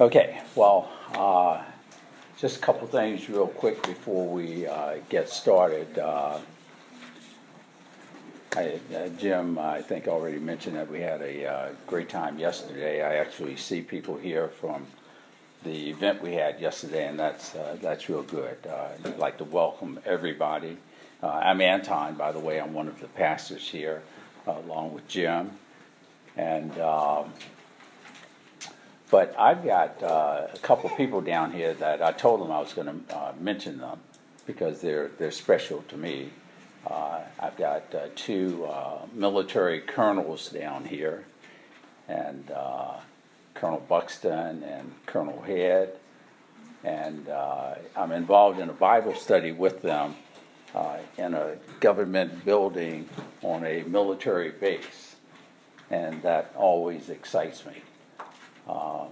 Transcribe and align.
Okay, 0.00 0.40
well, 0.54 0.88
uh, 1.14 1.60
just 2.36 2.58
a 2.58 2.60
couple 2.60 2.86
things 2.86 3.28
real 3.28 3.48
quick 3.48 3.82
before 3.82 4.28
we 4.28 4.64
uh, 4.64 4.98
get 5.08 5.28
started. 5.28 5.98
Uh, 5.98 6.38
I, 8.54 8.78
uh, 8.94 9.08
Jim, 9.18 9.58
I 9.58 9.82
think 9.82 10.06
already 10.06 10.38
mentioned 10.38 10.76
that 10.76 10.88
we 10.88 11.00
had 11.00 11.20
a 11.20 11.46
uh, 11.46 11.68
great 11.88 12.08
time 12.08 12.38
yesterday. 12.38 13.02
I 13.02 13.16
actually 13.16 13.56
see 13.56 13.80
people 13.80 14.16
here 14.16 14.46
from 14.46 14.86
the 15.64 15.90
event 15.90 16.22
we 16.22 16.34
had 16.34 16.60
yesterday, 16.60 17.08
and 17.08 17.18
that's 17.18 17.56
uh, 17.56 17.76
that's 17.82 18.08
real 18.08 18.22
good. 18.22 18.56
I'd 19.04 19.18
like 19.18 19.38
to 19.38 19.44
welcome 19.44 19.98
everybody. 20.06 20.76
I'm 21.24 21.60
Anton, 21.60 22.14
by 22.14 22.30
the 22.30 22.38
way. 22.38 22.60
I'm 22.60 22.72
one 22.72 22.86
of 22.86 23.00
the 23.00 23.08
pastors 23.08 23.68
here, 23.68 24.02
along 24.46 24.94
with 24.94 25.08
Jim, 25.08 25.50
and. 26.36 26.78
Um, 26.78 27.32
but 29.10 29.34
I've 29.38 29.64
got 29.64 30.02
uh, 30.02 30.48
a 30.52 30.58
couple 30.58 30.90
people 30.90 31.20
down 31.20 31.52
here 31.52 31.72
that 31.74 32.02
I 32.02 32.12
told 32.12 32.40
them 32.40 32.50
I 32.50 32.60
was 32.60 32.72
going 32.74 33.04
to 33.06 33.16
uh, 33.16 33.32
mention 33.40 33.78
them 33.78 33.98
because 34.46 34.80
they're 34.80 35.08
they're 35.18 35.30
special 35.30 35.82
to 35.88 35.96
me. 35.96 36.30
Uh, 36.86 37.20
I've 37.38 37.56
got 37.56 37.94
uh, 37.94 38.08
two 38.14 38.66
uh, 38.66 39.00
military 39.12 39.80
colonels 39.80 40.48
down 40.48 40.84
here, 40.84 41.24
and 42.06 42.50
uh, 42.50 42.94
Colonel 43.54 43.84
Buxton 43.88 44.62
and 44.62 44.92
Colonel 45.06 45.40
Head, 45.42 45.96
and 46.84 47.28
I'm 47.96 48.12
involved 48.12 48.60
in 48.60 48.68
a 48.68 48.74
Bible 48.74 49.14
study 49.14 49.52
with 49.52 49.82
them 49.82 50.14
in 51.16 51.34
a 51.34 51.56
government 51.80 52.44
building 52.44 53.08
on 53.42 53.64
a 53.64 53.82
military 53.82 54.50
base, 54.50 55.16
and 55.90 56.22
that 56.22 56.52
always 56.56 57.08
excites 57.08 57.66
me. 57.66 57.82
Um, 58.68 59.08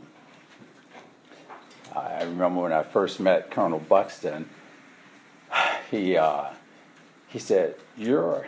I 1.95 2.24
remember 2.24 2.60
when 2.62 2.73
I 2.73 2.83
first 2.83 3.20
met 3.20 3.51
Colonel 3.51 3.79
Buxton, 3.79 4.48
he, 5.90 6.16
uh, 6.16 6.46
he 7.29 7.38
said, 7.38 7.77
You're. 7.96 8.46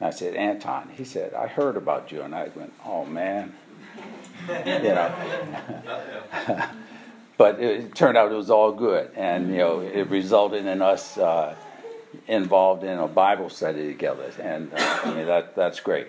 I 0.00 0.10
said, 0.10 0.34
Anton. 0.34 0.90
He 0.96 1.04
said, 1.04 1.34
I 1.34 1.46
heard 1.46 1.76
about 1.76 2.12
you. 2.12 2.22
And 2.22 2.34
I 2.34 2.48
went, 2.54 2.72
Oh, 2.84 3.04
man. 3.04 3.54
you 4.48 4.54
know. 4.54 5.14
but 7.36 7.60
it 7.60 7.94
turned 7.94 8.16
out 8.16 8.30
it 8.30 8.36
was 8.36 8.50
all 8.50 8.72
good. 8.72 9.10
And, 9.16 9.50
you 9.50 9.58
know, 9.58 9.80
it 9.80 10.08
resulted 10.08 10.66
in 10.66 10.82
us 10.82 11.18
uh, 11.18 11.56
involved 12.28 12.84
in 12.84 12.98
a 12.98 13.08
Bible 13.08 13.48
study 13.48 13.88
together. 13.88 14.30
And 14.40 14.72
uh, 14.72 15.00
I 15.04 15.14
mean, 15.14 15.26
that, 15.26 15.56
that's 15.56 15.80
great. 15.80 16.08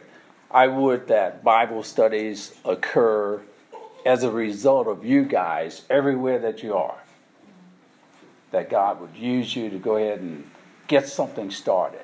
I 0.51 0.67
would 0.67 1.07
that 1.07 1.43
Bible 1.43 1.81
studies 1.81 2.53
occur 2.63 3.41
as 4.05 4.23
a 4.23 4.31
result 4.31 4.87
of 4.87 5.05
you 5.05 5.23
guys 5.23 5.83
everywhere 5.89 6.39
that 6.39 6.63
you 6.63 6.75
are. 6.75 6.97
That 8.51 8.69
God 8.69 8.99
would 9.01 9.15
use 9.15 9.55
you 9.55 9.69
to 9.69 9.77
go 9.77 9.97
ahead 9.97 10.19
and 10.19 10.49
get 10.87 11.07
something 11.07 11.49
started. 11.49 12.01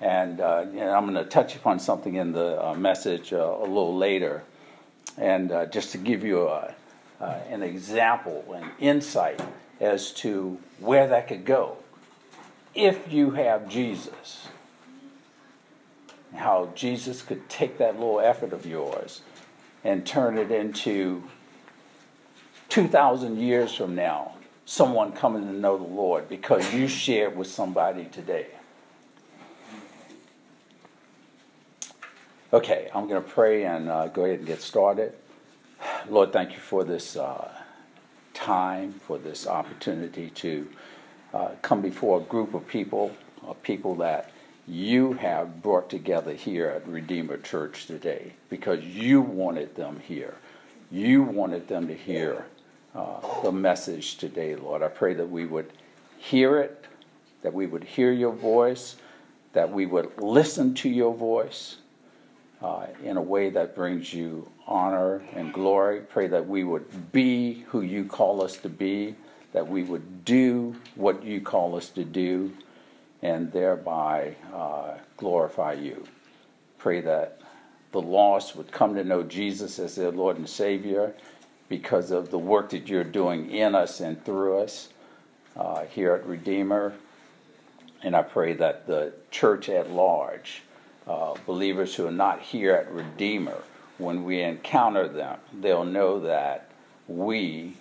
And 0.00 0.40
uh, 0.40 0.64
I'm 0.64 1.04
going 1.04 1.14
to 1.14 1.24
touch 1.24 1.56
upon 1.56 1.78
something 1.78 2.14
in 2.14 2.32
the 2.32 2.64
uh, 2.64 2.74
message 2.74 3.32
uh, 3.32 3.56
a 3.58 3.66
little 3.66 3.96
later. 3.96 4.42
And 5.18 5.52
uh, 5.52 5.66
just 5.66 5.92
to 5.92 5.98
give 5.98 6.24
you 6.24 6.48
a, 6.48 6.74
uh, 7.20 7.38
an 7.48 7.62
example, 7.62 8.44
an 8.54 8.70
insight 8.78 9.40
as 9.80 10.12
to 10.12 10.58
where 10.78 11.08
that 11.08 11.28
could 11.28 11.44
go 11.44 11.76
if 12.74 13.12
you 13.12 13.32
have 13.32 13.68
Jesus. 13.68 14.48
How 16.34 16.70
Jesus 16.74 17.22
could 17.22 17.48
take 17.48 17.78
that 17.78 17.98
little 17.98 18.20
effort 18.20 18.52
of 18.52 18.64
yours 18.64 19.22
and 19.84 20.06
turn 20.06 20.38
it 20.38 20.50
into 20.50 21.22
2,000 22.68 23.38
years 23.38 23.74
from 23.74 23.94
now, 23.94 24.34
someone 24.64 25.12
coming 25.12 25.42
to 25.46 25.52
know 25.52 25.76
the 25.76 25.84
Lord 25.84 26.28
because 26.28 26.72
you 26.72 26.86
shared 26.86 27.36
with 27.36 27.48
somebody 27.48 28.04
today. 28.06 28.46
Okay, 32.52 32.90
I'm 32.94 33.06
going 33.08 33.22
to 33.22 33.28
pray 33.28 33.64
and 33.64 33.88
uh, 33.88 34.08
go 34.08 34.24
ahead 34.24 34.38
and 34.38 34.46
get 34.46 34.60
started. 34.60 35.14
Lord, 36.08 36.32
thank 36.32 36.52
you 36.52 36.58
for 36.58 36.84
this 36.84 37.16
uh, 37.16 37.48
time, 38.34 38.92
for 38.92 39.18
this 39.18 39.46
opportunity 39.46 40.30
to 40.30 40.68
uh, 41.32 41.50
come 41.62 41.80
before 41.80 42.20
a 42.20 42.24
group 42.24 42.54
of 42.54 42.66
people, 42.66 43.12
of 43.46 43.62
people 43.62 43.94
that 43.96 44.32
you 44.70 45.14
have 45.14 45.62
brought 45.62 45.90
together 45.90 46.32
here 46.32 46.68
at 46.68 46.86
Redeemer 46.86 47.38
Church 47.38 47.86
today 47.86 48.34
because 48.48 48.84
you 48.84 49.20
wanted 49.20 49.74
them 49.74 50.00
here. 50.06 50.36
You 50.92 51.24
wanted 51.24 51.66
them 51.66 51.88
to 51.88 51.94
hear 51.94 52.46
uh, 52.94 53.42
the 53.42 53.50
message 53.50 54.16
today, 54.18 54.54
Lord. 54.54 54.84
I 54.84 54.88
pray 54.88 55.14
that 55.14 55.28
we 55.28 55.44
would 55.44 55.72
hear 56.18 56.58
it, 56.58 56.84
that 57.42 57.52
we 57.52 57.66
would 57.66 57.82
hear 57.82 58.12
your 58.12 58.32
voice, 58.32 58.94
that 59.54 59.72
we 59.72 59.86
would 59.86 60.16
listen 60.22 60.72
to 60.74 60.88
your 60.88 61.14
voice 61.14 61.78
uh, 62.62 62.86
in 63.02 63.16
a 63.16 63.22
way 63.22 63.50
that 63.50 63.74
brings 63.74 64.14
you 64.14 64.48
honor 64.68 65.20
and 65.32 65.52
glory. 65.52 66.00
Pray 66.00 66.28
that 66.28 66.46
we 66.46 66.62
would 66.62 67.10
be 67.10 67.64
who 67.68 67.80
you 67.80 68.04
call 68.04 68.40
us 68.40 68.56
to 68.58 68.68
be, 68.68 69.16
that 69.52 69.66
we 69.66 69.82
would 69.82 70.24
do 70.24 70.76
what 70.94 71.24
you 71.24 71.40
call 71.40 71.74
us 71.74 71.88
to 71.88 72.04
do 72.04 72.52
and 73.22 73.52
thereby 73.52 74.34
uh, 74.54 74.94
glorify 75.16 75.74
you. 75.74 76.04
Pray 76.78 77.00
that 77.02 77.40
the 77.92 78.00
lost 78.00 78.56
would 78.56 78.70
come 78.70 78.94
to 78.94 79.04
know 79.04 79.22
Jesus 79.22 79.78
as 79.78 79.96
their 79.96 80.12
Lord 80.12 80.38
and 80.38 80.48
Savior 80.48 81.12
because 81.68 82.10
of 82.10 82.30
the 82.30 82.38
work 82.38 82.70
that 82.70 82.88
you're 82.88 83.04
doing 83.04 83.50
in 83.50 83.74
us 83.74 84.00
and 84.00 84.24
through 84.24 84.58
us 84.58 84.88
uh, 85.56 85.84
here 85.84 86.14
at 86.14 86.26
Redeemer. 86.26 86.94
And 88.02 88.16
I 88.16 88.22
pray 88.22 88.54
that 88.54 88.86
the 88.86 89.12
church 89.30 89.68
at 89.68 89.90
large, 89.90 90.62
uh, 91.06 91.34
believers 91.46 91.94
who 91.94 92.06
are 92.06 92.12
not 92.12 92.40
here 92.40 92.74
at 92.74 92.90
Redeemer, 92.90 93.58
when 93.98 94.24
we 94.24 94.40
encounter 94.40 95.06
them, 95.06 95.38
they'll 95.60 95.84
know 95.84 96.20
that 96.20 96.70
we 97.06 97.76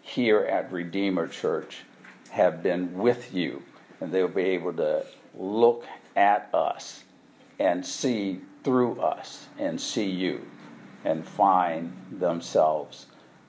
here 0.00 0.40
at 0.40 0.72
Redeemer 0.72 1.28
Church 1.28 1.82
have 2.30 2.62
been 2.62 2.96
with 2.96 3.34
you 3.34 3.62
and 4.00 4.12
they'll 4.12 4.28
be 4.28 4.42
able 4.42 4.72
to 4.74 5.04
look 5.34 5.84
at 6.16 6.48
us 6.52 7.04
and 7.58 7.84
see 7.84 8.40
through 8.64 9.00
us 9.00 9.46
and 9.58 9.80
see 9.80 10.08
you 10.08 10.46
and 11.04 11.26
find 11.26 11.92
themselves 12.12 13.06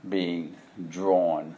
being 0.07 0.55
drawn 0.89 1.55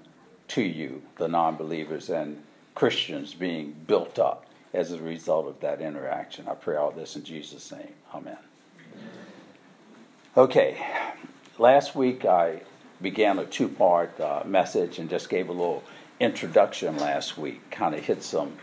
to 0.48 0.62
you, 0.62 1.02
the 1.18 1.28
non 1.28 1.56
believers, 1.56 2.10
and 2.10 2.42
Christians 2.76 3.34
being 3.34 3.76
built 3.88 4.20
up 4.20 4.46
as 4.74 4.92
a 4.92 4.98
result 5.02 5.48
of 5.48 5.60
that 5.60 5.82
interaction. 5.82 6.48
I 6.48 6.56
pray 6.56 6.76
all 6.76 6.92
this 6.92 7.16
in 7.16 7.24
Jesus' 7.24 7.72
name. 7.72 7.94
Amen. 8.14 8.38
Okay, 10.36 10.78
last 11.58 11.96
week 11.96 12.26
I 12.26 12.62
began 13.02 13.40
a 13.40 13.46
two 13.46 13.68
part 13.68 14.20
uh, 14.20 14.44
message 14.46 15.00
and 15.00 15.10
just 15.10 15.30
gave 15.30 15.50
a 15.50 15.52
little 15.52 15.84
introduction 16.20 16.98
last 16.98 17.38
week, 17.38 17.70
kind 17.70 17.96
of 17.96 18.04
hit 18.04 18.24
some 18.24 18.54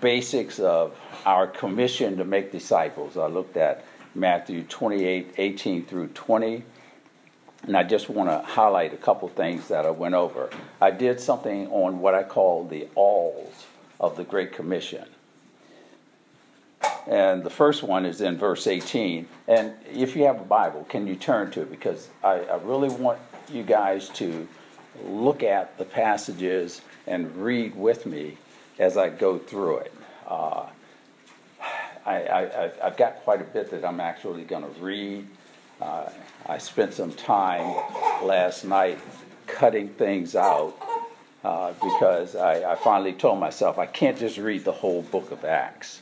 basics 0.00 0.58
of 0.58 0.96
our 1.26 1.46
commission 1.46 2.16
to 2.18 2.24
make 2.24 2.52
disciples. 2.52 3.16
I 3.16 3.26
looked 3.26 3.56
at 3.56 3.84
Matthew 4.14 4.62
28 4.64 5.34
18 5.36 5.84
through 5.86 6.08
20. 6.08 6.64
And 7.66 7.76
I 7.76 7.82
just 7.82 8.08
want 8.08 8.30
to 8.30 8.38
highlight 8.38 8.94
a 8.94 8.96
couple 8.96 9.28
things 9.28 9.68
that 9.68 9.84
I 9.84 9.90
went 9.90 10.14
over. 10.14 10.48
I 10.80 10.90
did 10.90 11.20
something 11.20 11.68
on 11.68 12.00
what 12.00 12.14
I 12.14 12.22
call 12.22 12.64
the 12.64 12.88
alls 12.94 13.66
of 13.98 14.16
the 14.16 14.24
Great 14.24 14.52
Commission. 14.52 15.04
And 17.06 17.42
the 17.42 17.50
first 17.50 17.82
one 17.82 18.06
is 18.06 18.22
in 18.22 18.38
verse 18.38 18.66
18. 18.66 19.28
And 19.46 19.74
if 19.92 20.16
you 20.16 20.24
have 20.24 20.40
a 20.40 20.44
Bible, 20.44 20.86
can 20.88 21.06
you 21.06 21.16
turn 21.16 21.50
to 21.50 21.62
it? 21.62 21.70
Because 21.70 22.08
I, 22.24 22.40
I 22.40 22.56
really 22.56 22.88
want 22.88 23.18
you 23.52 23.62
guys 23.62 24.08
to 24.10 24.48
look 25.04 25.42
at 25.42 25.76
the 25.76 25.84
passages 25.84 26.80
and 27.06 27.34
read 27.36 27.74
with 27.74 28.06
me 28.06 28.38
as 28.80 28.96
I 28.96 29.10
go 29.10 29.38
through 29.38 29.78
it. 29.78 29.94
Uh, 30.26 30.66
I, 32.06 32.72
have 32.82 32.96
got 32.96 33.16
quite 33.16 33.40
a 33.42 33.44
bit 33.44 33.70
that 33.70 33.84
I'm 33.84 34.00
actually 34.00 34.42
going 34.42 34.62
to 34.62 34.80
read. 34.80 35.28
Uh, 35.80 36.08
I 36.46 36.58
spent 36.58 36.94
some 36.94 37.12
time 37.12 37.76
last 38.24 38.64
night 38.64 38.98
cutting 39.46 39.90
things 39.90 40.34
out 40.34 40.74
uh, 41.44 41.72
because 41.74 42.34
I, 42.34 42.72
I, 42.72 42.74
finally 42.74 43.12
told 43.12 43.38
myself 43.38 43.78
I 43.78 43.86
can't 43.86 44.18
just 44.18 44.38
read 44.38 44.64
the 44.64 44.72
whole 44.72 45.02
book 45.02 45.30
of 45.30 45.44
Acts. 45.44 46.00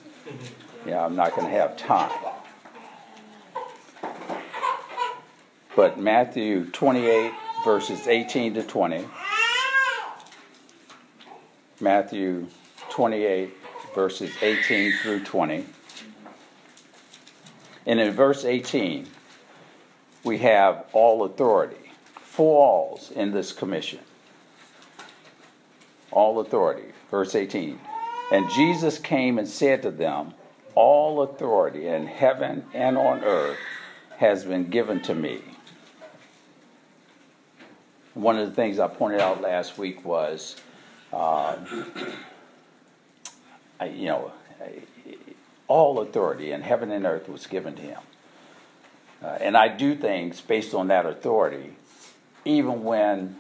You 0.84 0.92
know, 0.92 1.00
I'm 1.00 1.16
not 1.16 1.34
going 1.34 1.46
to 1.46 1.52
have 1.52 1.76
time. 1.76 2.12
But 5.74 5.98
Matthew 5.98 6.66
28, 6.70 7.32
verses 7.64 8.06
18 8.06 8.54
to 8.54 8.62
20. 8.62 9.04
Matthew 11.80 12.48
28, 12.98 13.54
verses 13.94 14.32
18 14.42 14.92
through 15.02 15.22
20. 15.22 15.64
And 17.86 18.00
in 18.00 18.12
verse 18.12 18.44
18, 18.44 19.06
we 20.24 20.38
have 20.38 20.84
all 20.92 21.22
authority. 21.22 21.92
four 22.16 22.60
alls 22.60 23.12
in 23.12 23.30
this 23.30 23.52
commission. 23.52 24.00
All 26.10 26.40
authority. 26.40 26.90
Verse 27.08 27.36
18. 27.36 27.78
And 28.32 28.50
Jesus 28.50 28.98
came 28.98 29.38
and 29.38 29.46
said 29.46 29.82
to 29.82 29.92
them, 29.92 30.34
All 30.74 31.22
authority 31.22 31.86
in 31.86 32.04
heaven 32.04 32.64
and 32.74 32.98
on 32.98 33.22
earth 33.22 33.58
has 34.16 34.44
been 34.44 34.70
given 34.70 35.00
to 35.02 35.14
me. 35.14 35.40
One 38.14 38.36
of 38.36 38.48
the 38.48 38.54
things 38.56 38.80
I 38.80 38.88
pointed 38.88 39.20
out 39.20 39.40
last 39.40 39.78
week 39.78 40.04
was, 40.04 40.56
uh, 41.12 41.58
you 43.86 44.06
know, 44.06 44.32
all 45.68 46.00
authority 46.00 46.52
in 46.52 46.62
heaven 46.62 46.90
and 46.90 47.04
earth 47.04 47.28
was 47.28 47.46
given 47.46 47.74
to 47.76 47.82
him. 47.82 48.00
Uh, 49.22 49.38
and 49.40 49.56
I 49.56 49.68
do 49.68 49.94
things 49.94 50.40
based 50.40 50.74
on 50.74 50.88
that 50.88 51.04
authority, 51.04 51.76
even 52.44 52.84
when 52.84 53.36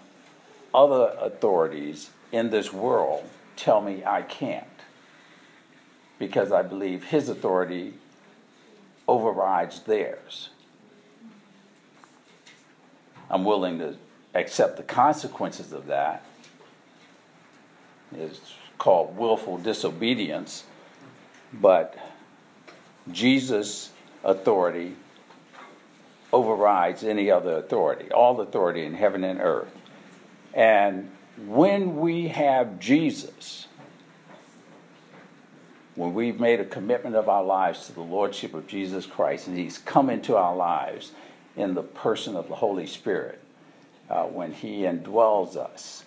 other 0.74 1.16
authorities 1.20 2.10
in 2.32 2.50
this 2.50 2.72
world 2.72 3.24
tell 3.56 3.80
me 3.80 4.04
I 4.04 4.22
can't. 4.22 4.66
Because 6.18 6.50
I 6.50 6.62
believe 6.62 7.04
his 7.04 7.28
authority 7.28 7.94
overrides 9.06 9.80
theirs. 9.80 10.50
I'm 13.30 13.44
willing 13.44 13.78
to 13.78 13.96
accept 14.34 14.76
the 14.76 14.82
consequences 14.82 15.72
of 15.72 15.86
that. 15.86 16.24
It's 18.16 18.40
called 18.78 19.16
willful 19.16 19.58
disobedience. 19.58 20.64
But 21.52 21.96
Jesus' 23.10 23.90
authority 24.24 24.94
overrides 26.32 27.04
any 27.04 27.30
other 27.30 27.56
authority, 27.56 28.10
all 28.10 28.40
authority 28.40 28.84
in 28.84 28.94
heaven 28.94 29.24
and 29.24 29.40
earth. 29.40 29.74
And 30.54 31.10
when 31.46 31.98
we 31.98 32.28
have 32.28 32.78
Jesus, 32.78 33.66
when 35.94 36.14
we've 36.14 36.38
made 36.38 36.60
a 36.60 36.64
commitment 36.64 37.16
of 37.16 37.28
our 37.28 37.44
lives 37.44 37.86
to 37.86 37.92
the 37.92 38.00
Lordship 38.00 38.54
of 38.54 38.66
Jesus 38.66 39.06
Christ, 39.06 39.48
and 39.48 39.56
He's 39.56 39.78
come 39.78 40.10
into 40.10 40.36
our 40.36 40.54
lives 40.54 41.12
in 41.56 41.74
the 41.74 41.82
person 41.82 42.36
of 42.36 42.48
the 42.48 42.54
Holy 42.54 42.86
Spirit, 42.86 43.40
uh, 44.10 44.24
when 44.24 44.52
He 44.52 44.82
indwells 44.82 45.56
us, 45.56 46.04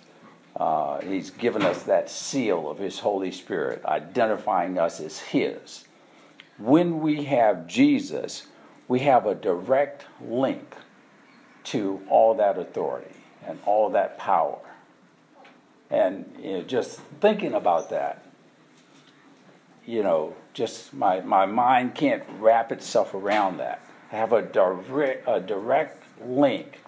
uh, 0.56 1.00
He's 1.02 1.30
given 1.30 1.62
us 1.64 1.84
that 1.84 2.10
seal 2.10 2.70
of 2.70 2.78
His 2.78 3.00
Holy 3.00 3.32
Spirit, 3.32 3.84
identifying 3.86 4.78
us 4.78 5.00
as 5.00 5.20
His. 5.20 5.86
When 6.58 7.00
we 7.00 7.24
have 7.26 7.68
Jesus, 7.68 8.48
we 8.88 9.00
have 9.00 9.26
a 9.26 9.36
direct 9.36 10.06
link 10.22 10.76
to 11.64 12.02
all 12.10 12.36
that 12.36 12.58
authority 12.58 13.16
and 13.48 13.60
all 13.66 13.90
that 13.92 14.18
power. 14.18 14.60
And 15.90 16.26
you 16.42 16.54
know, 16.54 16.64
just 16.64 17.00
thinking 17.20 17.54
about 17.54 17.90
that, 17.90 18.26
you 19.86 20.04
know, 20.04 20.36
just 20.54 20.94
my, 20.94 21.22
my 21.22 21.46
mind 21.46 21.96
can't 21.96 22.24
wrap 22.40 22.72
itself 22.72 23.14
around 23.14 23.58
that. 23.58 23.82
I 24.12 24.16
have 24.16 24.34
a 24.34 24.42
direct, 24.42 25.28
a 25.28 25.40
direct 25.40 26.04
link 26.26 26.80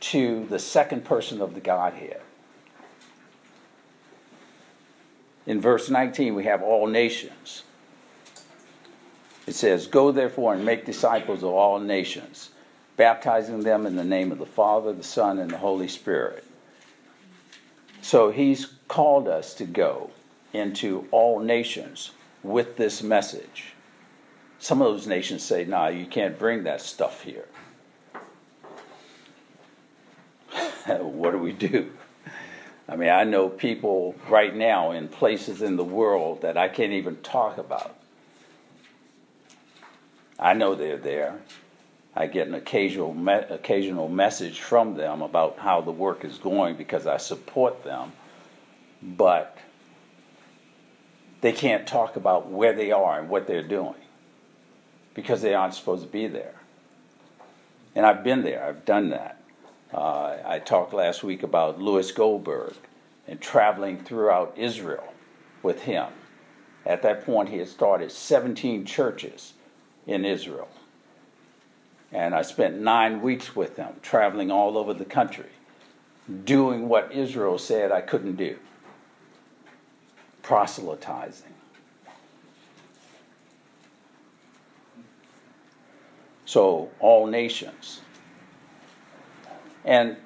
to 0.00 0.46
the 0.46 0.58
second 0.58 1.04
person 1.04 1.40
of 1.40 1.54
the 1.54 1.60
Godhead. 1.60 2.20
In 5.50 5.60
verse 5.60 5.90
19, 5.90 6.36
we 6.36 6.44
have 6.44 6.62
all 6.62 6.86
nations. 6.86 7.64
It 9.48 9.56
says, 9.56 9.88
Go 9.88 10.12
therefore 10.12 10.54
and 10.54 10.64
make 10.64 10.86
disciples 10.86 11.42
of 11.42 11.50
all 11.50 11.80
nations, 11.80 12.50
baptizing 12.96 13.58
them 13.58 13.84
in 13.84 13.96
the 13.96 14.04
name 14.04 14.30
of 14.30 14.38
the 14.38 14.46
Father, 14.46 14.92
the 14.92 15.02
Son, 15.02 15.40
and 15.40 15.50
the 15.50 15.58
Holy 15.58 15.88
Spirit. 15.88 16.44
So 18.00 18.30
he's 18.30 18.74
called 18.86 19.26
us 19.26 19.52
to 19.54 19.64
go 19.64 20.10
into 20.52 21.08
all 21.10 21.40
nations 21.40 22.12
with 22.44 22.76
this 22.76 23.02
message. 23.02 23.72
Some 24.60 24.80
of 24.80 24.92
those 24.92 25.08
nations 25.08 25.42
say, 25.42 25.64
nah, 25.64 25.88
you 25.88 26.06
can't 26.06 26.38
bring 26.38 26.62
that 26.62 26.80
stuff 26.80 27.24
here. 27.24 27.48
what 31.00 31.32
do 31.32 31.38
we 31.38 31.52
do? 31.52 31.90
I 32.90 32.96
mean, 32.96 33.08
I 33.08 33.24
know 33.24 33.48
people 33.48 34.16
right 34.28 34.54
now 34.54 34.90
in 34.90 35.08
places 35.08 35.62
in 35.62 35.76
the 35.76 35.84
world 35.84 36.42
that 36.42 36.56
I 36.56 36.68
can't 36.68 36.92
even 36.92 37.16
talk 37.18 37.56
about 37.58 37.96
I 40.40 40.54
know 40.54 40.74
they're 40.74 40.96
there. 40.96 41.38
I 42.16 42.26
get 42.26 42.48
an 42.48 42.54
occasional 42.54 43.12
me- 43.12 43.44
occasional 43.50 44.08
message 44.08 44.60
from 44.60 44.96
them 44.96 45.20
about 45.20 45.58
how 45.58 45.82
the 45.82 45.92
work 45.92 46.24
is 46.24 46.38
going 46.38 46.76
because 46.76 47.06
I 47.06 47.18
support 47.18 47.84
them, 47.84 48.12
but 49.02 49.58
they 51.42 51.52
can't 51.52 51.86
talk 51.86 52.16
about 52.16 52.48
where 52.48 52.72
they 52.72 52.90
are 52.90 53.20
and 53.20 53.28
what 53.28 53.46
they're 53.46 53.62
doing 53.62 53.94
because 55.14 55.42
they 55.42 55.54
aren't 55.54 55.74
supposed 55.74 56.04
to 56.04 56.08
be 56.08 56.26
there. 56.26 56.54
And 57.94 58.06
I've 58.06 58.24
been 58.24 58.42
there. 58.42 58.64
I've 58.64 58.84
done 58.84 59.10
that. 59.10 59.39
Uh, 59.92 60.36
I 60.44 60.58
talked 60.58 60.92
last 60.92 61.22
week 61.22 61.42
about 61.42 61.80
Louis 61.80 62.10
Goldberg 62.12 62.74
and 63.26 63.40
traveling 63.40 64.02
throughout 64.04 64.54
Israel 64.56 65.12
with 65.62 65.82
him. 65.82 66.06
At 66.86 67.02
that 67.02 67.24
point, 67.24 67.48
he 67.48 67.58
had 67.58 67.68
started 67.68 68.10
17 68.10 68.84
churches 68.84 69.54
in 70.06 70.24
Israel. 70.24 70.68
And 72.12 72.34
I 72.34 72.42
spent 72.42 72.80
nine 72.80 73.20
weeks 73.20 73.54
with 73.54 73.76
them, 73.76 73.94
traveling 74.02 74.50
all 74.50 74.78
over 74.78 74.94
the 74.94 75.04
country, 75.04 75.50
doing 76.44 76.88
what 76.88 77.12
Israel 77.12 77.58
said 77.58 77.92
I 77.92 78.00
couldn't 78.00 78.36
do 78.36 78.58
proselytizing. 80.42 81.54
So, 86.44 86.90
all 86.98 87.28
nations. 87.28 88.00
And 89.84 90.16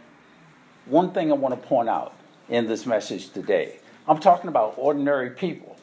one 0.87 1.13
thing 1.13 1.31
I 1.31 1.35
want 1.35 1.61
to 1.61 1.69
point 1.69 1.89
out 1.89 2.15
in 2.49 2.67
this 2.67 2.85
message 2.85 3.31
today 3.31 3.77
I'm 4.07 4.19
talking 4.19 4.49
about 4.49 4.75
ordinary 4.77 5.31
people 5.31 5.75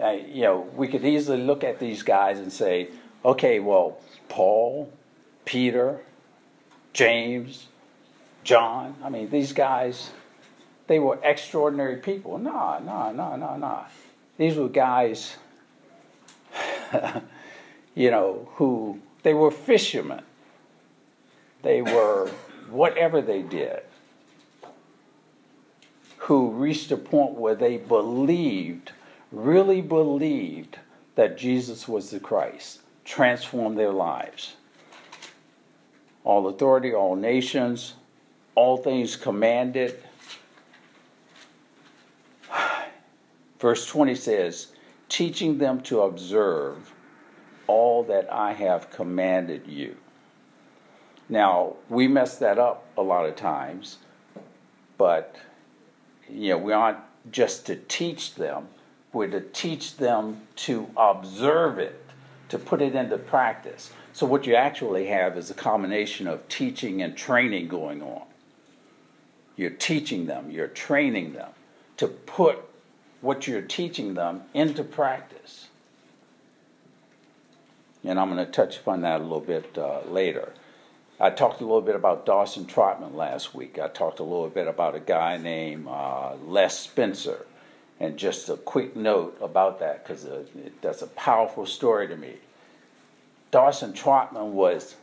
you 0.00 0.42
know, 0.42 0.68
we 0.74 0.88
could 0.88 1.04
easily 1.04 1.42
look 1.42 1.64
at 1.64 1.78
these 1.78 2.02
guys 2.02 2.38
and 2.38 2.52
say, 2.52 2.88
okay, 3.24 3.60
well, 3.60 3.98
Paul, 4.28 4.92
Peter, 5.44 6.00
James, 6.92 7.66
John, 8.44 8.94
I 9.02 9.08
mean, 9.08 9.30
these 9.30 9.52
guys, 9.52 10.10
they 10.86 10.98
were 10.98 11.18
extraordinary 11.22 11.96
people. 11.96 12.38
No, 12.38 12.78
no, 12.78 13.10
no, 13.12 13.36
no, 13.36 13.56
no. 13.56 13.84
These 14.38 14.56
were 14.56 14.68
guys, 14.68 15.36
you 17.94 18.10
know, 18.10 18.48
who, 18.54 19.00
they 19.22 19.34
were 19.34 19.50
fishermen. 19.50 20.22
They 21.66 21.82
were 21.82 22.30
whatever 22.70 23.20
they 23.20 23.42
did, 23.42 23.80
who 26.18 26.50
reached 26.50 26.92
a 26.92 26.96
point 26.96 27.32
where 27.32 27.56
they 27.56 27.76
believed 27.76 28.92
really 29.32 29.80
believed 29.80 30.78
that 31.16 31.36
Jesus 31.36 31.88
was 31.88 32.10
the 32.10 32.20
Christ, 32.20 32.82
transformed 33.04 33.76
their 33.76 33.90
lives. 33.90 34.54
All 36.22 36.46
authority, 36.46 36.94
all 36.94 37.16
nations, 37.16 37.94
all 38.54 38.76
things 38.76 39.16
commanded. 39.16 40.00
Verse 43.58 43.84
20 43.88 44.14
says, 44.14 44.68
teaching 45.08 45.58
them 45.58 45.80
to 45.80 46.02
observe 46.02 46.94
all 47.66 48.04
that 48.04 48.32
I 48.32 48.52
have 48.52 48.88
commanded 48.92 49.66
you. 49.66 49.96
Now, 51.28 51.74
we 51.88 52.06
mess 52.06 52.38
that 52.38 52.58
up 52.58 52.84
a 52.96 53.02
lot 53.02 53.26
of 53.26 53.36
times, 53.36 53.98
but 54.96 55.36
you 56.28 56.50
know, 56.50 56.58
we 56.58 56.72
aren't 56.72 56.98
just 57.30 57.66
to 57.66 57.76
teach 57.76 58.34
them, 58.34 58.68
we're 59.12 59.28
to 59.28 59.40
teach 59.40 59.96
them 59.96 60.42
to 60.56 60.88
observe 60.96 61.78
it, 61.78 62.00
to 62.48 62.58
put 62.58 62.80
it 62.80 62.94
into 62.94 63.18
practice. 63.18 63.90
So, 64.12 64.26
what 64.26 64.46
you 64.46 64.54
actually 64.54 65.06
have 65.06 65.36
is 65.36 65.50
a 65.50 65.54
combination 65.54 66.28
of 66.28 66.46
teaching 66.48 67.02
and 67.02 67.16
training 67.16 67.68
going 67.68 68.02
on. 68.02 68.22
You're 69.56 69.70
teaching 69.70 70.26
them, 70.26 70.50
you're 70.50 70.68
training 70.68 71.32
them 71.32 71.50
to 71.96 72.06
put 72.06 72.58
what 73.20 73.46
you're 73.48 73.62
teaching 73.62 74.14
them 74.14 74.42
into 74.54 74.84
practice. 74.84 75.68
And 78.04 78.20
I'm 78.20 78.32
going 78.32 78.44
to 78.44 78.52
touch 78.52 78.78
upon 78.78 79.00
that 79.00 79.20
a 79.20 79.24
little 79.24 79.40
bit 79.40 79.76
uh, 79.76 80.02
later. 80.08 80.52
I 81.18 81.30
talked 81.30 81.62
a 81.62 81.64
little 81.64 81.80
bit 81.80 81.96
about 81.96 82.26
Dawson 82.26 82.66
Trotman 82.66 83.14
last 83.14 83.54
week. 83.54 83.78
I 83.78 83.88
talked 83.88 84.20
a 84.20 84.22
little 84.22 84.50
bit 84.50 84.68
about 84.68 84.94
a 84.94 85.00
guy 85.00 85.38
named 85.38 85.86
uh, 85.88 86.34
Les 86.44 86.78
Spencer 86.78 87.46
and 88.00 88.18
just 88.18 88.50
a 88.50 88.56
quick 88.58 88.94
note 88.94 89.38
about 89.40 89.80
that 89.80 90.04
because 90.04 90.26
uh, 90.26 90.44
that's 90.82 91.00
a 91.00 91.06
powerful 91.08 91.64
story 91.64 92.06
to 92.08 92.16
me. 92.16 92.34
Dawson 93.50 93.94
Trotman 93.94 94.52
was 94.52 94.96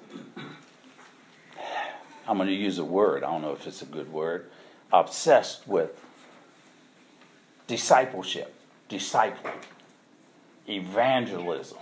I'm 2.28 2.38
going 2.38 2.48
to 2.48 2.56
use 2.56 2.78
a 2.78 2.86
word, 2.86 3.24
I 3.24 3.32
don't 3.32 3.42
know 3.42 3.52
if 3.52 3.66
it's 3.66 3.82
a 3.82 3.86
good 3.86 4.12
word, 4.12 4.50
obsessed 4.94 5.68
with 5.68 6.00
discipleship, 7.68 8.54
disciple, 8.88 9.52
evangelism. 10.70 11.80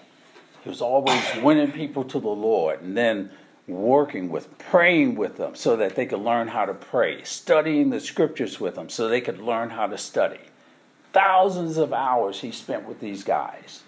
He 0.64 0.70
was 0.70 0.82
always 0.82 1.22
winning 1.44 1.72
people 1.72 2.04
to 2.06 2.20
the 2.20 2.30
Lord 2.30 2.82
and 2.82 2.96
then 2.98 3.30
working 3.68 4.30
with, 4.30 4.58
praying 4.58 5.16
with 5.16 5.38
them 5.38 5.56
so 5.56 5.76
that 5.78 5.96
they 5.96 6.06
could 6.06 6.20
learn 6.20 6.48
how 6.48 6.66
to 6.66 6.74
pray, 6.74 7.24
studying 7.24 7.90
the 7.90 8.00
scriptures 8.00 8.60
with 8.60 8.76
them 8.76 8.90
so 8.90 9.08
they 9.08 9.22
could 9.22 9.40
learn 9.40 9.70
how 9.70 9.88
to 9.88 9.98
study. 9.98 10.40
Thousands 11.14 11.78
of 11.78 11.94
hours 11.94 12.42
he 12.42 12.52
spent 12.52 12.88
with 12.88 13.00
these 13.00 13.24
guys. 13.24 13.84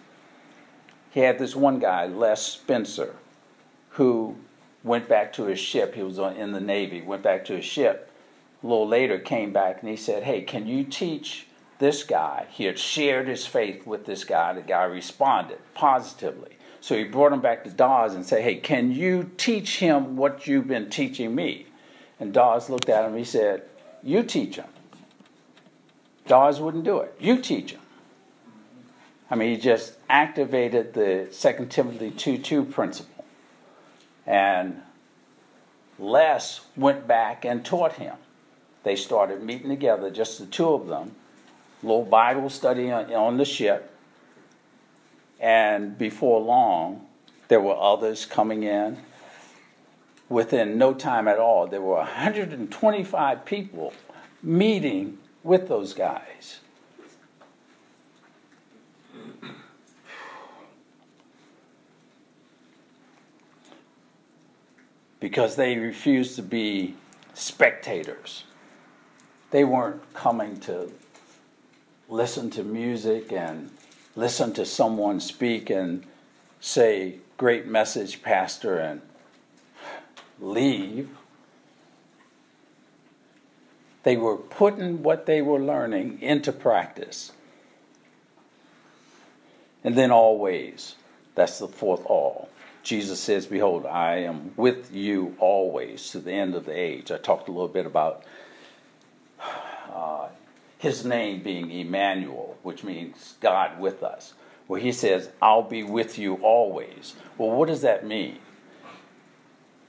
He 1.11 1.21
had 1.21 1.37
this 1.37 1.55
one 1.55 1.79
guy, 1.79 2.07
Les 2.07 2.41
Spencer, 2.41 3.15
who 3.89 4.35
went 4.83 5.07
back 5.07 5.31
to 5.33 5.45
his 5.45 5.59
ship. 5.59 5.95
He 5.95 6.03
was 6.03 6.17
in 6.17 6.51
the 6.51 6.59
Navy, 6.59 7.01
went 7.01 7.23
back 7.23 7.45
to 7.45 7.55
his 7.55 7.65
ship. 7.65 8.09
A 8.61 8.67
little 8.67 8.87
later, 8.87 9.19
came 9.19 9.53
back 9.53 9.81
and 9.81 9.89
he 9.89 9.95
said, 9.95 10.23
Hey, 10.23 10.41
can 10.41 10.67
you 10.67 10.83
teach 10.83 11.47
this 11.79 12.03
guy? 12.03 12.47
He 12.49 12.65
had 12.65 12.79
shared 12.79 13.27
his 13.27 13.45
faith 13.45 13.85
with 13.85 14.05
this 14.05 14.23
guy. 14.23 14.53
The 14.53 14.61
guy 14.61 14.85
responded 14.85 15.59
positively. 15.73 16.57
So 16.83 16.97
he 16.97 17.05
brought 17.05 17.31
him 17.31 17.39
back 17.39 17.63
to 17.63 17.69
Daws 17.69 18.13
and 18.13 18.25
said, 18.25 18.43
Hey, 18.43 18.55
can 18.55 18.91
you 18.91 19.31
teach 19.37 19.79
him 19.79 20.17
what 20.17 20.47
you've 20.47 20.67
been 20.67 20.89
teaching 20.89 21.33
me? 21.33 21.67
And 22.19 22.33
Daws 22.33 22.69
looked 22.69 22.89
at 22.89 23.05
him. 23.05 23.15
He 23.15 23.23
said, 23.23 23.63
You 24.03 24.21
teach 24.21 24.57
him. 24.57 24.67
Daws 26.27 26.59
wouldn't 26.59 26.83
do 26.83 26.99
it. 26.99 27.15
You 27.21 27.37
teach 27.37 27.71
him. 27.71 27.79
I 29.31 29.35
mean, 29.35 29.51
he 29.51 29.57
just 29.57 29.93
activated 30.09 30.93
the 30.93 31.29
2 31.31 31.67
Timothy 31.67 32.11
2 32.11 32.39
2 32.39 32.65
principle. 32.65 33.23
And 34.27 34.81
Les 35.97 36.65
went 36.75 37.07
back 37.07 37.45
and 37.45 37.63
taught 37.63 37.93
him. 37.93 38.17
They 38.83 38.97
started 38.97 39.41
meeting 39.41 39.69
together, 39.69 40.11
just 40.11 40.37
the 40.37 40.47
two 40.47 40.73
of 40.73 40.89
them, 40.89 41.15
little 41.81 42.03
Bible 42.03 42.49
study 42.49 42.91
on, 42.91 43.13
on 43.13 43.37
the 43.37 43.45
ship. 43.45 43.92
And 45.43 45.97
before 45.97 46.39
long, 46.39 47.05
there 47.49 47.59
were 47.59 47.75
others 47.75 48.25
coming 48.25 48.63
in. 48.63 48.97
Within 50.29 50.77
no 50.77 50.93
time 50.93 51.27
at 51.27 51.37
all, 51.37 51.67
there 51.67 51.81
were 51.81 51.97
125 51.97 53.43
people 53.43 53.93
meeting 54.41 55.17
with 55.43 55.67
those 55.67 55.93
guys. 55.93 56.59
because 65.19 65.55
they 65.55 65.77
refused 65.77 66.35
to 66.35 66.41
be 66.41 66.93
spectators. 67.33 68.43
They 69.51 69.63
weren't 69.63 70.01
coming 70.13 70.59
to 70.61 70.91
listen 72.09 72.49
to 72.49 72.63
music 72.65 73.31
and 73.31 73.71
listen 74.15 74.53
to 74.53 74.65
someone 74.65 75.19
speak 75.19 75.69
and 75.69 76.03
say, 76.59 77.17
Great 77.37 77.65
message, 77.65 78.21
Pastor, 78.21 78.77
and 78.77 79.01
leave. 80.39 81.09
They 84.03 84.17
were 84.17 84.37
putting 84.37 85.01
what 85.01 85.25
they 85.25 85.41
were 85.41 85.59
learning 85.59 86.21
into 86.21 86.51
practice. 86.51 87.31
And 89.83 89.97
then 89.97 90.11
always, 90.11 90.95
that's 91.35 91.59
the 91.59 91.67
fourth 91.67 92.05
all. 92.05 92.49
Jesus 92.83 93.19
says, 93.19 93.45
Behold, 93.45 93.85
I 93.85 94.17
am 94.17 94.51
with 94.57 94.93
you 94.93 95.35
always 95.39 96.11
to 96.11 96.19
the 96.19 96.33
end 96.33 96.53
of 96.53 96.65
the 96.65 96.77
age. 96.77 97.11
I 97.11 97.17
talked 97.17 97.47
a 97.47 97.51
little 97.51 97.69
bit 97.69 97.85
about 97.85 98.23
uh, 99.91 100.27
his 100.83 101.05
name 101.05 101.41
being 101.41 101.71
Emmanuel, 101.71 102.57
which 102.61 102.83
means 102.83 103.35
God 103.39 103.79
with 103.79 104.03
us, 104.03 104.33
where 104.67 104.81
he 104.81 104.91
says, 104.91 105.29
I'll 105.41 105.63
be 105.63 105.81
with 105.81 106.19
you 106.19 106.35
always. 106.35 107.15
Well, 107.37 107.51
what 107.51 107.69
does 107.69 107.81
that 107.81 108.05
mean? 108.05 108.39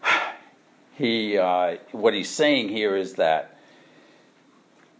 He, 0.96 1.36
uh, 1.36 1.78
what 1.90 2.14
he's 2.14 2.30
saying 2.30 2.68
here 2.68 2.94
is 2.94 3.14
that 3.14 3.58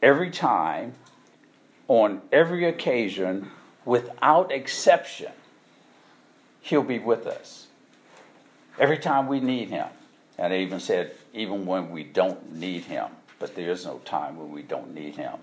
every 0.03 0.31
time, 0.31 0.95
on 1.87 2.21
every 2.33 2.65
occasion, 2.65 3.53
without 3.85 4.51
exception, 4.51 5.31
he'll 6.63 6.83
be 6.83 6.99
with 6.99 7.29
us 7.29 7.69
every 8.81 8.99
time 8.99 9.29
we 9.29 9.39
need 9.39 9.71
Him. 9.71 9.87
And 10.39 10.53
I 10.53 10.57
even 10.57 10.81
said, 10.81 11.13
even 11.33 11.65
when 11.65 11.93
we 11.93 12.03
don't 12.03 12.57
need 12.57 12.83
Him, 12.83 13.07
but 13.39 13.55
there 13.55 13.71
is 13.71 13.87
no 13.87 13.99
time 13.99 14.37
when 14.37 14.51
we 14.51 14.63
don't 14.63 14.93
need 14.93 15.15
Him. 15.15 15.35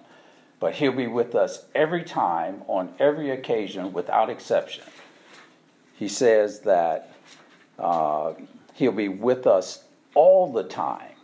But 0.62 0.76
He'll 0.76 0.94
be 0.94 1.08
with 1.08 1.36
us 1.36 1.66
every 1.76 2.06
time, 2.06 2.64
on 2.68 2.94
every 3.00 3.32
occasion, 3.32 3.92
without 3.92 4.30
exception. 4.30 4.86
He 5.96 6.08
says 6.08 6.62
that 6.62 7.14
uh, 7.78 8.36
He'll 8.74 8.94
be 8.94 9.10
with 9.10 9.46
us 9.46 9.84
all 10.16 10.54
the 10.54 10.64
time, 10.64 11.16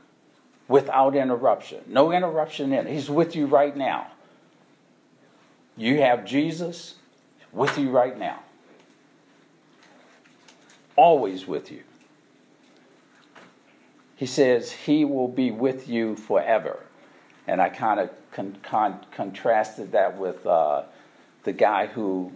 without 0.68 1.16
interruption. 1.16 1.80
No 1.88 2.12
interruption 2.12 2.74
in 2.74 2.86
it. 2.86 2.92
He's 2.92 3.10
with 3.10 3.34
you 3.34 3.46
right 3.46 3.78
now. 3.78 4.08
You 5.78 6.02
have 6.02 6.26
Jesus 6.26 6.96
with 7.54 7.78
you 7.78 7.92
right 7.92 8.20
now. 8.20 8.42
Always 10.98 11.48
with 11.48 11.72
you 11.72 11.84
he 14.18 14.26
says 14.26 14.72
he 14.72 15.06
will 15.06 15.28
be 15.28 15.52
with 15.52 15.88
you 15.88 16.16
forever. 16.16 16.80
And 17.46 17.62
I 17.62 17.70
kind 17.70 18.00
of 18.00 18.10
con- 18.38 18.58
con- 18.64 19.06
contrasted 19.12 19.92
that 19.92 20.18
with 20.18 20.46
uh, 20.46 20.84
the 21.44 21.52
guy 21.52 21.88
who 21.88 22.32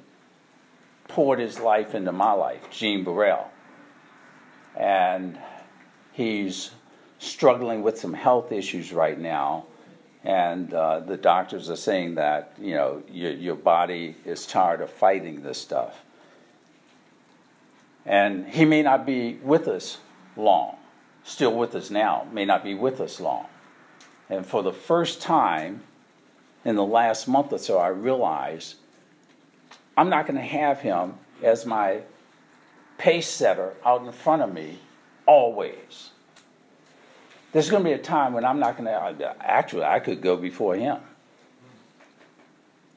poured 1.08 1.39
his 1.39 1.60
life 1.60 1.96
into 1.96 2.12
my 2.12 2.34
life, 2.34 2.70
Gene 2.72 3.03
Burrell. 3.03 3.50
And 4.75 5.38
he's 6.12 6.72
struggling 7.20 7.84
with 7.84 8.00
some 8.00 8.13
health 8.13 8.51
issues 8.51 8.91
right 8.91 9.20
now. 9.20 9.65
And 10.24 10.74
uh, 10.74 11.01
the 11.01 11.17
doctors 11.17 11.70
are 11.70 11.75
saying 11.75 12.15
that, 12.15 12.53
you 12.60 12.75
know, 12.75 13.03
your, 13.10 13.31
your 13.31 13.55
body 13.55 14.15
is 14.25 14.46
tired 14.46 14.81
of 14.81 14.89
fighting 14.89 15.41
this 15.41 15.58
stuff. 15.58 16.03
And 18.05 18.48
he 18.48 18.65
may 18.65 18.81
not 18.81 19.05
be 19.05 19.36
with 19.43 19.67
us 19.67 20.00
long 20.36 20.77
still 21.24 21.55
with 21.55 21.75
us 21.75 21.89
now, 21.89 22.27
may 22.31 22.46
not 22.46 22.63
be 22.63 22.74
with 22.74 23.00
us 23.00 23.20
long. 23.20 23.46
And 24.29 24.46
for 24.46 24.63
the 24.63 24.74
first 24.74 25.22
time 25.22 25.84
in 26.65 26.75
the 26.75 26.86
last 26.86 27.27
month 27.27 27.53
or 27.53 27.58
so, 27.58 27.77
I 27.77 27.88
realized 27.88 28.75
I'm 29.98 30.10
not 30.10 30.27
going 30.27 30.38
to 30.38 30.46
have 30.46 30.80
him 30.82 31.15
as 31.41 31.65
my 31.65 32.01
pace 32.98 33.27
setter 33.27 33.74
out 33.86 34.06
in 34.06 34.12
front 34.12 34.41
of 34.41 34.53
me 34.53 34.80
always. 35.25 36.12
There's 37.51 37.70
going 37.70 37.84
to 37.84 37.89
be 37.89 37.94
a 37.94 37.98
time 37.98 38.34
when 38.34 38.46
I'm 38.46 38.60
not 38.60 38.77
going 38.77 38.86
to, 38.86 39.36
actually, 39.41 39.84
I 39.84 40.00
could 40.00 40.22
go 40.22 40.38
before 40.38 40.75
him. 40.75 41.00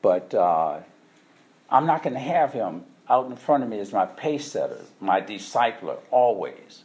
But 0.03 0.33
uh, 0.35 0.79
I'm 1.71 1.87
not 1.87 2.03
going 2.03 2.15
to 2.15 2.21
have 2.21 2.53
him 2.53 2.85
out 3.09 3.27
in 3.27 3.37
front 3.37 3.65
of 3.65 3.69
me 3.69 3.79
as 3.81 3.93
my 3.93 4.07
pace 4.07 4.47
setter, 4.47 4.81
my 5.01 5.21
discipler, 5.21 5.99
always. 6.11 6.85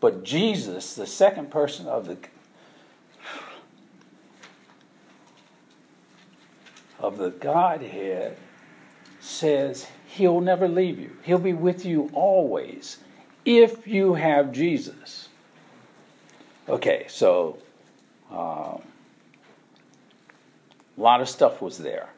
But 0.00 0.24
Jesus, 0.24 0.94
the 0.94 1.06
second 1.06 1.50
person 1.50 1.86
of 1.86 2.06
the 2.06 2.18
of 6.98 7.18
the 7.18 7.30
Godhead, 7.30 8.36
says 9.20 9.86
he'll 10.06 10.40
never 10.40 10.68
leave 10.68 10.98
you. 10.98 11.16
He'll 11.22 11.38
be 11.38 11.52
with 11.52 11.84
you 11.84 12.10
always 12.12 12.98
if 13.44 13.86
you 13.86 14.14
have 14.14 14.52
Jesus. 14.52 15.28
Okay, 16.68 17.06
so 17.08 17.58
um, 18.30 18.82
a 20.96 20.98
lot 20.98 21.20
of 21.20 21.28
stuff 21.28 21.62
was 21.62 21.78
there. 21.78 22.08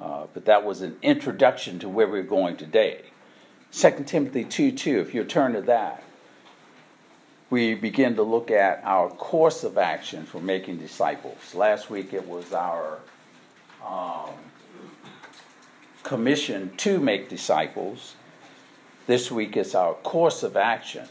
Uh, 0.00 0.26
but 0.32 0.46
that 0.46 0.64
was 0.64 0.80
an 0.80 0.96
introduction 1.02 1.78
to 1.78 1.88
where 1.88 2.08
we're 2.08 2.22
going 2.22 2.56
today. 2.56 3.02
2 3.72 4.04
Timothy 4.06 4.44
2 4.44 4.72
2, 4.72 5.00
if 5.00 5.14
you 5.14 5.24
turn 5.24 5.52
to 5.52 5.60
that 5.62 6.02
we 7.50 7.74
begin 7.74 8.14
to 8.14 8.22
look 8.22 8.50
at 8.50 8.80
our 8.84 9.10
course 9.10 9.64
of 9.64 9.76
action 9.76 10.24
for 10.24 10.40
making 10.40 10.78
disciples. 10.78 11.54
Last 11.54 11.90
week 11.90 12.14
it 12.14 12.26
was 12.26 12.52
our 12.52 13.00
um, 13.86 14.30
commission 16.02 16.72
to 16.78 16.98
make 16.98 17.28
disciples. 17.28 18.14
This 19.06 19.30
week 19.30 19.56
is 19.56 19.74
our 19.74 19.94
course 19.94 20.42
of 20.42 20.56
action 20.56 21.06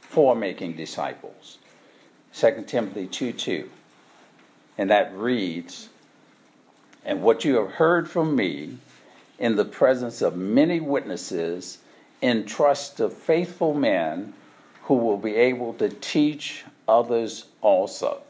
for 0.00 0.34
making 0.34 0.76
disciples. 0.76 1.58
2 2.34 2.64
Timothy 2.66 3.06
2 3.06 3.32
2. 3.32 3.70
And 4.78 4.90
that 4.90 5.14
reads, 5.14 5.88
And 7.04 7.22
what 7.22 7.44
you 7.44 7.56
have 7.56 7.72
heard 7.72 8.08
from 8.08 8.34
me 8.34 8.78
in 9.40 9.56
the 9.56 9.64
presence 9.64 10.20
of 10.20 10.36
many 10.36 10.78
witnesses, 10.78 11.78
entrust 12.22 12.98
to 12.98 13.08
faithful 13.08 13.74
men 13.74 14.34
who 14.82 14.94
will 14.94 15.16
be 15.16 15.34
able 15.34 15.72
to 15.72 15.88
teach 15.88 16.62
others 16.86 17.46
also. 17.62 18.20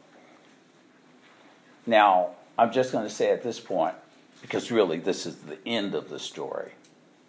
Now, 1.85 2.29
I'm 2.57 2.71
just 2.71 2.91
going 2.91 3.05
to 3.05 3.13
say 3.13 3.31
at 3.31 3.43
this 3.43 3.59
point, 3.59 3.95
because 4.41 4.71
really 4.71 4.99
this 4.99 5.25
is 5.25 5.35
the 5.37 5.57
end 5.65 5.95
of 5.95 6.09
the 6.09 6.19
story, 6.19 6.71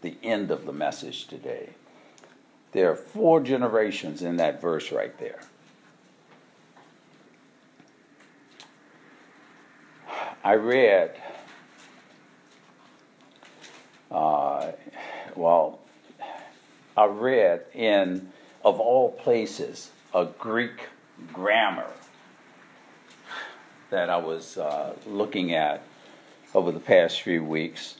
the 0.00 0.16
end 0.22 0.50
of 0.50 0.66
the 0.66 0.72
message 0.72 1.26
today. 1.26 1.70
There 2.72 2.90
are 2.90 2.96
four 2.96 3.40
generations 3.40 4.22
in 4.22 4.36
that 4.38 4.60
verse 4.60 4.92
right 4.92 5.16
there. 5.18 5.40
I 10.44 10.54
read, 10.54 11.14
uh, 14.10 14.72
well, 15.36 15.78
I 16.96 17.04
read 17.06 17.62
in, 17.74 18.32
of 18.64 18.80
all 18.80 19.12
places, 19.12 19.90
a 20.14 20.26
Greek 20.38 20.88
grammar 21.32 21.86
that 23.92 24.08
I 24.08 24.16
was 24.16 24.56
uh, 24.56 24.94
looking 25.06 25.54
at 25.54 25.82
over 26.54 26.72
the 26.72 26.80
past 26.80 27.20
few 27.20 27.44
weeks. 27.44 27.96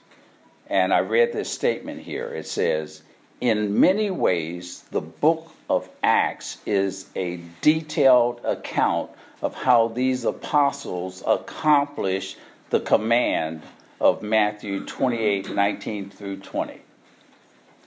And 0.68 0.92
I 0.92 1.00
read 1.00 1.32
this 1.34 1.50
statement 1.50 2.00
here. 2.00 2.28
It 2.28 2.46
says, 2.46 3.02
In 3.42 3.78
many 3.78 4.10
ways, 4.10 4.84
the 4.90 5.02
book 5.02 5.52
of 5.68 5.88
Acts 6.02 6.58
is 6.64 7.10
a 7.14 7.40
detailed 7.60 8.40
account 8.42 9.10
of 9.42 9.54
how 9.54 9.88
these 9.88 10.24
apostles 10.24 11.22
accomplished 11.26 12.38
the 12.70 12.80
command 12.80 13.62
of 14.00 14.22
Matthew 14.22 14.86
28 14.86 15.54
19 15.54 16.08
through 16.08 16.38
20. 16.38 16.80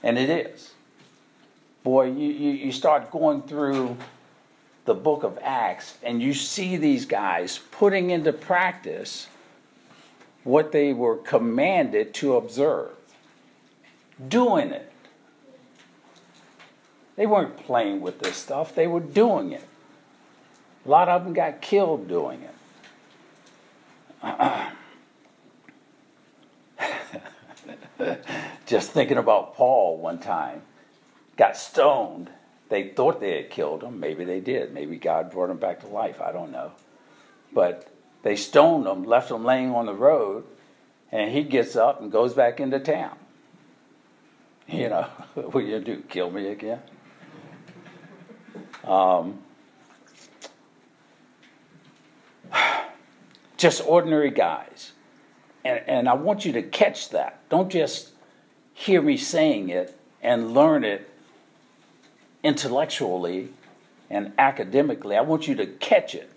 And 0.04 0.16
it 0.16 0.30
is. 0.30 0.70
Boy, 1.82 2.06
you, 2.06 2.28
you, 2.28 2.50
you 2.52 2.72
start 2.72 3.10
going 3.10 3.42
through 3.42 3.96
the 4.86 4.94
book 4.94 5.24
of 5.24 5.38
Acts 5.42 5.98
and 6.02 6.22
you 6.22 6.32
see 6.32 6.76
these 6.76 7.04
guys 7.04 7.60
putting 7.70 8.10
into 8.10 8.32
practice 8.32 9.26
what 10.44 10.72
they 10.72 10.92
were 10.92 11.16
commanded 11.16 12.14
to 12.14 12.36
observe, 12.36 12.92
doing 14.28 14.70
it. 14.70 14.92
They 17.16 17.26
weren't 17.26 17.56
playing 17.56 18.00
with 18.00 18.20
this 18.20 18.36
stuff, 18.36 18.74
they 18.74 18.86
were 18.86 19.00
doing 19.00 19.52
it. 19.52 19.64
A 20.84 20.88
lot 20.88 21.08
of 21.08 21.24
them 21.24 21.32
got 21.32 21.60
killed 21.60 22.08
doing 22.08 22.42
it. 22.42 22.54
Just 28.66 28.92
thinking 28.92 29.18
about 29.18 29.56
Paul 29.56 29.98
one 29.98 30.18
time, 30.18 30.62
got 31.36 31.56
stoned. 31.56 32.30
They 32.68 32.88
thought 32.88 33.20
they 33.20 33.36
had 33.36 33.50
killed 33.50 33.82
him. 33.82 34.00
Maybe 34.00 34.24
they 34.24 34.40
did. 34.40 34.74
Maybe 34.74 34.96
God 34.96 35.30
brought 35.30 35.50
him 35.50 35.58
back 35.58 35.80
to 35.80 35.86
life. 35.86 36.20
I 36.20 36.32
don't 36.32 36.50
know. 36.50 36.72
But 37.52 37.88
they 38.22 38.34
stoned 38.36 38.86
him, 38.86 39.04
left 39.04 39.30
him 39.30 39.44
laying 39.44 39.70
on 39.70 39.86
the 39.86 39.94
road, 39.94 40.44
and 41.12 41.30
he 41.30 41.44
gets 41.44 41.76
up 41.76 42.00
and 42.00 42.10
goes 42.10 42.34
back 42.34 42.58
into 42.58 42.80
town. 42.80 43.16
You 44.68 44.88
know, 44.88 45.02
what 45.34 45.64
you 45.64 45.78
do? 45.78 46.02
Kill 46.08 46.30
me 46.30 46.48
again? 46.48 46.80
Um, 48.84 49.38
just 53.56 53.82
ordinary 53.86 54.30
guys. 54.30 54.92
And, 55.64 55.80
and 55.86 56.08
I 56.08 56.14
want 56.14 56.44
you 56.44 56.52
to 56.52 56.62
catch 56.62 57.10
that. 57.10 57.48
Don't 57.48 57.70
just 57.70 58.10
hear 58.72 59.00
me 59.00 59.16
saying 59.16 59.68
it 59.68 59.96
and 60.20 60.52
learn 60.52 60.84
it 60.84 61.08
intellectually 62.46 63.48
and 64.08 64.32
academically. 64.38 65.16
I 65.16 65.22
want 65.22 65.48
you 65.48 65.56
to 65.56 65.66
catch 65.66 66.14
it. 66.14 66.30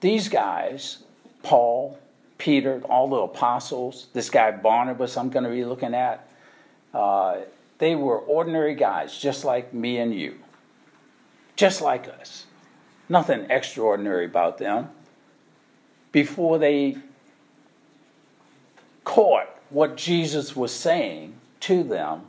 These 0.00 0.28
guys, 0.28 0.98
Paul, 1.42 1.98
Peter, 2.36 2.82
all 2.84 3.08
the 3.08 3.16
apostles, 3.16 4.08
this 4.12 4.28
guy 4.28 4.50
Barnabas, 4.50 5.16
I'm 5.16 5.30
going 5.30 5.44
to 5.44 5.50
be 5.50 5.64
looking 5.64 5.94
at, 5.94 6.28
uh, 6.92 7.38
they 7.78 7.94
were 7.94 8.18
ordinary 8.18 8.74
guys, 8.74 9.16
just 9.16 9.44
like 9.44 9.72
me 9.72 9.96
and 9.96 10.14
you, 10.14 10.38
just 11.56 11.80
like 11.80 12.06
us. 12.08 12.44
Nothing 13.08 13.46
extraordinary 13.50 14.26
about 14.26 14.58
them 14.58 14.90
before 16.12 16.58
they 16.58 16.98
caught 19.04 19.48
what 19.70 19.96
Jesus 19.96 20.54
was 20.54 20.72
saying 20.72 21.32
to 21.60 21.82
them, 21.82 22.26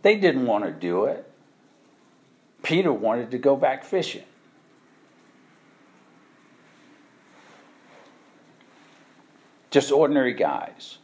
they 0.00 0.16
didn't 0.16 0.46
want 0.46 0.64
to 0.64 0.70
do 0.70 1.04
it. 1.04 1.30
Peter 2.64 2.92
wanted 2.92 3.30
to 3.30 3.38
go 3.38 3.54
back 3.54 3.84
fishing. 3.84 4.24
Just 9.70 9.92
ordinary 9.92 10.34
guys. 10.34 10.98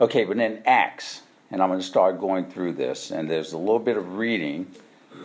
Okay, 0.00 0.24
but 0.24 0.36
then 0.36 0.62
Acts, 0.66 1.22
and 1.50 1.62
I'm 1.62 1.68
going 1.68 1.80
to 1.80 1.86
start 1.86 2.20
going 2.20 2.46
through 2.46 2.74
this, 2.74 3.10
and 3.10 3.28
there's 3.28 3.52
a 3.52 3.58
little 3.58 3.78
bit 3.78 3.96
of 3.96 4.16
reading, 4.16 4.72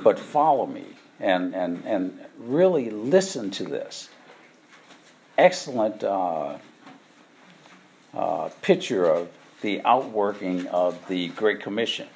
but 0.04 0.18
follow 0.18 0.66
me 0.66 0.86
and, 1.20 1.56
and, 1.56 1.84
and 1.86 2.20
really 2.38 2.90
listen 2.90 3.52
to 3.52 3.64
this 3.64 4.10
excellent 5.38 6.04
uh, 6.04 6.58
uh, 8.14 8.50
picture 8.62 9.06
of 9.06 9.30
the 9.62 9.82
outworking 9.84 10.68
of 10.68 11.08
the 11.08 11.30
Great 11.30 11.62
Commission. 11.62 12.08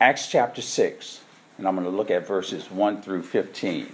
Acts 0.00 0.28
chapter 0.28 0.62
6, 0.62 1.20
and 1.58 1.68
I'm 1.68 1.74
going 1.74 1.88
to 1.88 1.96
look 1.96 2.10
at 2.10 2.26
verses 2.26 2.70
1 2.70 3.02
through 3.02 3.22
15. 3.22 3.88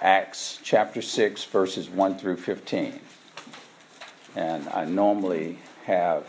Acts 0.00 0.58
chapter 0.62 1.02
6, 1.02 1.44
verses 1.44 1.88
1 1.88 2.18
through 2.18 2.36
15. 2.36 2.98
And 4.34 4.68
I 4.70 4.84
normally 4.84 5.58
have 5.84 6.26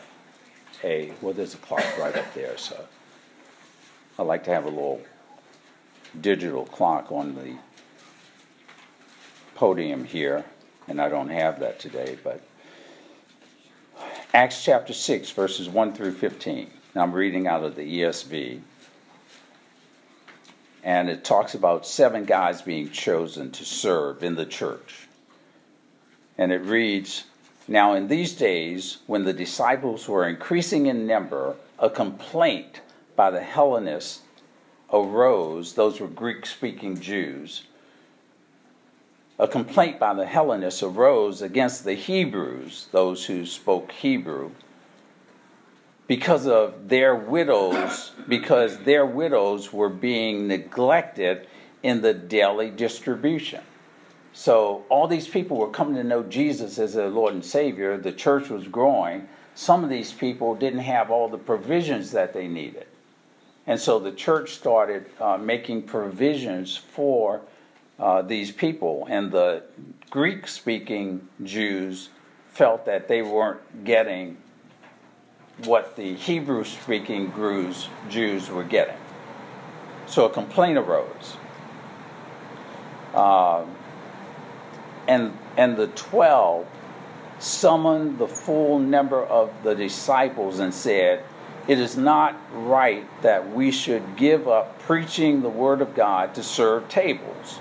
a, 0.83 1.11
well, 1.21 1.33
there's 1.33 1.53
a 1.53 1.57
clock 1.57 1.85
right 1.97 2.15
up 2.15 2.33
there, 2.33 2.57
so 2.57 2.85
I 4.19 4.23
like 4.23 4.43
to 4.43 4.51
have 4.51 4.65
a 4.65 4.69
little 4.69 5.01
digital 6.19 6.65
clock 6.65 7.11
on 7.11 7.33
the 7.35 7.55
podium 9.55 10.03
here, 10.03 10.43
and 10.87 11.01
I 11.01 11.09
don't 11.09 11.29
have 11.29 11.59
that 11.61 11.79
today, 11.79 12.17
but 12.23 12.41
Acts 14.33 14.63
chapter 14.63 14.93
6, 14.93 15.31
verses 15.31 15.69
1 15.69 15.93
through 15.93 16.13
15. 16.13 16.69
Now 16.95 17.03
I'm 17.03 17.13
reading 17.13 17.47
out 17.47 17.63
of 17.63 17.75
the 17.75 18.01
ESV. 18.01 18.59
And 20.83 21.09
it 21.09 21.23
talks 21.23 21.53
about 21.53 21.85
seven 21.85 22.25
guys 22.25 22.61
being 22.61 22.89
chosen 22.89 23.51
to 23.51 23.65
serve 23.65 24.23
in 24.23 24.35
the 24.35 24.45
church. 24.45 25.07
And 26.37 26.51
it 26.51 26.61
reads 26.61 27.23
Now, 27.67 27.93
in 27.93 28.07
these 28.07 28.33
days, 28.33 28.97
when 29.07 29.23
the 29.23 29.33
disciples 29.33 30.07
were 30.07 30.27
increasing 30.27 30.87
in 30.87 31.07
number, 31.07 31.55
a 31.79 31.89
complaint 31.89 32.81
by 33.15 33.31
the 33.31 33.41
Hellenists 33.41 34.21
arose, 34.91 35.73
those 35.73 35.99
were 35.99 36.07
Greek 36.07 36.45
speaking 36.45 36.99
Jews 36.99 37.63
a 39.39 39.47
complaint 39.47 39.99
by 39.99 40.13
the 40.13 40.25
Hellenists 40.25 40.83
arose 40.83 41.41
against 41.41 41.83
the 41.83 41.95
Hebrews, 41.95 42.87
those 42.91 43.25
who 43.25 43.45
spoke 43.45 43.91
Hebrew, 43.91 44.51
because 46.07 46.47
of 46.47 46.89
their 46.89 47.15
widows, 47.15 48.11
because 48.27 48.77
their 48.79 49.05
widows 49.05 49.71
were 49.71 49.89
being 49.89 50.47
neglected 50.47 51.47
in 51.81 52.01
the 52.01 52.13
daily 52.13 52.69
distribution. 52.69 53.61
So 54.33 54.83
all 54.89 55.07
these 55.07 55.27
people 55.27 55.57
were 55.57 55.69
coming 55.69 55.95
to 55.95 56.03
know 56.03 56.23
Jesus 56.23 56.79
as 56.79 56.93
their 56.93 57.09
Lord 57.09 57.33
and 57.33 57.45
Savior. 57.45 57.97
The 57.97 58.11
church 58.11 58.49
was 58.49 58.67
growing. 58.67 59.27
Some 59.55 59.83
of 59.83 59.89
these 59.89 60.11
people 60.11 60.55
didn't 60.55 60.79
have 60.79 61.11
all 61.11 61.29
the 61.29 61.37
provisions 61.37 62.11
that 62.11 62.33
they 62.33 62.47
needed. 62.47 62.87
And 63.67 63.79
so 63.79 63.99
the 63.99 64.11
church 64.11 64.51
started 64.51 65.05
uh, 65.21 65.37
making 65.37 65.83
provisions 65.83 66.75
for 66.75 67.41
uh, 67.99 68.23
these 68.23 68.51
people. 68.51 69.07
And 69.09 69.31
the 69.31 69.63
Greek 70.09 70.47
speaking 70.47 71.27
Jews 71.43 72.09
felt 72.49 72.85
that 72.85 73.07
they 73.07 73.21
weren't 73.21 73.85
getting 73.85 74.37
what 75.59 75.95
the 75.95 76.15
Hebrew 76.15 76.63
speaking 76.63 77.31
Jews 78.09 78.49
were 78.49 78.63
getting. 78.63 78.97
So 80.07 80.25
a 80.25 80.29
complaint 80.29 80.77
arose. 80.77 81.37
Uh, 83.13 83.65
and, 85.07 85.37
and 85.57 85.77
the 85.77 85.87
12 85.87 86.67
summoned 87.39 88.17
the 88.17 88.27
full 88.27 88.79
number 88.79 89.23
of 89.23 89.51
the 89.63 89.75
disciples 89.75 90.59
and 90.59 90.73
said, 90.73 91.23
It 91.67 91.79
is 91.79 91.97
not 91.97 92.39
right 92.53 93.05
that 93.21 93.53
we 93.53 93.71
should 93.71 94.15
give 94.15 94.47
up 94.47 94.79
preaching 94.79 95.41
the 95.41 95.49
word 95.49 95.81
of 95.81 95.95
God 95.95 96.35
to 96.35 96.43
serve 96.43 96.87
tables. 96.89 97.59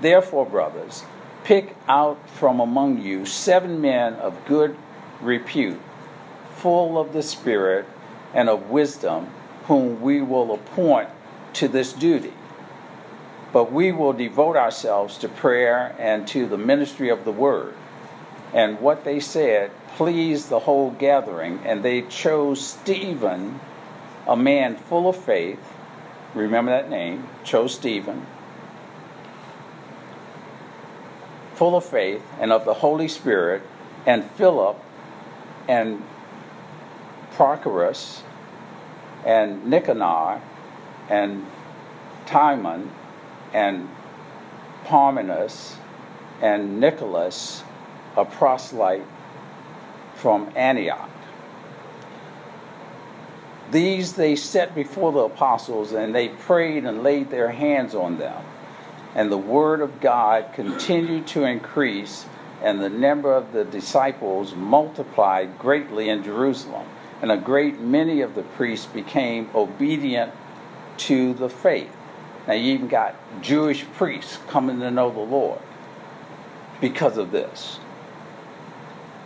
Therefore, 0.00 0.46
brothers, 0.46 1.04
pick 1.44 1.76
out 1.88 2.28
from 2.30 2.60
among 2.60 3.02
you 3.02 3.24
seven 3.26 3.80
men 3.80 4.14
of 4.14 4.44
good 4.46 4.76
repute, 5.20 5.80
full 6.60 6.98
of 6.98 7.12
the 7.12 7.22
Spirit 7.22 7.86
and 8.34 8.48
of 8.48 8.70
wisdom, 8.70 9.28
whom 9.66 10.00
we 10.00 10.22
will 10.22 10.54
appoint 10.54 11.08
to 11.54 11.68
this 11.68 11.92
duty. 11.92 12.32
but 13.52 13.72
we 13.72 13.92
will 13.92 14.12
devote 14.12 14.56
ourselves 14.56 15.18
to 15.18 15.28
prayer 15.28 15.94
and 15.98 16.26
to 16.28 16.46
the 16.46 16.58
ministry 16.58 17.08
of 17.08 17.24
the 17.24 17.32
word. 17.32 17.74
And 18.52 18.80
what 18.80 19.04
they 19.04 19.20
said 19.20 19.70
pleased 19.96 20.48
the 20.48 20.60
whole 20.60 20.90
gathering, 20.90 21.60
and 21.64 21.82
they 21.82 22.02
chose 22.02 22.64
Stephen, 22.64 23.60
a 24.26 24.36
man 24.36 24.76
full 24.76 25.08
of 25.08 25.16
faith. 25.16 25.60
Remember 26.34 26.70
that 26.72 26.90
name, 26.90 27.28
chose 27.44 27.74
Stephen, 27.74 28.26
full 31.54 31.76
of 31.76 31.84
faith 31.84 32.22
and 32.40 32.52
of 32.52 32.64
the 32.64 32.74
Holy 32.74 33.08
Spirit, 33.08 33.62
and 34.06 34.24
Philip 34.24 34.76
and 35.68 36.02
Prochorus 37.40 38.20
and 39.24 39.64
Nicanor 39.64 40.42
and 41.08 41.46
Timon 42.26 42.90
and 43.54 43.88
Parmenas 44.84 45.76
and 46.42 46.78
Nicholas, 46.78 47.62
a 48.14 48.26
proselyte 48.26 49.06
from 50.16 50.52
Antioch. 50.54 51.08
These 53.70 54.12
they 54.16 54.36
set 54.36 54.74
before 54.74 55.10
the 55.10 55.20
apostles, 55.20 55.92
and 55.92 56.14
they 56.14 56.28
prayed 56.28 56.84
and 56.84 57.02
laid 57.02 57.30
their 57.30 57.52
hands 57.52 57.94
on 57.94 58.18
them. 58.18 58.44
And 59.14 59.32
the 59.32 59.38
word 59.38 59.80
of 59.80 59.98
God 60.02 60.52
continued 60.52 61.26
to 61.28 61.44
increase, 61.44 62.26
and 62.62 62.82
the 62.82 62.90
number 62.90 63.32
of 63.32 63.54
the 63.54 63.64
disciples 63.64 64.54
multiplied 64.54 65.58
greatly 65.58 66.10
in 66.10 66.22
Jerusalem. 66.22 66.86
And 67.22 67.30
a 67.30 67.36
great 67.36 67.80
many 67.80 68.22
of 68.22 68.34
the 68.34 68.42
priests 68.42 68.86
became 68.86 69.50
obedient 69.54 70.32
to 70.98 71.34
the 71.34 71.48
faith. 71.48 71.94
Now, 72.46 72.54
you 72.54 72.72
even 72.74 72.88
got 72.88 73.14
Jewish 73.42 73.84
priests 73.94 74.38
coming 74.48 74.80
to 74.80 74.90
know 74.90 75.10
the 75.10 75.20
Lord 75.20 75.60
because 76.80 77.18
of 77.18 77.30
this. 77.30 77.78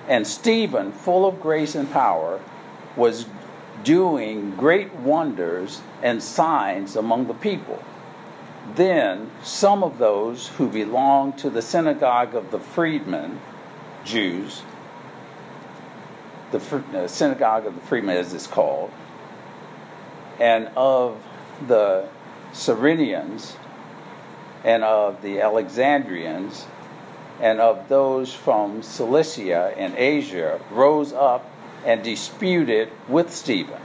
And 0.09 0.27
Stephen, 0.27 0.93
full 0.93 1.27
of 1.27 1.41
grace 1.41 1.75
and 1.75 1.91
power, 1.91 2.41
was 2.97 3.27
doing 3.85 4.51
great 4.57 4.93
wonders 4.95 5.81
and 6.03 6.23
signs 6.23 6.97
among 6.97 7.27
the 7.27 7.35
people. 7.35 7.83
Then 8.75 9.31
some 9.43 9.83
of 9.83 9.99
those 9.99 10.49
who 10.49 10.69
belonged 10.69 11.39
to 11.39 11.51
the 11.51 11.63
synagogue 11.63 12.35
of 12.35 12.51
the 12.51 12.59
freedmen, 12.59 13.41
Jews, 14.05 14.63
the 16.59 17.09
synagogue 17.09 17.67
of 17.67 17.75
the 17.75 17.81
freedmen 17.83 18.17
as 18.17 18.33
it's 18.33 18.47
called, 18.47 18.91
and 20.39 20.69
of 20.77 21.23
the 21.67 22.09
Cyrenians, 22.53 23.55
and 24.65 24.83
of 24.83 25.21
the 25.23 25.41
Alexandrians, 25.41 26.67
and 27.41 27.61
of 27.61 27.89
those 27.89 28.33
from 28.33 28.83
Cilicia 28.83 29.75
and 29.77 29.95
Asia 29.97 30.61
rose 30.71 31.13
up 31.13 31.51
and 31.85 32.03
disputed 32.03 32.91
with 33.09 33.35
Stephen. 33.35 33.81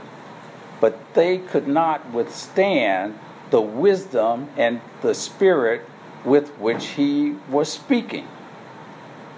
But 0.80 1.14
they 1.14 1.38
could 1.38 1.68
not 1.68 2.12
withstand 2.12 3.18
the 3.50 3.60
wisdom 3.60 4.48
and 4.56 4.80
the 5.02 5.14
spirit 5.14 5.82
with 6.24 6.48
which 6.58 6.86
he 6.86 7.36
was 7.50 7.70
speaking. 7.70 8.26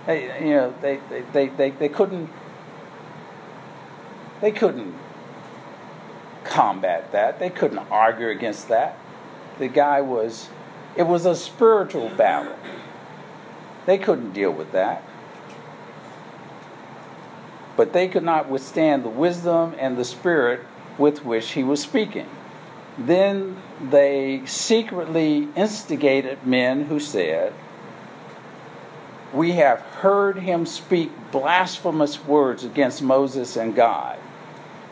You 0.07 0.15
know, 0.15 0.75
they, 0.81 1.01
they, 1.33 1.49
they, 1.49 1.71
they 1.71 1.89
couldn't 1.89 2.29
they 4.43 4.53
couldn't 4.53 4.95
combat 6.45 7.13
that. 7.13 7.39
They 7.39 7.49
couldn't 7.49 7.79
argue 7.79 8.29
against 8.29 8.69
that. 8.69 8.99
The 9.59 9.69
guy 9.69 10.03
was 10.03 10.51
it 10.97 11.05
was 11.05 11.25
a 11.25 11.35
spiritual 11.35 12.11
battle. 12.11 12.57
They 13.87 13.97
couldn't 13.97 14.33
deal 14.33 14.51
with 14.51 14.73
that. 14.73 15.03
But 17.77 17.95
they 17.95 18.09
could 18.09 18.23
not 18.23 18.49
withstand 18.51 19.05
the 19.05 19.09
wisdom 19.09 19.75
and 19.79 19.97
the 19.97 20.05
spirit 20.05 20.61
with 20.99 21.25
which 21.25 21.53
he 21.53 21.65
was 21.65 21.81
speaking. 21.81 22.29
Then 22.99 23.57
they 23.81 24.43
secretly 24.45 25.49
instigated 25.57 26.47
men 26.47 26.85
who 26.85 27.01
said, 27.01 27.55
We 29.33 29.53
have 29.53 29.81
heard 29.81 30.39
him 30.39 30.67
speak 30.67 31.11
blasphemous 31.31 32.23
words 32.25 32.65
against 32.65 33.01
Moses 33.01 33.57
and 33.57 33.75
God. 33.75 34.19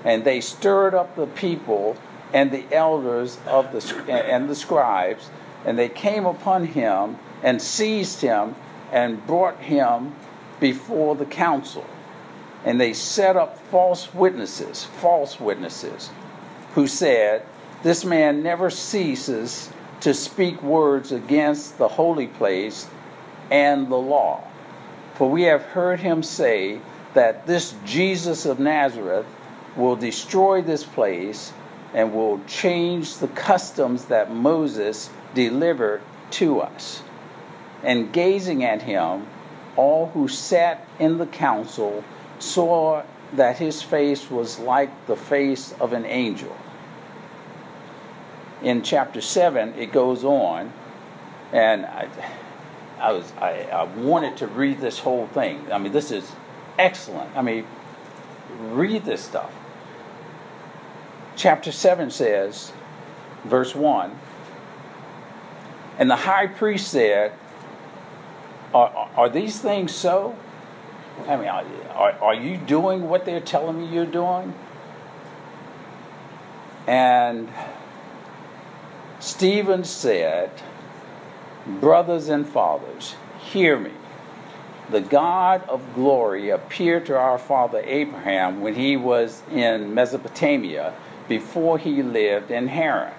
And 0.04 0.24
they 0.24 0.40
stirred 0.40 0.94
up 0.94 1.16
the 1.16 1.26
people 1.26 1.96
and 2.32 2.50
the 2.50 2.64
elders 2.72 3.38
of 3.46 3.72
the 3.72 4.12
and 4.12 4.48
the 4.48 4.54
scribes, 4.54 5.30
and 5.64 5.78
they 5.78 5.88
came 5.88 6.26
upon 6.26 6.64
him 6.64 7.18
and 7.42 7.60
seized 7.60 8.20
him 8.20 8.54
and 8.92 9.26
brought 9.26 9.58
him 9.58 10.14
before 10.58 11.16
the 11.16 11.26
council. 11.26 11.84
And 12.64 12.80
they 12.80 12.92
set 12.92 13.36
up 13.36 13.58
false 13.70 14.12
witnesses, 14.14 14.84
false 14.84 15.40
witnesses, 15.40 16.10
who 16.74 16.86
said, 16.86 17.42
This 17.82 18.04
man 18.04 18.42
never 18.42 18.70
ceases 18.70 19.70
to 20.00 20.14
speak 20.14 20.62
words 20.62 21.12
against 21.12 21.78
the 21.78 21.88
holy 21.88 22.26
place 22.26 22.86
and 23.50 23.88
the 23.88 23.96
law. 23.96 24.44
For 25.14 25.28
we 25.28 25.42
have 25.42 25.62
heard 25.62 26.00
him 26.00 26.22
say 26.22 26.80
that 27.14 27.46
this 27.46 27.74
Jesus 27.84 28.46
of 28.46 28.60
Nazareth 28.60 29.26
will 29.76 29.96
destroy 29.96 30.62
this 30.62 30.84
place 30.84 31.52
and 31.94 32.14
will 32.14 32.40
change 32.46 33.16
the 33.16 33.28
customs 33.28 34.06
that 34.06 34.32
Moses 34.32 35.10
delivered 35.34 36.02
to 36.32 36.60
us 36.60 37.02
and 37.82 38.12
gazing 38.12 38.64
at 38.64 38.82
him, 38.82 39.26
all 39.76 40.08
who 40.08 40.28
sat 40.28 40.86
in 40.98 41.18
the 41.18 41.26
council 41.26 42.04
saw 42.38 43.02
that 43.34 43.58
his 43.58 43.80
face 43.82 44.30
was 44.30 44.58
like 44.58 45.06
the 45.06 45.16
face 45.16 45.72
of 45.80 45.92
an 45.92 46.04
angel. 46.04 46.54
In 48.62 48.82
chapter 48.82 49.20
7, 49.20 49.74
it 49.74 49.92
goes 49.92 50.24
on, 50.24 50.72
and 51.52 51.86
I, 51.86 52.08
I, 52.98 53.12
was, 53.12 53.32
I, 53.40 53.62
I 53.72 53.84
wanted 53.84 54.36
to 54.38 54.46
read 54.46 54.80
this 54.80 54.98
whole 54.98 55.26
thing. 55.28 55.72
I 55.72 55.78
mean, 55.78 55.92
this 55.92 56.10
is 56.10 56.30
excellent. 56.78 57.34
I 57.36 57.42
mean, 57.42 57.66
read 58.70 59.04
this 59.04 59.22
stuff. 59.22 59.50
Chapter 61.40 61.72
7 61.72 62.10
says, 62.10 62.70
verse 63.44 63.74
1 63.74 64.14
And 65.98 66.10
the 66.10 66.16
high 66.16 66.46
priest 66.46 66.88
said, 66.88 67.32
are, 68.74 69.08
are 69.16 69.30
these 69.30 69.58
things 69.58 69.90
so? 69.90 70.36
I 71.26 71.36
mean, 71.36 71.48
are, 71.48 72.12
are 72.12 72.34
you 72.34 72.58
doing 72.58 73.08
what 73.08 73.24
they're 73.24 73.40
telling 73.40 73.80
me 73.80 73.86
you're 73.86 74.04
doing? 74.04 74.52
And 76.86 77.48
Stephen 79.18 79.84
said, 79.84 80.50
Brothers 81.66 82.28
and 82.28 82.46
fathers, 82.46 83.14
hear 83.38 83.78
me. 83.78 83.92
The 84.90 85.00
God 85.00 85.66
of 85.70 85.94
glory 85.94 86.50
appeared 86.50 87.06
to 87.06 87.16
our 87.16 87.38
father 87.38 87.82
Abraham 87.86 88.60
when 88.60 88.74
he 88.74 88.98
was 88.98 89.42
in 89.50 89.94
Mesopotamia 89.94 90.92
before 91.30 91.78
he 91.78 92.02
lived 92.02 92.50
in 92.50 92.66
Haran, 92.66 93.14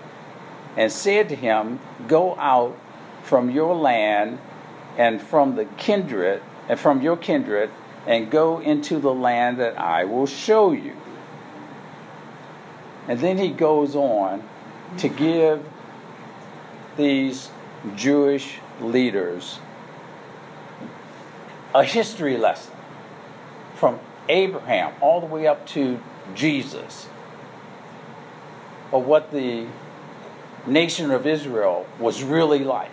and 0.76 0.91
said 0.91 1.30
to 1.30 1.36
him, 1.36 1.80
Go 2.10 2.36
out 2.36 2.78
from 3.24 3.50
your 3.50 3.74
land 3.74 4.38
and 4.97 5.21
from 5.21 5.56
the 5.56 5.63
kindred 5.63 6.43
and 6.67 6.78
from 6.78 7.02
your 7.02 7.15
kindred 7.15 7.71
and 8.06 8.30
go 8.30 8.60
into 8.60 9.00
the 9.00 9.13
land 9.13 9.60
that 9.60 9.80
I 9.80 10.04
will 10.04 10.28
show 10.28 10.74
you. 10.74 10.93
And 13.08 13.17
then 13.19 13.38
he 13.38 13.50
goes 13.50 13.95
on 13.95 14.43
to 14.97 15.08
give 15.08 15.65
these 16.97 17.50
Jewish 17.95 18.60
leaders 18.82 19.60
a 21.74 21.86
history 21.86 22.36
lesson 22.36 22.74
from 23.76 24.00
Abraham 24.28 24.93
all 25.00 25.21
the 25.21 25.28
way 25.28 25.47
up 25.47 25.65
to 25.67 25.97
Jesus 26.36 27.08
of 28.92 29.06
what 29.06 29.32
the 29.32 29.68
nation 30.68 31.12
of 31.12 31.26
Israel 31.26 31.86
was 32.00 32.24
really 32.24 32.60
like 32.60 32.92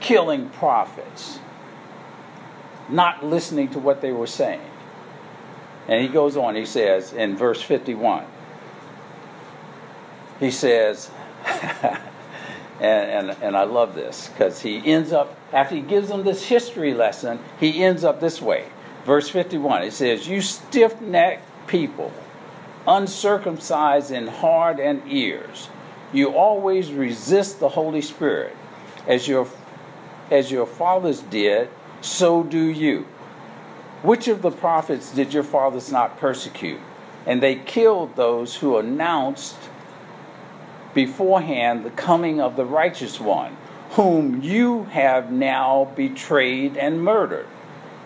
killing 0.00 0.48
prophets, 0.48 1.38
not 2.88 3.24
listening 3.24 3.68
to 3.68 3.78
what 3.78 4.00
they 4.00 4.12
were 4.12 4.26
saying. 4.26 4.62
And 5.88 6.02
he 6.02 6.08
goes 6.08 6.36
on, 6.36 6.54
he 6.54 6.66
says 6.66 7.12
in 7.12 7.36
verse 7.36 7.60
51, 7.60 8.24
he 10.38 10.50
says, 10.50 11.10
and, 11.44 12.00
and, 12.80 13.30
and 13.42 13.56
I 13.56 13.64
love 13.64 13.94
this 13.94 14.28
because 14.28 14.60
he 14.60 14.78
ends 14.84 15.12
up, 15.12 15.36
after 15.52 15.74
he 15.74 15.82
gives 15.82 16.08
them 16.08 16.24
this 16.24 16.42
history 16.42 16.94
lesson, 16.94 17.38
he 17.58 17.84
ends 17.84 18.04
up 18.04 18.20
this 18.20 18.40
way. 18.40 18.66
Verse 19.04 19.28
51, 19.28 19.82
he 19.82 19.90
says, 19.90 20.28
You 20.28 20.40
stiff 20.40 21.00
necked 21.00 21.42
people, 21.66 22.12
uncircumcised 22.86 24.10
in 24.10 24.26
heart 24.26 24.80
and 24.80 25.02
ears, 25.06 25.68
You 26.12 26.30
always 26.30 26.92
resist 26.92 27.60
the 27.60 27.68
Holy 27.68 28.02
Spirit. 28.02 28.56
As 29.06 29.26
your, 29.28 29.46
as 30.30 30.50
your 30.50 30.66
fathers 30.66 31.20
did, 31.20 31.68
so 32.00 32.42
do 32.42 32.58
you. 32.58 33.06
Which 34.02 34.28
of 34.28 34.42
the 34.42 34.50
prophets 34.50 35.12
did 35.12 35.32
your 35.32 35.42
fathers 35.42 35.92
not 35.92 36.18
persecute? 36.18 36.80
And 37.26 37.42
they 37.42 37.56
killed 37.56 38.16
those 38.16 38.56
who 38.56 38.78
announced 38.78 39.56
beforehand 40.94 41.84
the 41.84 41.90
coming 41.90 42.40
of 42.40 42.56
the 42.56 42.64
righteous 42.64 43.20
one, 43.20 43.56
whom 43.90 44.42
you 44.42 44.84
have 44.84 45.30
now 45.30 45.92
betrayed 45.96 46.76
and 46.76 47.02
murdered. 47.02 47.46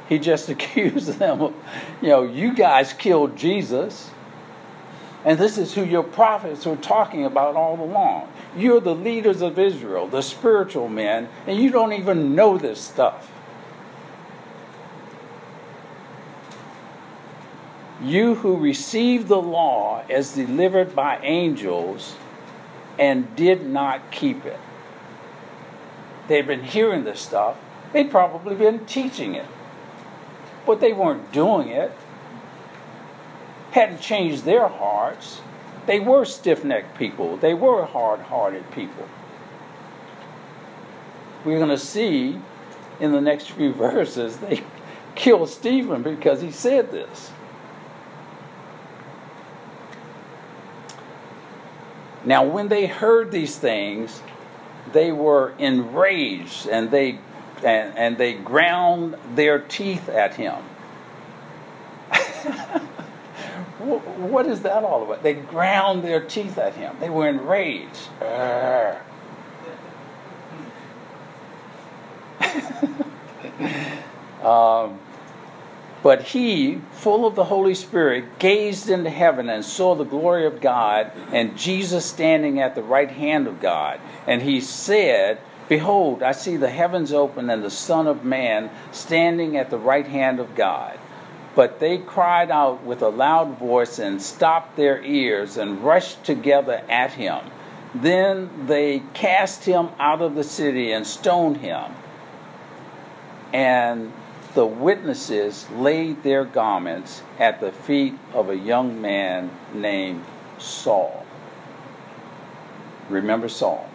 He 0.09 0.19
just 0.19 0.49
accused 0.55 1.19
them 1.19 1.41
of, 1.41 1.55
you 2.03 2.09
know, 2.09 2.23
you 2.25 2.55
guys 2.55 2.93
killed 2.93 3.37
Jesus. 3.37 4.11
And 5.25 5.39
this 5.39 5.57
is 5.57 5.73
who 5.73 5.85
your 5.85 6.03
prophets 6.03 6.67
were 6.67 6.77
talking 6.77 7.25
about 7.25 7.57
all 7.57 7.81
along. 7.81 8.31
You're 8.57 8.81
the 8.81 8.95
leaders 8.95 9.41
of 9.41 9.59
Israel, 9.59 10.07
the 10.07 10.23
spiritual 10.23 10.89
men, 10.89 11.29
and 11.47 11.59
you 11.59 11.71
don't 11.71 11.95
even 11.95 12.35
know 12.35 12.59
this 12.59 12.81
stuff. 12.81 13.31
You 18.03 18.35
who 18.35 18.59
received 18.59 19.29
the 19.29 19.41
law 19.41 20.05
as 20.11 20.35
delivered 20.35 20.95
by 20.95 21.19
angels 21.23 22.17
and 22.99 23.35
did 23.35 23.67
not 23.67 24.11
keep 24.11 24.45
it. 24.45 24.61
They've 26.29 26.47
been 26.47 26.65
hearing 26.65 27.05
this 27.05 27.21
stuff, 27.21 27.57
they'd 27.93 28.11
probably 28.11 28.57
been 28.57 28.85
teaching 28.85 29.35
it, 29.35 29.47
but 30.67 30.81
they 30.81 30.93
weren't 30.93 31.33
doing 31.33 31.69
it. 31.69 31.93
Hadn't 33.75 34.01
changed 34.01 34.45
their 34.45 34.69
hearts. 34.69 35.41
They 35.87 35.99
were 35.99 36.25
stiff 36.25 36.63
necked 36.63 36.97
people, 36.97 37.37
they 37.37 37.55
were 37.55 37.85
hard 37.85 38.21
hearted 38.21 38.71
people. 38.71 39.09
We're 41.45 41.59
going 41.59 41.71
to 41.71 41.77
see 41.77 42.41
in 43.01 43.11
the 43.11 43.21
next 43.21 43.51
few 43.51 43.73
verses 43.75 44.37
they 44.37 44.63
killed 45.17 45.49
Stephen 45.49 46.05
because 46.05 46.41
he 46.41 46.53
said 46.53 46.93
this. 46.93 47.33
Now, 52.25 52.45
when 52.45 52.69
they 52.69 52.87
heard 52.87 53.33
these 53.33 53.57
things, 53.59 54.23
they 54.93 55.11
were 55.11 55.53
enraged 55.59 56.69
and 56.69 56.93
they 56.93 57.19
and, 57.65 57.99
and 57.99 58.19
they 58.19 58.35
ground 58.35 59.17
their 59.35 59.59
teeth 59.59 60.09
at 60.09 60.35
him. 60.37 60.63
what 63.79 64.47
is 64.47 64.63
that 64.63 64.85
all 64.85 65.03
about? 65.03 65.23
They 65.23 65.35
ground 65.35 66.05
their 66.05 66.21
teeth 66.21 66.59
at 66.59 66.75
him. 66.75 66.97
They 67.01 67.11
were 67.11 67.29
enraged. 67.29 68.09
um, 74.43 75.01
but 76.05 76.23
he, 76.23 76.81
full 76.93 77.27
of 77.27 77.35
the 77.35 77.45
Holy 77.45 77.75
Spirit, 77.75 78.39
gazed 78.39 78.91
into 78.91 79.11
heaven 79.11 79.49
and 79.49 79.65
saw 79.65 79.95
the 79.95 80.05
glory 80.05 80.47
of 80.47 80.61
God 80.61 81.11
and 81.33 81.57
Jesus 81.57 82.05
standing 82.05 82.61
at 82.61 82.75
the 82.75 82.83
right 82.83 83.11
hand 83.11 83.47
of 83.47 83.61
God. 83.61 84.01
And 84.27 84.43
he 84.43 84.61
said, 84.61 85.41
Behold, 85.69 86.23
I 86.23 86.33
see 86.33 86.59
the 86.59 86.69
heavens 86.69 87.13
open 87.13 87.49
and 87.49 87.65
the 87.65 87.71
Son 87.71 88.07
of 88.07 88.23
Man 88.23 88.71
standing 88.93 89.57
at 89.57 89.71
the 89.71 89.79
right 89.79 90.07
hand 90.07 90.41
of 90.41 90.55
God. 90.55 90.99
But 91.55 91.79
they 91.79 91.99
cried 91.99 92.51
out 92.51 92.85
with 92.85 93.03
a 93.03 93.09
loud 93.09 93.59
voice 93.59 93.99
and 93.99 94.21
stopped 94.21 94.77
their 94.77 95.03
ears 95.03 95.57
and 95.57 95.85
rushed 95.85 96.25
together 96.25 96.83
at 96.89 97.13
him. 97.13 97.41
Then 97.95 98.67
they 98.67 99.03
cast 99.13 99.65
him 99.65 99.91
out 100.01 100.21
of 100.21 100.35
the 100.35 100.43
city 100.43 100.91
and 100.93 101.07
stoned 101.07 101.59
him. 101.59 101.93
And 103.53 104.13
the 104.55 104.67
witnesses 104.67 105.69
laid 105.71 106.23
their 106.25 106.45
garments 106.45 107.23
at 107.39 107.61
the 107.61 107.71
feet 107.71 108.15
of 108.33 108.51
a 108.51 108.57
young 108.57 109.01
man 109.01 109.51
named 109.73 110.25
Saul. 110.59 111.25
Remember 113.09 113.49
Saul. 113.49 113.89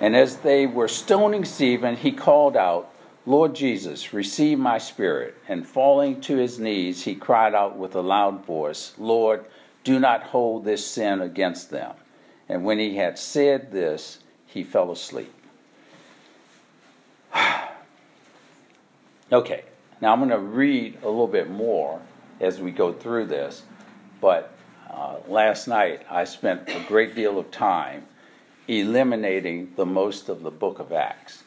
And 0.00 0.14
as 0.14 0.36
they 0.38 0.66
were 0.66 0.88
stoning 0.88 1.44
Stephen, 1.44 1.96
he 1.96 2.12
called 2.12 2.56
out, 2.56 2.90
Lord 3.28 3.56
Jesus, 3.56 4.12
receive 4.14 4.56
my 4.56 4.78
spirit. 4.78 5.34
And 5.48 5.66
falling 5.66 6.20
to 6.22 6.36
his 6.36 6.60
knees, 6.60 7.02
he 7.02 7.16
cried 7.16 7.54
out 7.54 7.76
with 7.76 7.96
a 7.96 8.00
loud 8.00 8.46
voice, 8.46 8.94
Lord, 8.98 9.44
do 9.82 9.98
not 9.98 10.22
hold 10.22 10.64
this 10.64 10.86
sin 10.86 11.20
against 11.20 11.70
them. 11.70 11.94
And 12.48 12.64
when 12.64 12.78
he 12.78 12.96
had 12.96 13.18
said 13.18 13.72
this, 13.72 14.20
he 14.46 14.62
fell 14.62 14.90
asleep. 14.92 15.32
Okay, 19.32 19.64
now 20.00 20.12
I'm 20.12 20.20
going 20.20 20.30
to 20.30 20.38
read 20.38 20.98
a 21.02 21.08
little 21.08 21.26
bit 21.26 21.50
more 21.50 22.00
as 22.38 22.60
we 22.60 22.70
go 22.70 22.92
through 22.92 23.26
this, 23.26 23.64
but 24.20 24.56
uh, 24.88 25.16
last 25.26 25.66
night 25.66 26.02
I 26.08 26.22
spent 26.22 26.68
a 26.68 26.80
great 26.86 27.16
deal 27.16 27.36
of 27.36 27.50
time 27.50 28.06
eliminating 28.68 29.72
the 29.74 29.84
most 29.84 30.28
of 30.28 30.44
the 30.44 30.50
book 30.52 30.78
of 30.78 30.92
Acts 30.92 31.42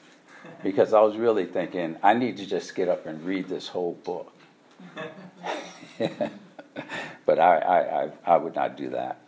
because 0.64 0.94
I 0.94 1.02
was 1.02 1.18
really 1.18 1.46
thinking 1.46 1.98
I 2.04 2.14
need 2.14 2.38
to 2.38 2.46
just 2.46 2.76
get 2.76 2.88
up 2.88 3.06
and 3.06 3.24
read 3.24 3.48
this 3.48 3.68
whole 3.68 3.94
book. 4.04 4.34
but 7.26 7.40
I, 7.40 7.58
I, 7.58 8.04
I, 8.04 8.12
I 8.26 8.38
would 8.38 8.56
not 8.56 8.78
do 8.78 8.90
that. 8.92 9.20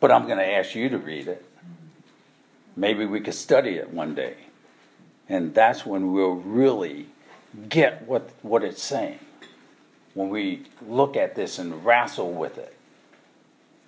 But 0.00 0.10
I'm 0.10 0.26
going 0.26 0.38
to 0.38 0.46
ask 0.46 0.74
you 0.74 0.88
to 0.88 0.98
read 0.98 1.28
it. 1.28 1.44
Maybe 2.76 3.04
we 3.04 3.20
could 3.20 3.34
study 3.34 3.76
it 3.76 3.90
one 3.90 4.14
day. 4.14 4.36
And 5.28 5.54
that's 5.54 5.86
when 5.86 6.12
we'll 6.12 6.34
really 6.34 7.06
get 7.68 8.06
what, 8.06 8.30
what 8.42 8.64
it's 8.64 8.82
saying 8.82 9.18
when 10.14 10.28
we 10.28 10.64
look 10.86 11.16
at 11.16 11.34
this 11.34 11.58
and 11.58 11.84
wrestle 11.84 12.32
with 12.32 12.58
it 12.58 12.76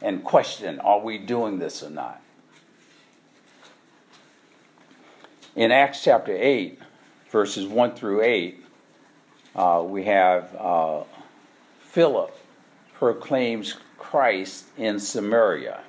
and 0.00 0.24
question 0.24 0.80
are 0.80 1.00
we 1.00 1.18
doing 1.18 1.58
this 1.58 1.82
or 1.82 1.90
not? 1.90 2.21
In 5.54 5.70
Acts 5.70 6.02
chapter 6.02 6.34
8, 6.34 6.78
verses 7.30 7.66
1 7.66 7.94
through 7.94 8.22
8, 8.22 8.64
uh, 9.54 9.84
we 9.86 10.04
have 10.04 10.54
uh, 10.56 11.02
Philip 11.80 12.34
proclaims 12.94 13.76
Christ 13.98 14.64
in 14.78 14.98
Samaria. 14.98 15.80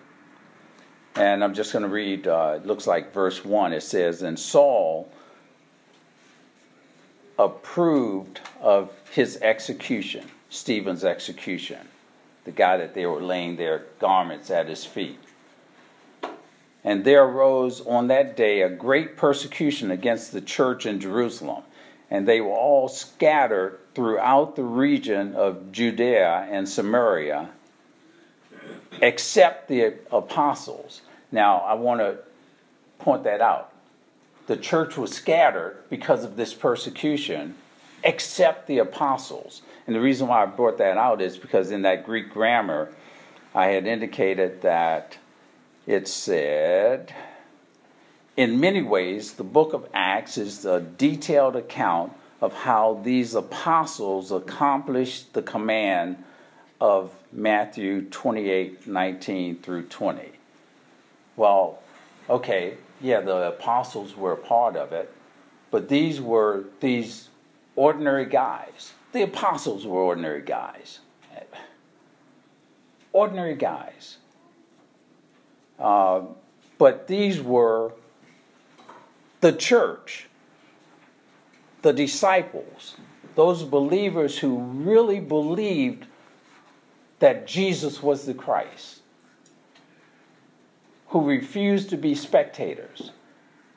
And 1.15 1.41
I'm 1.41 1.54
just 1.54 1.71
going 1.71 1.84
to 1.84 1.89
read, 1.89 2.28
uh, 2.28 2.58
it 2.58 2.65
looks 2.65 2.88
like 2.88 3.13
verse 3.13 3.45
1. 3.45 3.71
It 3.71 3.84
says, 3.84 4.21
And 4.21 4.38
Saul 4.38 5.10
approved 7.39 8.41
of 8.60 8.91
his 9.12 9.38
execution, 9.41 10.26
Stephen's 10.49 11.06
execution, 11.06 11.88
the 12.43 12.52
guy 12.52 12.76
that 12.76 12.93
they 12.93 13.06
were 13.06 13.21
laying 13.21 13.56
their 13.56 13.86
garments 13.99 14.52
at 14.52 14.67
his 14.67 14.84
feet. 14.84 15.19
And 16.84 17.06
there 17.06 17.24
arose 17.24 17.82
on 17.86 18.08
that 18.08 18.36
day 18.36 18.62
a 18.62 18.69
great 18.69 19.15
persecution 19.15 19.91
against 19.91 20.32
the 20.32 20.41
church 20.41 20.86
in 20.86 21.00
Jerusalem, 21.00 21.63
and 22.10 22.28
they 22.28 22.41
were 22.41 22.50
all 22.50 22.89
scattered 22.89 23.80
throughout 23.96 24.56
the 24.56 24.63
region 24.63 25.36
of 25.36 25.72
Judea 25.72 26.48
and 26.50 26.67
Samaria, 26.67 27.50
except 29.02 29.69
the 29.69 29.93
apostles. 30.12 31.02
Now, 31.32 31.60
I 31.60 31.74
want 31.76 32.02
to 32.02 32.19
point 33.00 33.24
that 33.24 33.41
out 33.41 33.74
the 34.48 34.58
church 34.58 34.98
was 34.98 35.12
scattered 35.12 35.78
because 35.89 36.24
of 36.24 36.36
this 36.36 36.54
persecution, 36.54 37.56
except 38.04 38.67
the 38.67 38.80
apostles. 38.80 39.62
And 39.88 39.96
the 39.96 40.02
reason 40.02 40.28
why 40.28 40.43
I 40.43 40.46
brought 40.46 40.78
that 40.80 40.98
out 40.98 41.22
is 41.22 41.38
because 41.38 41.72
in 41.72 41.84
that 41.84 42.06
Greek 42.06 42.30
grammar, 42.30 42.89
I 43.56 43.67
had 43.67 43.88
indicated 43.88 44.62
that 44.62 45.17
it 45.86 46.08
said, 46.08 47.13
in 48.36 48.60
many 48.60 48.82
ways, 48.82 49.34
the 49.34 49.43
book 49.43 49.74
of 49.74 49.88
Acts 49.93 50.38
is 50.38 50.65
a 50.65 50.80
detailed 50.82 51.56
account 51.56 52.13
of 52.41 52.54
how 52.54 53.00
these 53.04 53.36
apostles 53.36 54.32
accomplished 54.32 55.34
the 55.34 55.41
command 55.41 56.24
of 56.82 57.13
Matthew 57.32 58.02
28 58.10 58.88
19 58.88 59.58
through 59.60 59.84
20. 59.84 60.32
Well, 61.36 61.80
okay, 62.30 62.78
yeah, 63.02 63.22
the 63.22 63.48
apostles 63.48 64.15
were 64.15 64.34
a 64.34 64.38
part 64.38 64.76
of 64.76 64.91
it, 64.91 65.13
but 65.72 65.89
these 65.89 66.19
were 66.19 66.65
these 66.80 67.30
ordinary 67.76 68.26
guys. 68.26 68.93
The 69.13 69.24
apostles 69.24 69.86
were 69.86 70.02
ordinary 70.02 70.41
guys. 70.41 71.00
Ordinary 73.13 73.56
guys. 73.56 74.17
Uh, 75.79 76.21
but 76.77 77.07
these 77.07 77.41
were 77.41 77.93
the 79.41 79.51
church, 79.51 80.27
the 81.81 81.93
disciples, 81.93 82.95
those 83.36 83.63
believers 83.63 84.38
who 84.38 84.57
really 84.57 85.19
believed 85.19 86.05
that 87.19 87.47
Jesus 87.47 88.01
was 88.03 88.25
the 88.25 88.33
Christ. 88.33 89.01
who 91.13 91.21
refused 91.21 91.91
to 91.91 91.97
be 91.97 92.15
spectators. 92.15 93.12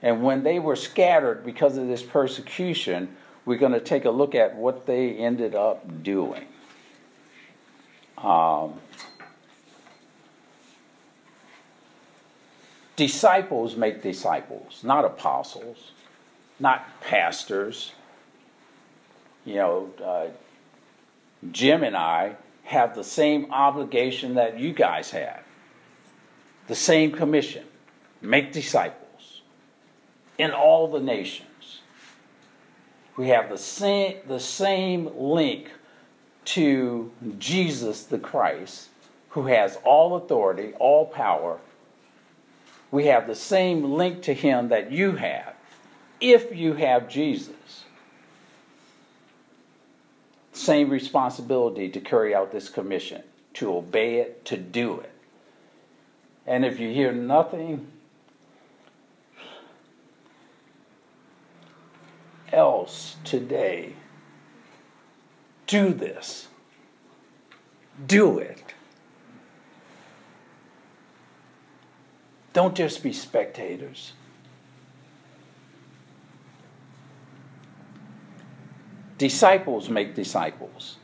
And 0.00 0.22
when 0.22 0.42
they 0.42 0.58
were 0.58 0.74
scattered 0.74 1.44
because 1.44 1.76
of 1.76 1.86
this 1.86 2.02
persecution, 2.02 3.14
we're 3.44 3.58
going 3.58 3.72
to 3.72 3.80
take 3.80 4.06
a 4.06 4.10
look 4.10 4.34
at 4.34 4.56
what 4.56 4.86
they 4.86 5.12
ended 5.12 5.54
up 5.54 6.02
doing. 6.02 6.46
Um, 8.16 8.80
disciples 12.96 13.76
make 13.76 14.02
disciples, 14.02 14.82
not 14.82 15.04
apostles, 15.04 15.92
not 16.58 16.86
pastors. 17.02 17.92
You 19.44 19.54
know, 19.56 19.90
uh, 20.02 20.26
Jim 21.52 21.84
and 21.84 21.96
I 21.96 22.36
have 22.64 22.94
the 22.94 23.04
same 23.04 23.52
obligation 23.52 24.34
that 24.34 24.58
you 24.58 24.72
guys 24.72 25.10
have, 25.10 25.42
the 26.66 26.74
same 26.74 27.12
commission 27.12 27.64
make 28.20 28.52
disciples 28.52 29.42
in 30.38 30.50
all 30.50 30.88
the 30.88 31.00
nations. 31.00 31.80
We 33.16 33.28
have 33.28 33.48
the 33.48 33.58
same, 33.58 34.16
the 34.26 34.40
same 34.40 35.10
link 35.16 35.70
to 36.46 37.10
Jesus 37.38 38.04
the 38.04 38.18
Christ, 38.18 38.88
who 39.30 39.46
has 39.46 39.78
all 39.84 40.16
authority, 40.16 40.74
all 40.78 41.06
power. 41.06 41.58
We 42.96 43.04
have 43.08 43.26
the 43.26 43.34
same 43.34 43.92
link 43.92 44.22
to 44.22 44.32
him 44.32 44.70
that 44.70 44.90
you 44.90 45.16
have, 45.16 45.54
if 46.18 46.56
you 46.56 46.72
have 46.72 47.10
Jesus 47.10 47.84
same 50.54 50.88
responsibility 50.88 51.90
to 51.90 52.00
carry 52.00 52.34
out 52.34 52.52
this 52.52 52.70
commission, 52.70 53.22
to 53.52 53.76
obey 53.76 54.20
it, 54.20 54.46
to 54.46 54.56
do 54.56 55.00
it. 55.00 55.12
And 56.46 56.64
if 56.64 56.80
you 56.80 56.88
hear 56.88 57.12
nothing 57.12 57.86
else 62.50 63.16
today, 63.24 63.92
do 65.66 65.92
this. 65.92 66.48
Do 68.06 68.38
it. 68.38 68.72
Don't 72.56 72.74
just 72.74 73.02
be 73.02 73.12
spectators. 73.12 74.14
Disciples 79.18 79.90
make 79.90 80.14
disciples. 80.14 80.96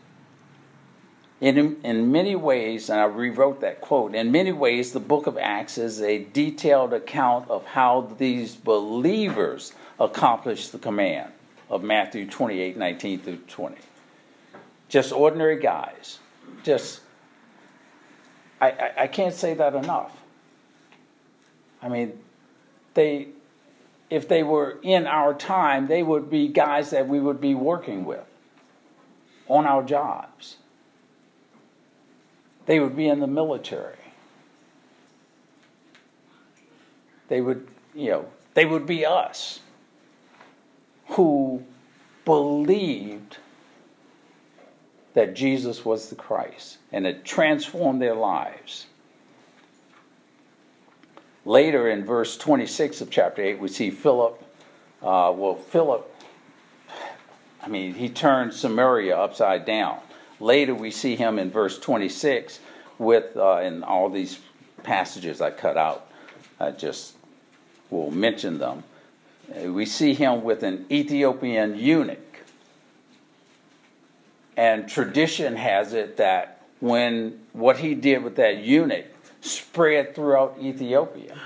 In, 1.43 1.77
in 1.85 2.11
many 2.11 2.37
ways, 2.37 2.88
and 2.88 2.99
I 2.99 3.05
rewrote 3.05 3.61
that 3.61 3.83
quote, 3.83 4.15
in 4.15 4.33
many 4.33 4.53
ways, 4.53 4.93
the 4.93 5.01
book 5.01 5.27
of 5.27 5.37
Acts 5.37 5.77
is 5.77 6.01
a 6.01 6.25
detailed 6.33 6.95
account 6.95 7.51
of 7.51 7.67
how 7.67 8.15
these 8.17 8.55
believers 8.55 9.75
accomplished 10.01 10.73
the 10.73 10.79
command 10.79 11.33
of 11.69 11.83
Matthew 11.83 12.27
28 12.31 12.79
19 12.79 13.19
through 13.19 13.37
20. 13.37 13.77
Just 14.88 15.12
ordinary 15.12 15.59
guys. 15.61 16.19
Just, 16.62 17.03
I, 18.59 18.71
I, 18.71 18.93
I 19.01 19.07
can't 19.07 19.35
say 19.35 19.53
that 19.53 19.75
enough. 19.75 20.21
I 21.83 21.88
mean, 21.88 22.18
they 22.95 23.29
if 24.12 24.29
they 24.29 24.42
were 24.42 24.79
in 24.83 25.07
our 25.07 25.33
time, 25.33 25.87
they 25.87 26.03
would 26.03 26.29
be 26.29 26.47
guys 26.49 26.90
that 26.90 27.09
we 27.09 27.18
would 27.18 27.40
be 27.40 27.55
working 27.55 28.05
with 28.05 28.27
on 29.49 29.66
our 29.66 29.83
jobs. 29.83 30.59
They 32.66 32.79
would 32.79 32.95
be 32.95 33.09
in 33.09 33.21
the 33.21 33.27
military. 33.27 33.97
They 37.29 37.40
would, 37.40 37.66
you 37.95 38.11
know, 38.11 38.27
they 38.53 38.66
would 38.66 38.85
be 38.85 39.07
us 39.07 39.61
who 41.09 41.62
believed 42.27 43.38
that 45.14 45.35
Jesus 45.35 45.87
was 45.87 46.11
the 46.11 46.16
Christ 46.16 46.77
and 46.92 47.07
it 47.07 47.25
transformed 47.25 48.03
their 48.03 48.14
lives. 48.14 48.87
Later 51.44 51.88
in 51.88 52.05
verse 52.05 52.37
26 52.37 53.00
of 53.00 53.11
chapter 53.11 53.42
8, 53.42 53.59
we 53.59 53.68
see 53.68 53.90
Philip. 53.90 54.40
Uh, 55.02 55.33
well, 55.35 55.57
Philip, 55.57 56.09
I 57.62 57.68
mean, 57.68 57.94
he 57.94 58.09
turned 58.09 58.55
Samaria 58.55 59.16
upside 59.16 59.64
down. 59.64 59.98
Later, 60.38 60.74
we 60.74 60.90
see 60.90 61.16
him 61.16 61.38
in 61.38 61.50
verse 61.50 61.78
26 61.78 62.61
with, 62.98 63.37
uh, 63.37 63.59
in 63.59 63.83
all 63.83 64.09
these 64.09 64.38
passages 64.85 65.40
I 65.40 65.50
cut 65.50 65.76
out, 65.76 66.07
I 66.61 66.70
just 66.70 67.14
will 67.90 68.11
mention 68.11 68.59
them. 68.59 68.85
We 69.64 69.87
see 69.87 70.14
him 70.14 70.44
with 70.44 70.62
an 70.62 70.87
Ethiopian 70.90 71.76
eunuch. 71.76 72.18
And 74.57 74.88
tradition 74.88 75.57
has 75.57 75.92
it 75.92 76.18
that 76.18 76.62
when 76.81 77.40
what 77.52 77.78
he 77.78 77.94
did 77.94 78.22
with 78.22 78.37
that 78.37 78.59
eunuch 78.59 79.07
spread 79.42 80.14
throughout 80.14 80.57
Ethiopia. 80.61 81.37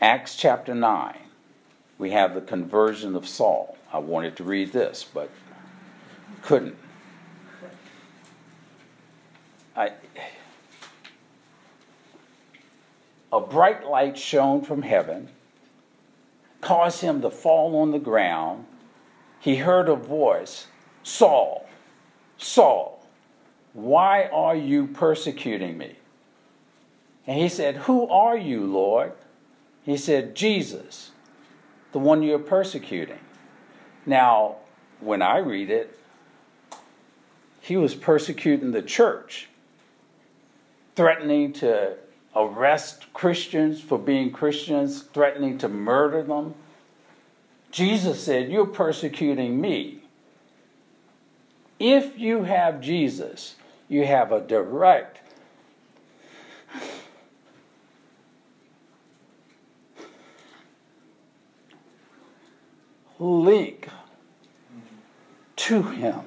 Acts 0.00 0.36
chapter 0.36 0.74
9, 0.74 1.16
we 1.96 2.10
have 2.10 2.34
the 2.34 2.40
conversion 2.42 3.16
of 3.16 3.26
Saul. 3.26 3.78
I 3.90 3.98
wanted 3.98 4.36
to 4.36 4.44
read 4.44 4.72
this, 4.72 5.02
but 5.02 5.30
couldn't. 6.42 6.76
I, 9.74 9.92
a 13.32 13.40
bright 13.40 13.86
light 13.86 14.18
shone 14.18 14.60
from 14.60 14.82
heaven, 14.82 15.28
caused 16.60 17.00
him 17.00 17.22
to 17.22 17.30
fall 17.30 17.76
on 17.78 17.90
the 17.90 17.98
ground 17.98 18.66
he 19.44 19.56
heard 19.56 19.90
a 19.90 19.94
voice 19.94 20.68
Saul, 21.02 21.68
Saul, 22.38 23.06
why 23.74 24.24
are 24.32 24.56
you 24.56 24.86
persecuting 24.86 25.76
me? 25.76 25.96
And 27.26 27.38
he 27.38 27.50
said, 27.50 27.76
Who 27.76 28.08
are 28.08 28.38
you, 28.38 28.64
Lord? 28.64 29.12
He 29.82 29.98
said, 29.98 30.34
Jesus, 30.34 31.10
the 31.92 31.98
one 31.98 32.22
you're 32.22 32.38
persecuting. 32.38 33.18
Now, 34.06 34.56
when 35.00 35.20
I 35.20 35.38
read 35.38 35.68
it, 35.68 35.98
he 37.60 37.76
was 37.76 37.94
persecuting 37.94 38.70
the 38.70 38.80
church, 38.80 39.50
threatening 40.96 41.52
to 41.54 41.98
arrest 42.34 43.12
Christians 43.12 43.82
for 43.82 43.98
being 43.98 44.32
Christians, 44.32 45.02
threatening 45.02 45.58
to 45.58 45.68
murder 45.68 46.22
them, 46.22 46.54
Jesus 47.74 48.22
said, 48.22 48.52
You're 48.52 48.66
persecuting 48.66 49.60
me. 49.60 49.98
If 51.80 52.16
you 52.16 52.44
have 52.44 52.80
Jesus, 52.80 53.56
you 53.88 54.06
have 54.06 54.30
a 54.30 54.40
direct 54.40 55.18
link 63.18 63.88
to 65.56 65.82
him. 65.82 66.20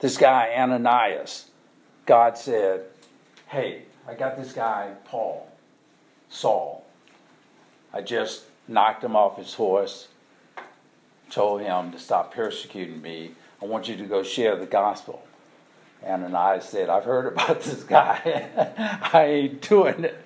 This 0.00 0.16
guy, 0.16 0.54
Ananias, 0.56 1.46
God 2.06 2.36
said, 2.36 2.84
Hey, 3.46 3.82
I 4.08 4.14
got 4.14 4.36
this 4.36 4.52
guy, 4.52 4.94
Paul, 5.04 5.50
Saul. 6.28 6.84
I 7.92 8.00
just 8.00 8.44
knocked 8.66 9.04
him 9.04 9.14
off 9.14 9.36
his 9.36 9.54
horse, 9.54 10.08
told 11.30 11.60
him 11.60 11.92
to 11.92 11.98
stop 11.98 12.32
persecuting 12.32 13.02
me. 13.02 13.32
I 13.60 13.66
want 13.66 13.88
you 13.88 13.96
to 13.96 14.04
go 14.04 14.22
share 14.22 14.56
the 14.56 14.66
gospel. 14.66 15.22
Ananias 16.04 16.64
said, 16.64 16.88
I've 16.88 17.04
heard 17.04 17.32
about 17.32 17.60
this 17.62 17.84
guy. 17.84 18.48
I 19.12 19.24
ain't 19.24 19.68
doing 19.68 20.04
it. 20.04 20.16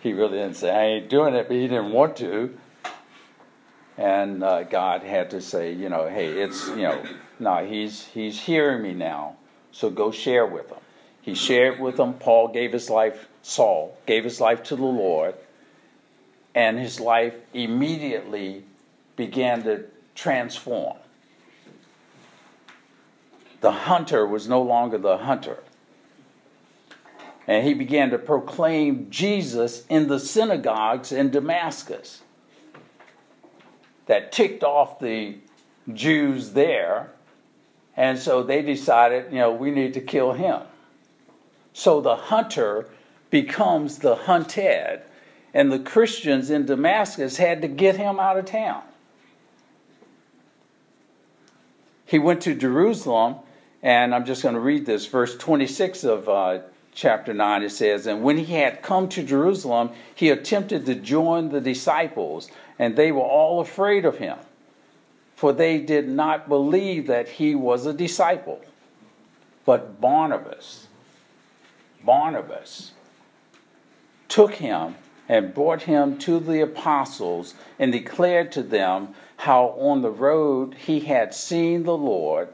He 0.00 0.12
really 0.12 0.38
didn't 0.38 0.56
say, 0.56 0.70
I 0.70 0.84
ain't 0.84 1.08
doing 1.08 1.34
it, 1.34 1.48
but 1.48 1.56
he 1.56 1.66
didn't 1.68 1.92
want 1.92 2.16
to. 2.18 2.56
And 3.98 4.44
uh, 4.44 4.62
God 4.62 5.02
had 5.02 5.30
to 5.30 5.40
say, 5.40 5.72
you 5.72 5.88
know, 5.88 6.08
hey, 6.08 6.28
it's, 6.28 6.68
you 6.68 6.82
know, 6.82 7.02
no, 7.40 7.66
he's 7.66 8.06
he's 8.06 8.40
hearing 8.40 8.82
me 8.82 8.94
now. 8.94 9.36
So 9.72 9.90
go 9.90 10.12
share 10.12 10.46
with 10.46 10.70
him. 10.70 10.78
He 11.20 11.34
shared 11.34 11.80
with 11.80 11.96
them. 11.96 12.14
Paul 12.14 12.48
gave 12.48 12.72
his 12.72 12.88
life, 12.88 13.28
Saul 13.42 13.98
gave 14.06 14.24
his 14.24 14.40
life 14.40 14.62
to 14.64 14.76
the 14.76 14.84
Lord, 14.84 15.34
and 16.54 16.78
his 16.78 17.00
life 17.00 17.34
immediately 17.52 18.64
began 19.16 19.64
to 19.64 19.84
transform. 20.14 20.96
The 23.60 23.72
hunter 23.72 24.26
was 24.26 24.48
no 24.48 24.62
longer 24.62 24.98
the 24.98 25.18
hunter. 25.18 25.58
and 27.48 27.66
he 27.66 27.74
began 27.74 28.10
to 28.10 28.18
proclaim 28.18 29.08
Jesus 29.10 29.84
in 29.88 30.08
the 30.08 30.20
synagogues 30.20 31.12
in 31.12 31.30
Damascus. 31.30 32.22
That 34.08 34.32
ticked 34.32 34.64
off 34.64 34.98
the 34.98 35.36
Jews 35.94 36.52
there, 36.52 37.10
and 37.96 38.18
so 38.18 38.42
they 38.42 38.62
decided, 38.62 39.32
you 39.32 39.38
know, 39.38 39.52
we 39.52 39.70
need 39.70 39.94
to 39.94 40.00
kill 40.00 40.32
him. 40.32 40.60
So 41.72 42.00
the 42.00 42.16
hunter 42.16 42.88
becomes 43.30 43.98
the 43.98 44.16
hunted, 44.16 45.02
and 45.54 45.70
the 45.70 45.78
Christians 45.78 46.50
in 46.50 46.66
Damascus 46.66 47.36
had 47.36 47.62
to 47.62 47.68
get 47.68 47.96
him 47.96 48.18
out 48.18 48.36
of 48.36 48.46
town. 48.46 48.82
He 52.04 52.18
went 52.18 52.40
to 52.42 52.54
Jerusalem, 52.54 53.36
and 53.82 54.14
I'm 54.14 54.24
just 54.24 54.42
going 54.42 54.54
to 54.54 54.60
read 54.60 54.86
this, 54.86 55.06
verse 55.06 55.36
26 55.36 56.04
of 56.04 56.28
uh, 56.28 56.60
chapter 56.94 57.34
9, 57.34 57.62
it 57.62 57.70
says, 57.70 58.06
And 58.06 58.22
when 58.22 58.38
he 58.38 58.54
had 58.54 58.82
come 58.82 59.08
to 59.10 59.22
Jerusalem, 59.22 59.90
he 60.14 60.30
attempted 60.30 60.86
to 60.86 60.94
join 60.94 61.50
the 61.50 61.60
disciples, 61.60 62.50
and 62.78 62.96
they 62.96 63.12
were 63.12 63.20
all 63.20 63.60
afraid 63.60 64.04
of 64.04 64.18
him, 64.18 64.38
for 65.34 65.52
they 65.52 65.78
did 65.78 66.08
not 66.08 66.48
believe 66.48 67.06
that 67.06 67.28
he 67.28 67.54
was 67.54 67.86
a 67.86 67.92
disciple. 67.92 68.60
But 69.64 70.00
Barnabas, 70.00 70.86
Barnabas, 72.04 72.92
took 74.28 74.54
him 74.54 74.94
and 75.28 75.54
brought 75.54 75.82
him 75.82 76.18
to 76.18 76.40
the 76.40 76.62
apostles 76.62 77.54
and 77.78 77.92
declared 77.92 78.50
to 78.52 78.62
them 78.62 79.14
how 79.36 79.74
on 79.78 80.02
the 80.02 80.10
road 80.10 80.74
he 80.74 81.00
had 81.00 81.34
seen 81.34 81.82
the 81.82 81.96
Lord, 81.96 82.48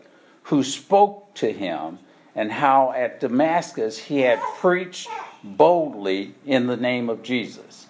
who 0.44 0.62
spoke 0.62 1.34
to 1.34 1.52
him 1.52 1.98
and 2.34 2.50
how 2.50 2.92
at 2.92 3.20
Damascus 3.20 3.96
he 3.98 4.20
had 4.20 4.40
preached 4.58 5.08
boldly 5.42 6.34
in 6.44 6.66
the 6.66 6.76
name 6.76 7.08
of 7.08 7.22
Jesus. 7.22 7.83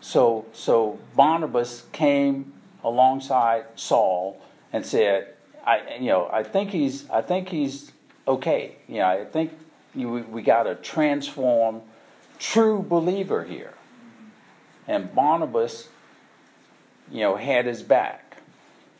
So, 0.00 0.46
so 0.52 0.98
Barnabas 1.14 1.84
came 1.92 2.52
alongside 2.82 3.64
Saul 3.76 4.40
and 4.72 4.84
said, 4.84 5.34
"I, 5.66 5.96
you 6.00 6.08
know, 6.08 6.28
I 6.32 6.42
think 6.42 6.70
he's, 6.70 7.08
I 7.10 7.22
think 7.22 7.48
he's 7.48 7.92
okay. 8.26 8.76
You 8.88 8.98
know, 8.98 9.06
I 9.06 9.24
think 9.24 9.52
you, 9.94 10.08
we 10.30 10.42
got 10.42 10.66
a 10.66 10.74
transform 10.74 11.82
true 12.38 12.82
believer 12.82 13.44
here." 13.44 13.74
And 14.88 15.14
Barnabas, 15.14 15.88
you 17.10 17.20
know, 17.20 17.36
had 17.36 17.66
his 17.66 17.82
back. 17.82 18.38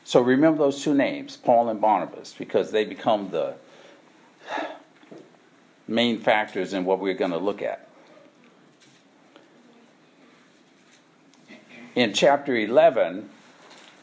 So 0.04 0.20
remember 0.20 0.58
those 0.58 0.82
two 0.82 0.94
names, 0.94 1.36
Paul 1.36 1.68
and 1.68 1.80
Barnabas, 1.80 2.34
because 2.36 2.70
they 2.70 2.84
become 2.84 3.30
the 3.30 3.54
main 5.86 6.20
factors 6.20 6.72
in 6.72 6.84
what 6.84 7.00
we're 7.00 7.14
going 7.14 7.32
to 7.32 7.38
look 7.38 7.62
at. 7.62 7.89
In 11.96 12.12
chapter 12.12 12.56
11, 12.56 13.28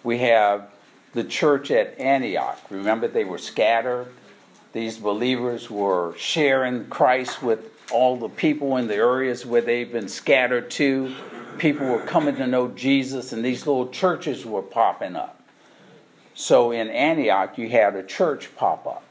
we 0.04 0.18
have 0.20 0.70
the 1.14 1.24
church 1.24 1.72
at 1.72 1.98
Antioch. 2.00 2.60
Remember, 2.70 3.08
they 3.08 3.24
were 3.24 3.38
scattered. 3.38 4.08
These 4.74 4.98
believers 4.98 5.70
were 5.70 6.14
sharing 6.18 6.88
Christ 6.88 7.42
with 7.42 7.72
all 7.92 8.18
the 8.18 8.28
people 8.28 8.76
in 8.76 8.88
the 8.88 8.96
areas 8.96 9.46
where 9.46 9.62
they've 9.62 9.92
been 9.92 10.10
scattered 10.10 10.70
to. 10.72 11.16
People 11.58 11.88
were 11.88 12.02
coming 12.02 12.36
to 12.36 12.46
know 12.46 12.68
Jesus, 12.68 13.32
and 13.32 13.44
these 13.44 13.66
little 13.66 13.88
churches 13.88 14.46
were 14.46 14.62
popping 14.62 15.16
up. 15.16 15.42
So 16.36 16.72
in 16.72 16.90
Antioch, 16.90 17.58
you 17.58 17.70
had 17.70 17.96
a 17.96 18.04
church 18.04 18.54
pop 18.58 18.86
up. 18.86 19.04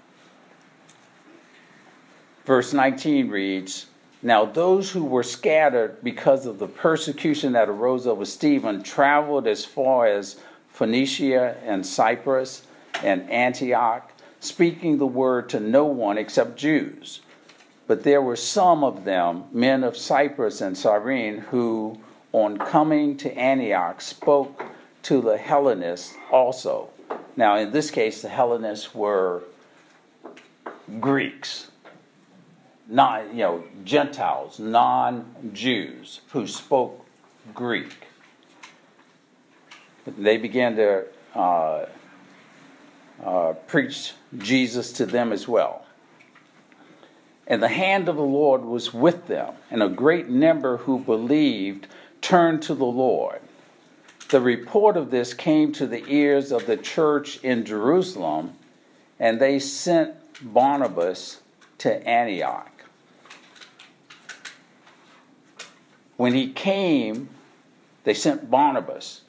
Verse 2.45 2.73
19 2.73 3.29
reads 3.29 3.87
Now 4.27 4.45
those 4.45 4.91
who 4.91 5.05
were 5.05 5.23
scattered 5.23 6.03
because 6.03 6.47
of 6.47 6.59
the 6.59 6.67
persecution 6.67 7.53
that 7.53 7.69
arose 7.69 8.09
over 8.09 8.25
Stephen 8.25 8.83
traveled 8.83 9.47
as 9.47 9.65
far 9.65 10.09
as 10.09 10.41
Phoenicia 10.71 11.57
and 11.63 11.87
Cyprus 11.87 12.67
and 13.05 13.31
Antioch, 13.31 14.11
speaking 14.41 14.99
the 14.99 15.07
word 15.07 15.49
to 15.51 15.61
no 15.61 15.85
one 15.85 16.19
except 16.19 16.57
Jews. 16.57 17.21
But 17.87 18.03
there 18.03 18.21
were 18.21 18.35
some 18.35 18.83
of 18.83 19.05
them, 19.05 19.45
men 19.53 19.85
of 19.85 19.97
Cyprus 19.97 20.61
and 20.61 20.77
Cyrene, 20.77 21.39
who, 21.39 21.97
on 22.33 22.59
coming 22.59 23.17
to 23.19 23.33
Antioch, 23.39 24.01
spoke 24.01 24.61
to 25.05 25.21
the 25.21 25.39
Hellenists 25.39 26.15
also. 26.33 26.89
Now, 27.37 27.59
in 27.59 27.71
this 27.71 27.93
case, 27.93 28.23
the 28.23 28.29
Hellenists 28.29 28.93
were 28.93 29.45
Greeks 30.99 31.71
non, 32.89 33.31
you 33.31 33.43
know, 33.43 33.65
Gentiles, 33.85 34.59
non-Jews 34.59 36.21
who 36.31 36.47
spoke 36.47 37.05
Greek. 37.55 38.07
They 40.07 40.37
began 40.37 40.77
to 40.77 41.05
uh, 41.35 41.87
uh, 43.25 43.53
preach 43.67 44.13
Jesus 44.39 44.93
to 44.93 45.07
them 45.07 45.33
as 45.33 45.49
well. 45.49 45.85
And 47.49 47.63
the 47.63 47.69
hand 47.69 48.09
of 48.09 48.17
the 48.17 48.23
Lord 48.23 48.65
was 48.65 48.93
with 48.93 49.27
them, 49.29 49.55
and 49.71 49.83
a 49.83 49.89
great 49.89 50.29
number 50.29 50.79
who 50.79 50.99
believed 50.99 51.87
turned 52.21 52.63
to 52.63 52.75
the 52.75 52.85
Lord. 52.85 53.41
The 54.31 54.41
report 54.41 54.97
of 54.97 55.13
this 55.13 55.33
came 55.33 55.73
to 55.75 55.87
the 55.87 56.05
ears 56.09 56.51
of 56.51 56.67
the 56.67 56.77
church 56.77 57.39
in 57.45 57.65
Jerusalem, 57.65 58.55
and 59.21 59.41
they 59.41 59.61
sent 59.61 60.15
Barnabas 60.43 61.41
to 61.79 62.09
Antioch. 62.09 62.76
When 66.17 66.33
he 66.33 66.51
came, 66.51 67.29
they 68.05 68.15
sent 68.15 68.51
Barnabas. 68.51 69.23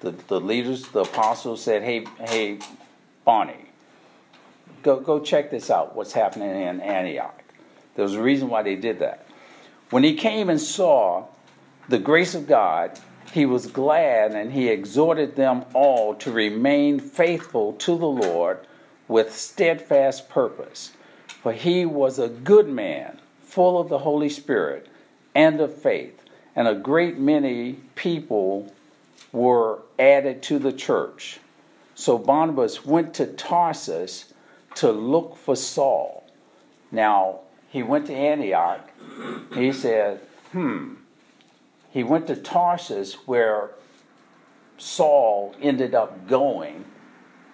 The, 0.00 0.12
the 0.28 0.40
leaders, 0.40 0.88
the 0.88 1.00
apostles 1.00 1.62
said, 1.62 1.82
Hey, 1.82 2.04
hey, 2.20 2.58
Barney, 3.24 3.66
go, 4.82 5.00
go 5.00 5.20
check 5.20 5.50
this 5.50 5.70
out, 5.70 5.96
what's 5.96 6.12
happening 6.12 6.50
in 6.50 6.80
Antioch. 6.80 7.42
There 7.94 8.04
was 8.04 8.14
a 8.14 8.22
reason 8.22 8.48
why 8.48 8.62
they 8.62 8.76
did 8.76 9.00
that. 9.00 9.26
When 9.90 10.04
he 10.04 10.14
came 10.14 10.50
and 10.50 10.60
saw 10.60 11.26
the 11.88 11.98
grace 11.98 12.34
of 12.34 12.46
God, 12.46 12.98
he 13.32 13.46
was 13.46 13.66
glad 13.66 14.32
and 14.32 14.52
he 14.52 14.68
exhorted 14.68 15.34
them 15.34 15.64
all 15.74 16.14
to 16.16 16.30
remain 16.30 17.00
faithful 17.00 17.72
to 17.74 17.98
the 17.98 18.06
Lord 18.06 18.60
with 19.08 19.34
steadfast 19.34 20.28
purpose. 20.28 20.92
For 21.42 21.52
he 21.52 21.86
was 21.86 22.18
a 22.18 22.28
good 22.28 22.68
man, 22.68 23.18
full 23.42 23.80
of 23.80 23.88
the 23.88 23.98
Holy 23.98 24.28
Spirit 24.28 24.88
and 25.38 25.60
of 25.60 25.72
faith, 25.72 26.24
and 26.56 26.66
a 26.66 26.74
great 26.74 27.16
many 27.16 27.74
people 27.94 28.74
were 29.30 29.78
added 29.96 30.42
to 30.42 30.58
the 30.58 30.72
church. 30.72 31.38
So 31.94 32.18
Barnabas 32.18 32.84
went 32.84 33.14
to 33.14 33.26
Tarsus 33.26 34.34
to 34.74 34.90
look 34.90 35.36
for 35.36 35.54
Saul. 35.54 36.24
Now, 36.90 37.40
he 37.68 37.84
went 37.84 38.06
to 38.06 38.14
Antioch. 38.14 38.90
He 39.54 39.70
said, 39.70 40.18
hmm. 40.50 40.94
He 41.92 42.02
went 42.02 42.26
to 42.26 42.34
Tarsus 42.34 43.14
where 43.28 43.70
Saul 44.76 45.54
ended 45.62 45.94
up 45.94 46.26
going 46.26 46.84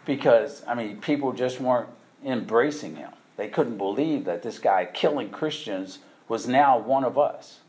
because, 0.06 0.62
I 0.66 0.74
mean, 0.74 1.02
people 1.02 1.32
just 1.32 1.60
weren't 1.60 1.90
embracing 2.24 2.96
him. 2.96 3.10
They 3.36 3.48
couldn't 3.48 3.76
believe 3.76 4.24
that 4.24 4.42
this 4.42 4.58
guy 4.58 4.86
killing 4.86 5.28
Christians 5.28 5.98
was 6.28 6.48
now 6.48 6.78
one 6.78 7.04
of 7.04 7.18
us. 7.18 7.60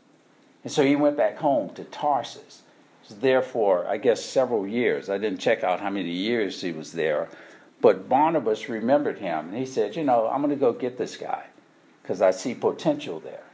And 0.66 0.72
so 0.72 0.84
he 0.84 0.96
went 0.96 1.16
back 1.16 1.36
home 1.36 1.72
to 1.74 1.84
Tarsus. 1.84 2.62
Therefore, 3.08 3.86
I 3.86 3.98
guess 3.98 4.24
several 4.24 4.66
years. 4.66 5.08
I 5.08 5.16
didn't 5.16 5.38
check 5.38 5.62
out 5.62 5.78
how 5.78 5.90
many 5.90 6.10
years 6.10 6.60
he 6.60 6.72
was 6.72 6.90
there. 6.90 7.28
But 7.80 8.08
Barnabas 8.08 8.68
remembered 8.68 9.18
him 9.18 9.50
and 9.50 9.56
he 9.56 9.64
said, 9.64 9.94
You 9.94 10.02
know, 10.02 10.26
I'm 10.26 10.42
going 10.42 10.50
to 10.50 10.58
go 10.58 10.72
get 10.72 10.98
this 10.98 11.16
guy 11.16 11.44
because 12.02 12.20
I 12.20 12.32
see 12.32 12.52
potential 12.52 13.20
there. 13.20 13.44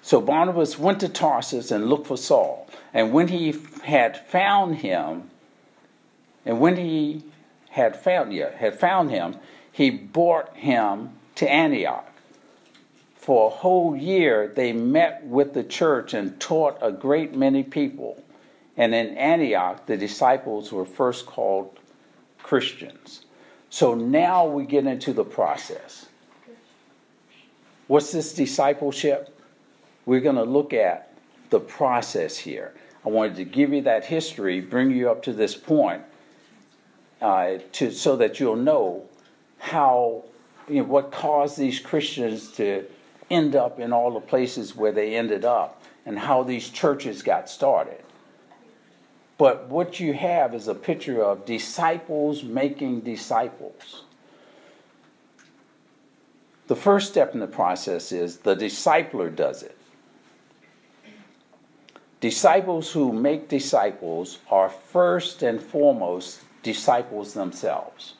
So 0.00 0.20
Barnabas 0.20 0.78
went 0.78 1.00
to 1.00 1.08
Tarsus 1.08 1.72
and 1.72 1.88
looked 1.88 2.06
for 2.06 2.16
Saul. 2.16 2.68
And 2.94 3.12
when 3.12 3.26
he 3.26 3.52
had 3.82 4.16
found 4.28 4.76
him, 4.76 5.28
and 6.44 6.60
when 6.60 6.76
he 6.76 7.24
had 7.70 7.96
found, 7.96 8.32
yeah, 8.32 8.56
had 8.56 8.78
found 8.78 9.10
him, 9.10 9.38
he 9.72 9.90
brought 9.90 10.56
him 10.56 11.18
to 11.34 11.50
Antioch 11.50 12.12
for 13.26 13.48
a 13.48 13.50
whole 13.50 13.96
year, 13.96 14.46
they 14.54 14.72
met 14.72 15.26
with 15.26 15.52
the 15.52 15.64
church 15.64 16.14
and 16.14 16.38
taught 16.38 16.78
a 16.80 16.92
great 16.92 17.34
many 17.34 17.64
people. 17.64 18.22
And 18.76 18.94
in 18.94 19.18
Antioch, 19.18 19.84
the 19.84 19.96
disciples 19.96 20.70
were 20.70 20.84
first 20.84 21.26
called 21.26 21.76
Christians. 22.40 23.24
So 23.68 23.96
now 23.96 24.46
we 24.46 24.64
get 24.64 24.86
into 24.86 25.12
the 25.12 25.24
process. 25.24 26.06
What's 27.88 28.12
this 28.12 28.32
discipleship? 28.32 29.36
We're 30.04 30.20
going 30.20 30.36
to 30.36 30.44
look 30.44 30.72
at 30.72 31.12
the 31.50 31.58
process 31.58 32.38
here. 32.38 32.74
I 33.04 33.08
wanted 33.08 33.34
to 33.38 33.44
give 33.44 33.72
you 33.72 33.82
that 33.82 34.04
history, 34.04 34.60
bring 34.60 34.92
you 34.92 35.10
up 35.10 35.24
to 35.24 35.32
this 35.32 35.56
point, 35.56 36.04
uh, 37.20 37.54
to, 37.72 37.90
so 37.90 38.14
that 38.18 38.38
you'll 38.38 38.54
know 38.54 39.02
how 39.58 40.22
you 40.68 40.76
know, 40.76 40.84
what 40.84 41.10
caused 41.10 41.58
these 41.58 41.80
Christians 41.80 42.52
to 42.52 42.86
end 43.30 43.56
up 43.56 43.80
in 43.80 43.92
all 43.92 44.12
the 44.12 44.20
places 44.20 44.76
where 44.76 44.92
they 44.92 45.16
ended 45.16 45.44
up 45.44 45.82
and 46.04 46.18
how 46.18 46.42
these 46.42 46.68
churches 46.68 47.22
got 47.22 47.50
started. 47.50 48.02
But 49.38 49.68
what 49.68 50.00
you 50.00 50.14
have 50.14 50.54
is 50.54 50.68
a 50.68 50.74
picture 50.74 51.22
of 51.22 51.44
disciples 51.44 52.42
making 52.42 53.00
disciples. 53.00 54.04
The 56.68 56.76
first 56.76 57.10
step 57.10 57.34
in 57.34 57.40
the 57.40 57.46
process 57.46 58.12
is 58.12 58.38
the 58.38 58.56
discipler 58.56 59.34
does 59.34 59.62
it. 59.62 59.76
Disciples 62.20 62.90
who 62.90 63.12
make 63.12 63.48
disciples 63.48 64.38
are 64.50 64.70
first 64.70 65.42
and 65.42 65.60
foremost 65.60 66.40
disciples 66.62 67.34
themselves. 67.34 68.14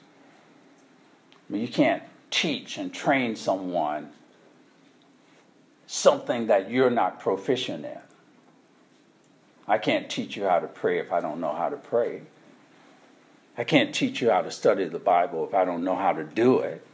I 1.49 1.53
mean, 1.53 1.63
you 1.63 1.69
can't 1.69 2.03
teach 2.31 2.77
and 2.77 2.93
train 2.93 3.35
someone 3.37 4.11
something 5.87 6.49
that 6.49 6.71
you're 6.71 6.91
not 6.91 7.21
proficient 7.21 7.85
in. 7.85 7.99
I 9.69 9.79
can't 9.79 10.09
teach 10.09 10.37
you 10.37 10.45
how 10.45 10.59
to 10.59 10.67
pray 10.67 10.99
if 10.99 11.13
I 11.13 11.21
don't 11.21 11.41
know 11.41 11.53
how 11.53 11.69
to 11.69 11.77
pray. 11.77 12.23
I 13.59 13.65
can't 13.65 13.95
teach 13.95 14.21
you 14.21 14.31
how 14.31 14.43
to 14.43 14.51
study 14.51 14.85
the 14.85 14.99
Bible 14.99 15.47
if 15.47 15.55
I 15.55 15.65
don't 15.65 15.85
know 15.85 15.97
how 15.97 16.13
to 16.13 16.25
do 16.25 16.61
it. 16.61 16.87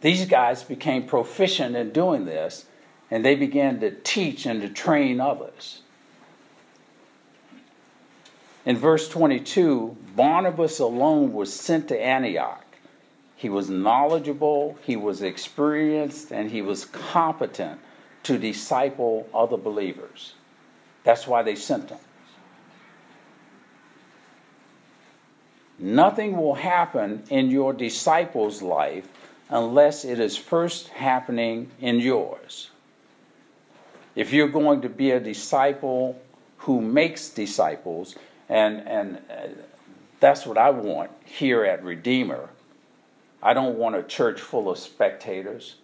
These 0.00 0.26
guys 0.26 0.62
became 0.62 1.06
proficient 1.06 1.74
in 1.74 1.90
doing 1.90 2.24
this, 2.24 2.66
and 3.10 3.24
they 3.24 3.34
began 3.34 3.80
to 3.80 3.90
teach 3.90 4.46
and 4.46 4.62
to 4.62 4.68
train 4.68 5.20
others. 5.20 5.82
In 8.64 8.76
verse 8.76 9.08
22, 9.08 9.96
Barnabas 10.14 10.78
alone 10.78 11.32
was 11.32 11.52
sent 11.52 11.88
to 11.88 12.00
Antioch. 12.00 12.67
He 13.38 13.48
was 13.48 13.70
knowledgeable, 13.70 14.76
he 14.82 14.96
was 14.96 15.22
experienced, 15.22 16.32
and 16.32 16.50
he 16.50 16.60
was 16.60 16.86
competent 16.86 17.80
to 18.24 18.36
disciple 18.36 19.28
other 19.32 19.56
believers. 19.56 20.34
That's 21.04 21.24
why 21.24 21.44
they 21.44 21.54
sent 21.54 21.90
him. 21.90 22.00
Nothing 25.78 26.36
will 26.36 26.56
happen 26.56 27.22
in 27.30 27.48
your 27.48 27.72
disciples' 27.72 28.60
life 28.60 29.06
unless 29.48 30.04
it 30.04 30.18
is 30.18 30.36
first 30.36 30.88
happening 30.88 31.70
in 31.80 32.00
yours. 32.00 32.70
If 34.16 34.32
you're 34.32 34.48
going 34.48 34.80
to 34.80 34.88
be 34.88 35.12
a 35.12 35.20
disciple 35.20 36.20
who 36.56 36.80
makes 36.80 37.28
disciples, 37.28 38.16
and, 38.48 38.80
and 38.88 39.18
uh, 39.30 39.46
that's 40.18 40.44
what 40.44 40.58
I 40.58 40.70
want 40.70 41.12
here 41.24 41.64
at 41.64 41.84
Redeemer. 41.84 42.48
I 43.42 43.54
don't 43.54 43.78
want 43.78 43.96
a 43.96 44.02
church 44.02 44.40
full 44.40 44.70
of 44.70 44.78
spectators. 44.78 45.76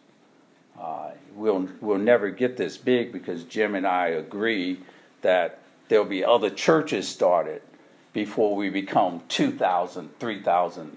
Uh, 0.79 1.11
we'll, 1.35 1.69
we'll 1.81 1.99
never 1.99 2.31
get 2.31 2.57
this 2.57 2.77
big 2.77 3.13
because 3.13 3.45
Jim 3.45 3.75
and 3.75 3.87
I 3.87 4.09
agree 4.09 4.81
that 5.23 5.61
there'll 5.89 6.05
be 6.05 6.25
other 6.25 6.51
churches 6.51 7.07
started 7.07 7.63
before 8.13 8.57
we 8.57 8.71
become 8.71 9.23
2,000, 9.29 10.19
3,000 10.19 10.97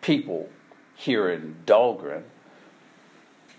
people 0.00 0.48
here 0.94 1.30
in 1.30 1.56
Dahlgren. 1.66 2.22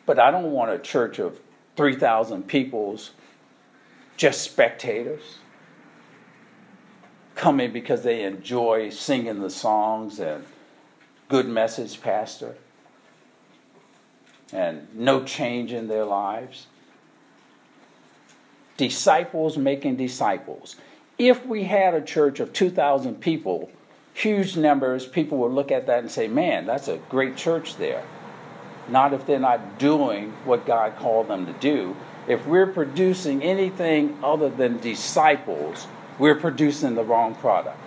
But 0.05 0.20
I 0.20 0.32
don't 0.32 0.51
want 0.51 0.72
a 0.72 0.80
church 0.80 1.20
of 1.20 1.39
3,000 1.76 2.47
peoples, 2.47 3.11
just 4.15 4.41
spectators 4.41 5.38
coming 7.36 7.72
because 7.72 8.01
they 8.01 8.24
enjoy 8.24 8.89
singing 8.89 9.41
the 9.41 9.49
songs 9.49 10.20
and 10.20 10.43
good 11.30 11.47
message, 11.47 12.01
Pastor, 12.01 12.55
and 14.53 14.88
no 14.93 15.23
change 15.23 15.73
in 15.73 15.88
their 15.88 16.05
lives. 16.05 16.67
Disciples 18.78 19.57
making 19.57 19.97
disciples. 19.97 20.75
If 21.17 21.45
we 21.45 21.63
had 21.63 21.93
a 21.93 22.01
church 22.01 22.39
of 22.39 22.53
2,000 22.53 23.19
people, 23.19 23.71
huge 24.13 24.55
numbers, 24.55 25.05
people 25.05 25.39
would 25.39 25.51
look 25.51 25.71
at 25.71 25.88
that 25.88 25.99
and 25.99 26.11
say, 26.11 26.28
man, 26.28 26.65
that's 26.65 26.88
a 26.88 26.97
great 27.09 27.36
church 27.36 27.78
there. 27.78 28.03
Not 28.88 29.13
if 29.13 29.25
they're 29.25 29.39
not 29.39 29.80
doing 29.80 30.32
what 30.45 30.65
God 30.65 30.95
called 30.95 31.28
them 31.28 31.45
to 31.45 31.53
do. 31.53 31.95
If 32.28 32.45
we're 32.45 32.67
producing 32.67 33.41
anything 33.41 34.17
other 34.23 34.49
than 34.49 34.78
disciples, 34.78 35.88
we're 36.19 36.36
producing 36.36 36.95
the 36.95 37.03
wrong 37.03 37.36
product. 37.36 37.80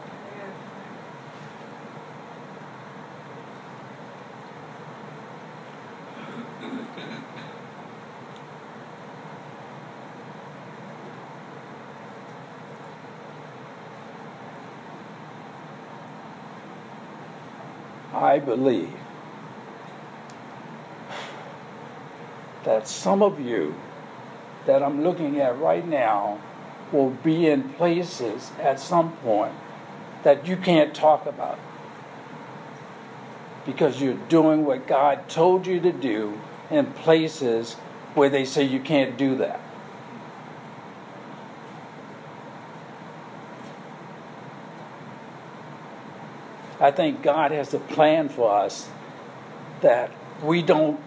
I 18.20 18.29
believe 18.40 18.92
that 22.64 22.86
some 22.88 23.22
of 23.22 23.40
you 23.40 23.74
that 24.66 24.82
I'm 24.82 25.02
looking 25.02 25.40
at 25.40 25.58
right 25.58 25.86
now 25.86 26.40
will 26.92 27.10
be 27.10 27.46
in 27.46 27.70
places 27.70 28.50
at 28.60 28.80
some 28.80 29.12
point 29.18 29.54
that 30.22 30.46
you 30.46 30.56
can't 30.56 30.94
talk 30.94 31.26
about 31.26 31.58
because 33.64 34.00
you're 34.00 34.14
doing 34.28 34.64
what 34.64 34.86
God 34.86 35.28
told 35.28 35.66
you 35.66 35.80
to 35.80 35.92
do 35.92 36.38
in 36.70 36.86
places 36.86 37.74
where 38.14 38.28
they 38.28 38.44
say 38.44 38.64
you 38.64 38.80
can't 38.80 39.16
do 39.16 39.36
that. 39.36 39.60
I 46.80 46.90
think 46.90 47.22
God 47.22 47.50
has 47.50 47.74
a 47.74 47.78
plan 47.78 48.30
for 48.30 48.50
us 48.50 48.88
that 49.82 50.10
we 50.42 50.62
don't 50.62 50.98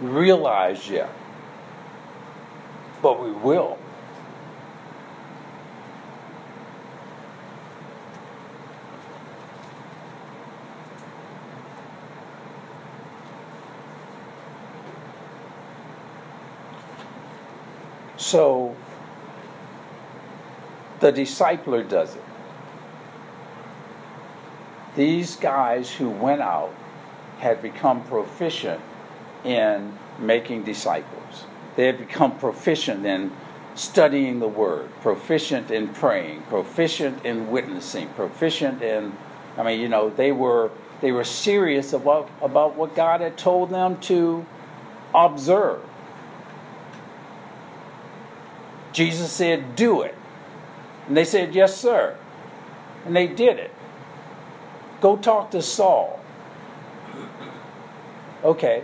realize 0.00 0.88
yet, 0.88 1.10
but 3.02 3.22
we 3.22 3.30
will. 3.30 3.78
So 18.16 18.74
the 21.00 21.12
discipler 21.12 21.86
does 21.86 22.14
it. 22.16 22.33
These 24.96 25.36
guys 25.36 25.92
who 25.92 26.08
went 26.08 26.40
out 26.40 26.74
had 27.38 27.60
become 27.60 28.04
proficient 28.04 28.80
in 29.44 29.98
making 30.18 30.64
disciples. 30.64 31.46
They 31.76 31.86
had 31.86 31.98
become 31.98 32.38
proficient 32.38 33.04
in 33.04 33.32
studying 33.74 34.38
the 34.38 34.48
word, 34.48 34.88
proficient 35.00 35.70
in 35.70 35.88
praying, 35.88 36.42
proficient 36.42 37.24
in 37.24 37.50
witnessing, 37.50 38.08
proficient 38.10 38.82
in 38.82 39.16
I 39.56 39.62
mean, 39.62 39.80
you 39.80 39.88
know, 39.88 40.10
they 40.10 40.32
were 40.32 40.70
they 41.00 41.12
were 41.12 41.24
serious 41.24 41.92
about 41.92 42.30
about 42.40 42.76
what 42.76 42.94
God 42.94 43.20
had 43.20 43.36
told 43.36 43.70
them 43.70 44.00
to 44.02 44.44
observe. 45.14 45.82
Jesus 48.92 49.30
said, 49.30 49.76
Do 49.76 50.02
it. 50.02 50.14
And 51.08 51.16
they 51.16 51.24
said, 51.24 51.54
Yes, 51.54 51.76
sir. 51.76 52.16
And 53.04 53.14
they 53.14 53.26
did 53.26 53.58
it. 53.58 53.72
Go 55.04 55.18
talk 55.18 55.50
to 55.50 55.60
Saul. 55.60 56.18
Okay. 58.42 58.82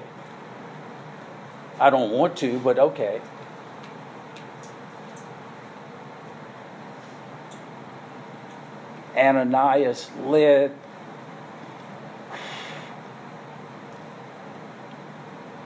I 1.81 1.89
don't 1.89 2.11
want 2.11 2.37
to, 2.37 2.59
but 2.59 2.79
okay. 2.79 3.23
Ananias 9.16 10.11
led 10.27 10.73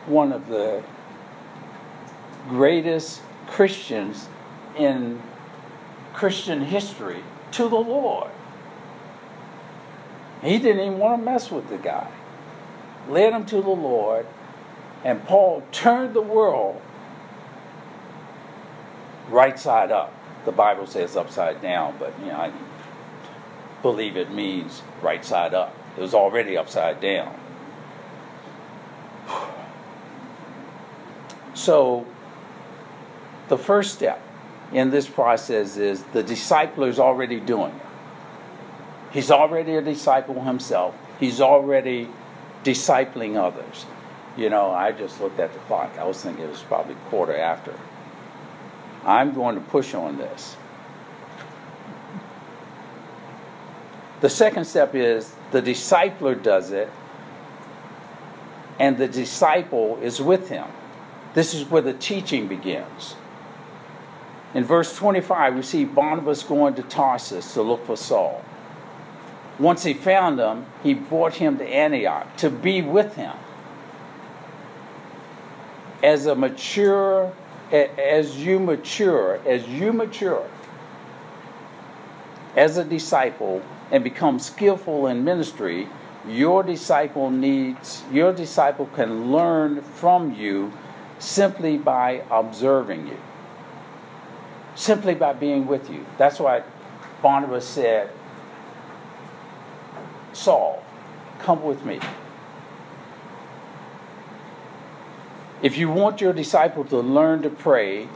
one 0.06 0.32
of 0.32 0.46
the 0.46 0.84
greatest 2.48 3.22
Christians 3.48 4.28
in 4.78 5.20
Christian 6.12 6.60
history 6.60 7.24
to 7.50 7.68
the 7.68 7.74
Lord. 7.74 8.30
He 10.44 10.58
didn't 10.58 10.84
even 10.84 10.98
want 10.98 11.20
to 11.20 11.24
mess 11.24 11.50
with 11.50 11.68
the 11.70 11.78
guy. 11.78 12.06
Led 13.08 13.32
him 13.32 13.46
to 13.46 13.56
the 13.56 13.70
Lord, 13.70 14.26
and 15.02 15.24
Paul 15.24 15.62
turned 15.72 16.14
the 16.14 16.20
world 16.20 16.80
right 19.30 19.58
side 19.58 19.90
up. 19.90 20.12
The 20.44 20.52
Bible 20.52 20.86
says 20.86 21.16
upside 21.16 21.62
down, 21.62 21.96
but 21.98 22.12
you 22.20 22.26
know, 22.26 22.36
I 22.36 22.52
believe 23.80 24.18
it 24.18 24.30
means 24.32 24.82
right 25.00 25.24
side 25.24 25.54
up. 25.54 25.74
It 25.96 26.00
was 26.02 26.12
already 26.12 26.56
upside 26.56 27.00
down. 27.00 27.34
So, 31.56 32.04
the 33.48 33.56
first 33.56 33.94
step 33.94 34.20
in 34.72 34.90
this 34.90 35.08
process 35.08 35.76
is 35.76 36.02
the 36.12 36.24
disciple 36.24 36.82
is 36.82 36.98
already 36.98 37.38
doing 37.38 37.72
it. 37.72 37.83
He's 39.14 39.30
already 39.30 39.76
a 39.76 39.80
disciple 39.80 40.42
himself, 40.42 40.96
he's 41.20 41.40
already 41.40 42.08
discipling 42.64 43.36
others. 43.36 43.86
You 44.36 44.50
know, 44.50 44.72
I 44.72 44.90
just 44.90 45.20
looked 45.20 45.38
at 45.38 45.52
the 45.52 45.60
clock. 45.60 45.96
I 45.96 46.04
was 46.04 46.20
thinking 46.20 46.44
it 46.44 46.50
was 46.50 46.62
probably 46.62 46.96
quarter 47.08 47.36
after. 47.36 47.72
I'm 49.04 49.32
going 49.32 49.54
to 49.54 49.60
push 49.60 49.94
on 49.94 50.18
this. 50.18 50.56
The 54.20 54.28
second 54.28 54.64
step 54.64 54.96
is 54.96 55.32
the 55.52 55.62
discipler 55.62 56.42
does 56.42 56.72
it, 56.72 56.90
and 58.80 58.98
the 58.98 59.06
disciple 59.06 59.96
is 60.02 60.20
with 60.20 60.48
him. 60.48 60.66
This 61.34 61.54
is 61.54 61.70
where 61.70 61.82
the 61.82 61.92
teaching 61.92 62.48
begins. 62.48 63.14
In 64.54 64.64
verse 64.64 64.96
25, 64.96 65.54
we 65.54 65.62
see 65.62 65.84
Barnabas 65.84 66.42
going 66.42 66.74
to 66.74 66.82
Tarsus 66.82 67.54
to 67.54 67.62
look 67.62 67.86
for 67.86 67.96
Saul. 67.96 68.44
Once 69.58 69.84
he 69.84 69.94
found 69.94 70.38
him, 70.38 70.66
he 70.82 70.94
brought 70.94 71.34
him 71.34 71.58
to 71.58 71.64
Antioch 71.64 72.36
to 72.36 72.50
be 72.50 72.82
with 72.82 73.14
him. 73.14 73.36
As 76.02 76.26
a 76.26 76.34
mature, 76.34 77.32
as 77.72 78.36
you 78.44 78.58
mature, 78.58 79.40
as 79.46 79.66
you 79.68 79.92
mature 79.92 80.46
as 82.56 82.76
a 82.76 82.84
disciple 82.84 83.62
and 83.90 84.04
become 84.04 84.38
skillful 84.38 85.06
in 85.06 85.24
ministry, 85.24 85.88
your 86.26 86.62
disciple 86.62 87.30
needs, 87.30 88.02
your 88.10 88.32
disciple 88.32 88.86
can 88.94 89.30
learn 89.32 89.82
from 89.82 90.34
you 90.34 90.72
simply 91.18 91.76
by 91.76 92.22
observing 92.30 93.06
you, 93.06 93.18
simply 94.74 95.14
by 95.14 95.32
being 95.32 95.66
with 95.66 95.90
you. 95.90 96.04
That's 96.16 96.38
why 96.40 96.62
Barnabas 97.22 97.66
said, 97.66 98.10
Saul, 100.34 100.82
come 101.38 101.62
with 101.62 101.84
me. 101.84 102.00
If 105.62 105.78
you 105.78 105.88
want 105.90 106.20
your 106.20 106.32
disciple 106.32 106.84
to 106.86 106.98
learn 106.98 107.42
to 107.42 107.50
pray, 107.50 108.08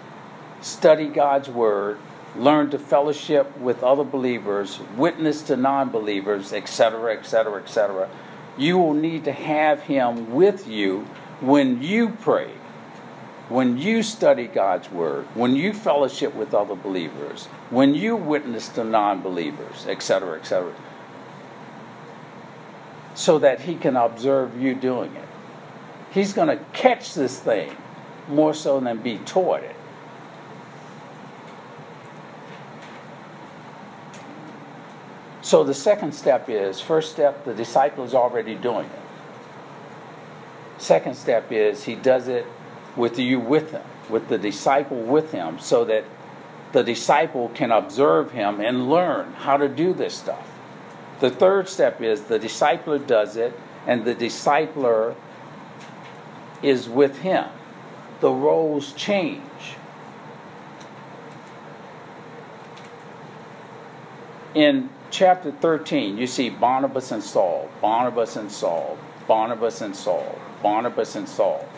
study 0.60 1.06
God's 1.08 1.48
word, 1.48 1.98
learn 2.36 2.70
to 2.70 2.78
fellowship 2.78 3.56
with 3.58 3.82
other 3.82 4.04
believers, 4.04 4.80
witness 4.96 5.42
to 5.42 5.56
non 5.56 5.88
believers, 5.90 6.52
etc., 6.52 7.16
etc., 7.16 7.62
etc., 7.62 8.10
you 8.58 8.76
will 8.76 8.94
need 8.94 9.24
to 9.24 9.32
have 9.32 9.82
him 9.82 10.34
with 10.34 10.68
you 10.68 11.06
when 11.40 11.80
you 11.80 12.10
pray, 12.20 12.50
when 13.48 13.78
you 13.78 14.02
study 14.02 14.46
God's 14.46 14.90
word, 14.90 15.24
when 15.34 15.54
you 15.54 15.72
fellowship 15.72 16.34
with 16.34 16.52
other 16.52 16.74
believers, 16.74 17.46
when 17.70 17.94
you 17.94 18.16
witness 18.16 18.68
to 18.70 18.84
non 18.84 19.22
believers, 19.22 19.86
etc., 19.86 20.38
etc 20.38 20.74
so 23.18 23.36
that 23.40 23.60
he 23.60 23.74
can 23.74 23.96
observe 23.96 24.56
you 24.62 24.76
doing 24.76 25.12
it. 25.16 25.28
He's 26.12 26.32
going 26.32 26.46
to 26.46 26.64
catch 26.72 27.14
this 27.14 27.36
thing 27.36 27.76
more 28.28 28.54
so 28.54 28.78
than 28.78 28.98
be 28.98 29.18
taught 29.18 29.64
it. 29.64 29.74
So 35.42 35.64
the 35.64 35.74
second 35.74 36.12
step 36.12 36.48
is 36.48 36.80
first 36.80 37.10
step, 37.10 37.44
the 37.44 37.54
disciple 37.54 38.04
is 38.04 38.14
already 38.14 38.54
doing 38.54 38.86
it. 38.86 40.80
Second 40.80 41.16
step 41.16 41.50
is 41.50 41.82
he 41.82 41.96
does 41.96 42.28
it 42.28 42.46
with 42.94 43.18
you 43.18 43.40
with 43.40 43.72
him, 43.72 43.82
with 44.08 44.28
the 44.28 44.38
disciple 44.38 45.02
with 45.02 45.32
him, 45.32 45.58
so 45.58 45.84
that 45.86 46.04
the 46.70 46.84
disciple 46.84 47.48
can 47.48 47.72
observe 47.72 48.30
him 48.30 48.60
and 48.60 48.88
learn 48.88 49.32
how 49.32 49.56
to 49.56 49.68
do 49.68 49.92
this 49.92 50.14
stuff. 50.14 50.47
The 51.20 51.30
third 51.30 51.68
step 51.68 52.00
is 52.00 52.22
the 52.22 52.38
discipler 52.38 53.04
does 53.04 53.36
it, 53.36 53.58
and 53.86 54.04
the 54.04 54.14
discipler 54.14 55.14
is 56.62 56.88
with 56.88 57.18
him. 57.18 57.46
The 58.20 58.30
roles 58.30 58.92
change. 58.92 59.42
In 64.54 64.90
chapter 65.10 65.52
13, 65.52 66.18
you 66.18 66.26
see 66.26 66.50
Barnabas 66.50 67.12
and 67.12 67.22
Saul, 67.22 67.68
Barnabas 67.80 68.36
and 68.36 68.50
Saul, 68.50 68.98
Barnabas 69.26 69.80
and 69.80 69.94
Saul, 69.94 70.38
Barnabas 70.62 71.16
and 71.16 71.28
Saul. 71.28 71.68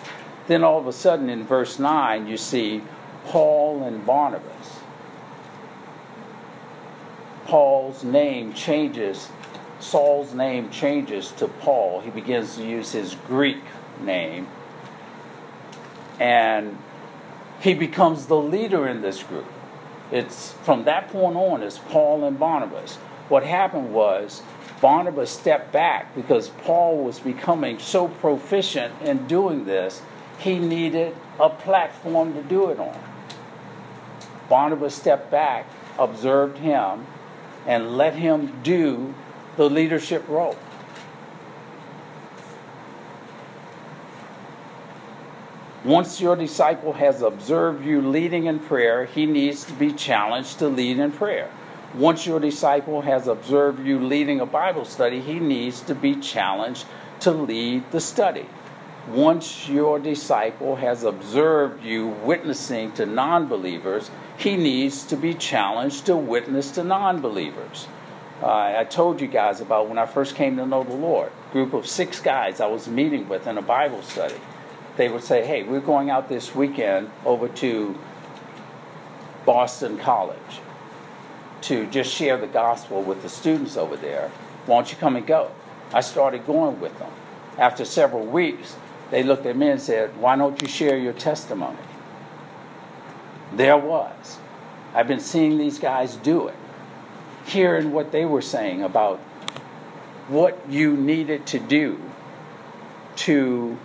Then 0.46 0.64
all 0.64 0.78
of 0.78 0.86
a 0.86 0.92
sudden 0.92 1.28
in 1.28 1.44
verse 1.44 1.78
9, 1.78 2.26
you 2.26 2.36
see 2.36 2.82
Paul 3.26 3.82
and 3.84 4.04
Barnabas. 4.04 4.79
Paul's 7.50 8.04
name 8.04 8.52
changes, 8.52 9.28
Saul's 9.80 10.34
name 10.34 10.70
changes 10.70 11.32
to 11.32 11.48
Paul. 11.48 11.98
He 11.98 12.08
begins 12.10 12.54
to 12.54 12.64
use 12.64 12.92
his 12.92 13.16
Greek 13.26 13.58
name. 14.00 14.46
And 16.20 16.78
he 17.60 17.74
becomes 17.74 18.26
the 18.26 18.36
leader 18.36 18.86
in 18.86 19.02
this 19.02 19.24
group. 19.24 19.46
It's 20.12 20.52
from 20.62 20.84
that 20.84 21.08
point 21.08 21.34
on, 21.34 21.64
it's 21.64 21.78
Paul 21.78 22.22
and 22.22 22.38
Barnabas. 22.38 22.94
What 23.28 23.42
happened 23.42 23.92
was 23.92 24.42
Barnabas 24.80 25.32
stepped 25.32 25.72
back 25.72 26.14
because 26.14 26.50
Paul 26.50 27.02
was 27.02 27.18
becoming 27.18 27.80
so 27.80 28.06
proficient 28.06 28.94
in 29.02 29.26
doing 29.26 29.64
this, 29.64 30.02
he 30.38 30.60
needed 30.60 31.16
a 31.40 31.50
platform 31.50 32.32
to 32.34 32.44
do 32.44 32.70
it 32.70 32.78
on. 32.78 32.96
Barnabas 34.48 34.94
stepped 34.94 35.32
back, 35.32 35.66
observed 35.98 36.58
him, 36.58 37.06
and 37.66 37.96
let 37.96 38.14
him 38.14 38.60
do 38.62 39.14
the 39.56 39.68
leadership 39.68 40.26
role. 40.28 40.56
Once 45.84 46.20
your 46.20 46.36
disciple 46.36 46.92
has 46.92 47.22
observed 47.22 47.84
you 47.84 48.02
leading 48.02 48.44
in 48.44 48.58
prayer, 48.58 49.06
he 49.06 49.24
needs 49.24 49.64
to 49.64 49.72
be 49.72 49.92
challenged 49.92 50.58
to 50.58 50.68
lead 50.68 50.98
in 50.98 51.10
prayer. 51.10 51.50
Once 51.94 52.26
your 52.26 52.38
disciple 52.38 53.00
has 53.00 53.26
observed 53.26 53.84
you 53.84 53.98
leading 53.98 54.40
a 54.40 54.46
Bible 54.46 54.84
study, 54.84 55.20
he 55.20 55.40
needs 55.40 55.80
to 55.80 55.94
be 55.94 56.14
challenged 56.16 56.84
to 57.20 57.30
lead 57.30 57.82
the 57.90 58.00
study. 58.00 58.46
Once 59.08 59.68
your 59.68 59.98
disciple 59.98 60.76
has 60.76 61.04
observed 61.04 61.82
you 61.82 62.08
witnessing 62.08 62.92
to 62.92 63.06
non 63.06 63.48
believers, 63.48 64.10
he 64.36 64.56
needs 64.56 65.04
to 65.04 65.16
be 65.16 65.32
challenged 65.34 66.06
to 66.06 66.14
witness 66.14 66.70
to 66.70 66.84
non 66.84 67.20
believers. 67.20 67.88
Uh, 68.42 68.74
I 68.78 68.84
told 68.84 69.20
you 69.20 69.26
guys 69.26 69.60
about 69.60 69.88
when 69.88 69.98
I 69.98 70.06
first 70.06 70.34
came 70.34 70.56
to 70.58 70.66
know 70.66 70.84
the 70.84 70.94
Lord. 70.94 71.32
Group 71.52 71.72
of 71.72 71.86
six 71.86 72.20
guys 72.20 72.60
I 72.60 72.66
was 72.66 72.88
meeting 72.88 73.28
with 73.28 73.46
in 73.46 73.58
a 73.58 73.62
Bible 73.62 74.02
study. 74.02 74.40
They 74.96 75.08
would 75.08 75.24
say, 75.24 75.46
"Hey, 75.46 75.62
we're 75.62 75.80
going 75.80 76.10
out 76.10 76.28
this 76.28 76.54
weekend 76.54 77.10
over 77.24 77.48
to 77.48 77.98
Boston 79.46 79.98
College 79.98 80.60
to 81.62 81.86
just 81.86 82.12
share 82.12 82.36
the 82.36 82.46
gospel 82.46 83.02
with 83.02 83.22
the 83.22 83.28
students 83.28 83.76
over 83.76 83.96
there. 83.96 84.30
Why 84.66 84.76
don't 84.76 84.92
you 84.92 84.98
come 84.98 85.16
and 85.16 85.26
go?" 85.26 85.50
I 85.92 86.02
started 86.02 86.46
going 86.46 86.80
with 86.80 86.96
them. 86.98 87.10
After 87.58 87.84
several 87.84 88.24
weeks, 88.24 88.76
they 89.10 89.22
looked 89.22 89.46
at 89.46 89.56
me 89.56 89.68
and 89.68 89.80
said, 89.80 90.16
"Why 90.18 90.36
don't 90.36 90.60
you 90.62 90.68
share 90.68 90.96
your 90.96 91.12
testimony?" 91.12 91.78
There 93.52 93.76
was. 93.76 94.38
I've 94.94 95.08
been 95.08 95.20
seeing 95.20 95.58
these 95.58 95.78
guys 95.78 96.16
do 96.16 96.48
it, 96.48 96.56
hearing 97.44 97.92
what 97.92 98.12
they 98.12 98.24
were 98.24 98.42
saying 98.42 98.82
about 98.82 99.18
what 100.28 100.58
you 100.68 100.96
needed 100.96 101.46
to 101.46 101.58
do 101.58 102.00
to 103.16 103.76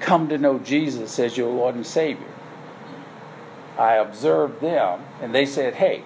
come 0.00 0.28
to 0.28 0.38
know 0.38 0.58
Jesus 0.58 1.18
as 1.18 1.36
your 1.36 1.50
Lord 1.50 1.74
and 1.74 1.86
Savior. 1.86 2.26
I 3.78 3.94
observed 3.94 4.60
them, 4.60 5.00
and 5.20 5.34
they 5.34 5.46
said, 5.46 5.74
Hey, 5.74 6.02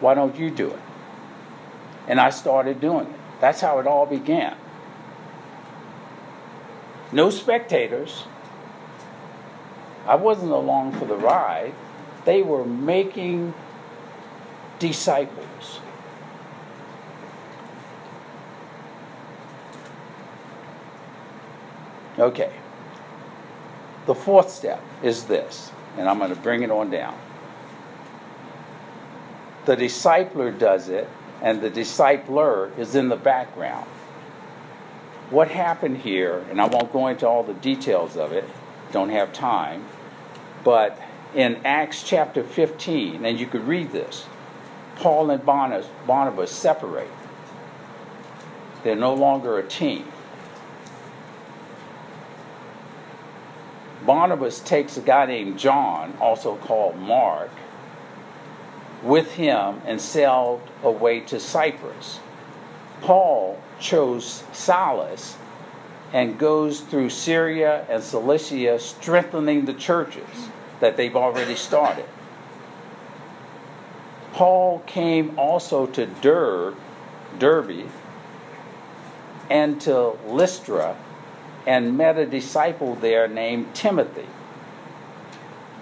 why 0.00 0.14
don't 0.14 0.36
you 0.36 0.50
do 0.50 0.70
it? 0.70 0.80
And 2.08 2.20
I 2.20 2.30
started 2.30 2.80
doing 2.80 3.06
it. 3.06 3.20
That's 3.40 3.60
how 3.60 3.78
it 3.78 3.86
all 3.86 4.06
began. 4.06 4.56
No 7.12 7.30
spectators, 7.30 8.24
I 10.06 10.14
wasn't 10.14 10.52
along 10.52 10.92
for 10.92 11.04
the 11.04 11.16
ride. 11.16 11.74
They 12.24 12.42
were 12.42 12.64
making 12.64 13.54
disciples. 14.78 15.80
Okay. 22.18 22.52
The 24.06 24.14
fourth 24.14 24.50
step 24.50 24.82
is 25.02 25.24
this, 25.24 25.70
and 25.96 26.08
I'm 26.08 26.18
going 26.18 26.34
to 26.34 26.40
bring 26.40 26.62
it 26.62 26.70
on 26.70 26.90
down. 26.90 27.18
The 29.66 29.76
discipler 29.76 30.56
does 30.56 30.88
it, 30.88 31.08
and 31.42 31.60
the 31.60 31.70
discipler 31.70 32.76
is 32.78 32.94
in 32.94 33.08
the 33.08 33.16
background. 33.16 33.88
What 35.30 35.48
happened 35.48 35.98
here, 35.98 36.44
and 36.50 36.60
I 36.60 36.66
won't 36.66 36.92
go 36.92 37.06
into 37.06 37.26
all 37.28 37.44
the 37.44 37.54
details 37.54 38.16
of 38.16 38.32
it, 38.32 38.44
don't 38.90 39.10
have 39.10 39.32
time. 39.32 39.86
But 40.64 40.98
in 41.34 41.60
Acts 41.64 42.02
chapter 42.02 42.42
15, 42.42 43.24
and 43.24 43.38
you 43.38 43.46
could 43.46 43.66
read 43.66 43.92
this, 43.92 44.26
Paul 44.96 45.30
and 45.30 45.44
Barnabas, 45.46 45.88
Barnabas 46.06 46.50
separate. 46.50 47.10
They're 48.82 48.96
no 48.96 49.14
longer 49.14 49.58
a 49.58 49.66
team. 49.66 50.04
Barnabas 54.04 54.60
takes 54.60 54.96
a 54.96 55.00
guy 55.00 55.26
named 55.26 55.58
John, 55.58 56.16
also 56.20 56.56
called 56.56 56.98
Mark, 56.98 57.50
with 59.02 59.32
him 59.32 59.80
and 59.86 60.00
sailed 60.00 60.62
away 60.82 61.20
to 61.20 61.38
Cyprus. 61.38 62.18
Paul 63.00 63.62
chose 63.80 64.44
Silas 64.52 65.36
and 66.12 66.38
goes 66.38 66.80
through 66.80 67.10
Syria 67.10 67.86
and 67.88 68.02
Cilicia, 68.02 68.78
strengthening 68.78 69.64
the 69.64 69.74
churches 69.74 70.48
that 70.80 70.96
they've 70.96 71.16
already 71.16 71.54
started. 71.56 72.06
Paul 74.32 74.80
came 74.86 75.38
also 75.38 75.86
to 75.86 76.06
Derb, 76.06 76.76
Derbe 77.38 77.86
and 79.50 79.80
to 79.82 80.16
Lystra 80.26 80.96
and 81.66 81.96
met 81.96 82.16
a 82.16 82.26
disciple 82.26 82.94
there 82.96 83.28
named 83.28 83.74
Timothy. 83.74 84.26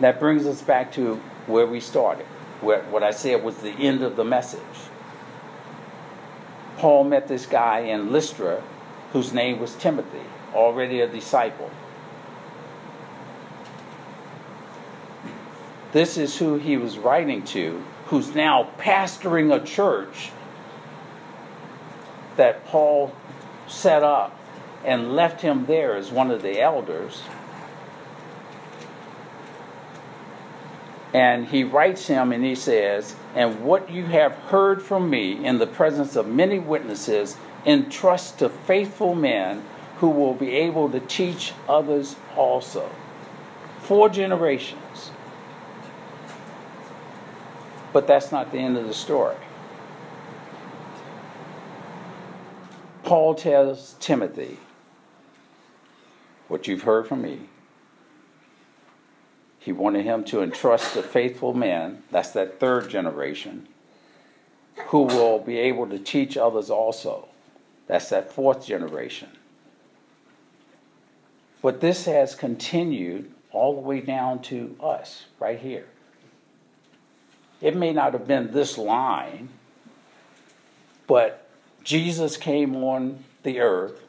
That 0.01 0.19
brings 0.19 0.47
us 0.47 0.63
back 0.63 0.93
to 0.93 1.17
where 1.47 1.67
we 1.67 1.81
started, 1.81 2.27
where 2.61 2.83
what 2.85 3.03
I 3.03 3.11
said 3.11 3.45
was 3.45 3.57
the 3.59 3.71
end 3.71 4.03
of 4.03 4.17
the 4.17 4.25
message. 4.25 4.61
Paul 6.79 7.05
met 7.05 7.27
this 7.29 7.45
guy 7.45 7.81
in 7.81 8.13
Lystra 8.13 8.63
whose 9.13 9.33
name 9.33 9.59
was 9.59 9.75
Timothy, 9.75 10.23
already 10.55 11.01
a 11.01 11.09
disciple. 11.09 11.71
This 15.93 16.17
is 16.17 16.37
who 16.37 16.57
he 16.57 16.77
was 16.77 16.99
writing 16.99 17.43
to, 17.45 17.83
who's 18.07 18.35
now 18.35 18.71
pastoring 18.79 19.55
a 19.55 19.65
church 19.65 20.31
that 22.37 22.65
Paul 22.67 23.13
set 23.67 24.03
up 24.03 24.39
and 24.85 25.17
left 25.17 25.41
him 25.41 25.67
there 25.67 25.97
as 25.97 26.13
one 26.13 26.31
of 26.31 26.43
the 26.43 26.61
elders. 26.61 27.23
And 31.15 31.47
he 31.47 31.65
writes 31.65 32.07
him 32.07 32.33
and 32.33 32.45
he 32.45 32.55
says, 32.55 33.17
And 33.35 33.65
what 33.65 33.91
you 33.91 34.05
have 34.05 34.33
heard 34.33 34.83
from 34.83 35.09
me 35.09 35.45
in 35.45 35.59
the 35.59 35.67
presence 35.67 36.17
of 36.17 36.27
many 36.27 36.59
witnesses, 36.59 37.37
entrust 37.65 38.39
to 38.39 38.49
faithful 38.49 39.15
men 39.15 39.63
who 39.99 40.09
will 40.09 40.35
be 40.35 40.53
able 40.53 40.91
to 40.91 41.01
teach 41.01 41.53
others 41.69 42.17
also. 42.37 42.89
Four 43.81 44.09
generations. 44.09 45.11
But 47.93 48.07
that's 48.07 48.31
not 48.31 48.53
the 48.53 48.59
end 48.59 48.77
of 48.77 48.87
the 48.87 48.95
story. 48.95 49.37
Paul 53.03 53.35
tells 53.35 53.97
Timothy, 54.01 54.59
What 56.49 56.69
you've 56.69 56.83
heard 56.83 57.09
from 57.09 57.23
me, 57.23 57.41
he 59.59 59.73
wanted 59.73 60.05
him 60.05 60.25
to 60.25 60.43
entrust 60.43 60.95
to 60.95 61.03
faithful 61.03 61.55
men, 61.55 62.03
that's 62.11 62.31
that 62.31 62.61
third 62.61 62.89
generation, 62.89 63.67
who 64.87 65.03
will 65.03 65.41
be 65.41 65.59
able 65.59 65.87
to 65.89 65.99
teach 65.99 66.37
others 66.37 66.71
also. 66.71 67.29
That's 67.87 68.11
that 68.11 68.33
fourth 68.33 68.65
generation. 68.65 69.29
But 71.61 71.81
this 71.81 72.05
has 72.05 72.35
continued 72.35 73.33
all 73.51 73.75
the 73.75 73.81
way 73.81 74.01
down 74.01 74.41
to 74.43 74.77
us, 74.81 75.25
right 75.41 75.59
here. 75.59 75.87
It 77.61 77.75
may 77.75 77.93
not 77.93 78.13
have 78.13 78.29
been 78.29 78.53
this 78.53 78.79
line, 78.79 79.49
but 81.09 81.49
Jesus 81.83 82.37
came 82.37 82.77
on 82.77 83.25
the 83.43 83.61
earth, 83.61 84.01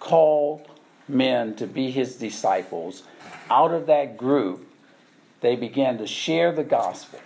called 0.00 0.66
men 1.08 1.54
to 1.56 1.66
be 1.66 1.90
his 1.90 2.16
disciples. 2.16 3.02
Out 3.50 3.72
of 3.72 3.86
that 3.86 4.16
group, 4.16 4.66
they 5.40 5.56
began 5.56 5.98
to 5.98 6.06
share 6.06 6.52
the 6.52 6.64
gospel. 6.64 7.20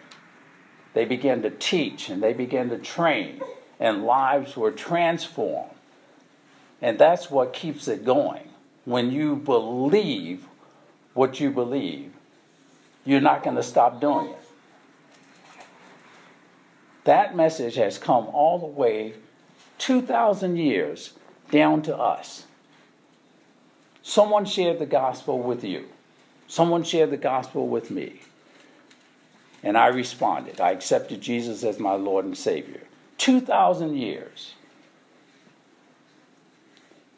They 0.94 1.04
began 1.04 1.42
to 1.42 1.50
teach 1.50 2.08
and 2.08 2.22
they 2.22 2.32
began 2.32 2.70
to 2.70 2.78
train, 2.78 3.42
and 3.78 4.04
lives 4.04 4.56
were 4.56 4.70
transformed. 4.70 5.70
And 6.80 6.98
that's 6.98 7.30
what 7.30 7.52
keeps 7.52 7.88
it 7.88 8.04
going. 8.04 8.48
When 8.84 9.10
you 9.10 9.36
believe 9.36 10.46
what 11.14 11.40
you 11.40 11.50
believe, 11.50 12.12
you're 13.04 13.20
not 13.20 13.42
going 13.42 13.56
to 13.56 13.62
stop 13.62 14.00
doing 14.00 14.28
it. 14.28 14.38
That 17.04 17.36
message 17.36 17.76
has 17.76 17.98
come 17.98 18.26
all 18.28 18.58
the 18.58 18.66
way 18.66 19.14
2,000 19.78 20.56
years 20.56 21.12
down 21.50 21.82
to 21.82 21.96
us. 21.96 22.45
Someone 24.06 24.44
shared 24.44 24.78
the 24.78 24.86
gospel 24.86 25.40
with 25.40 25.64
you. 25.64 25.84
Someone 26.46 26.84
shared 26.84 27.10
the 27.10 27.16
gospel 27.16 27.66
with 27.66 27.90
me. 27.90 28.20
And 29.64 29.76
I 29.76 29.88
responded. 29.88 30.60
I 30.60 30.70
accepted 30.70 31.20
Jesus 31.20 31.64
as 31.64 31.80
my 31.80 31.94
Lord 31.94 32.24
and 32.24 32.38
Savior. 32.38 32.82
2,000 33.18 33.96
years. 33.96 34.54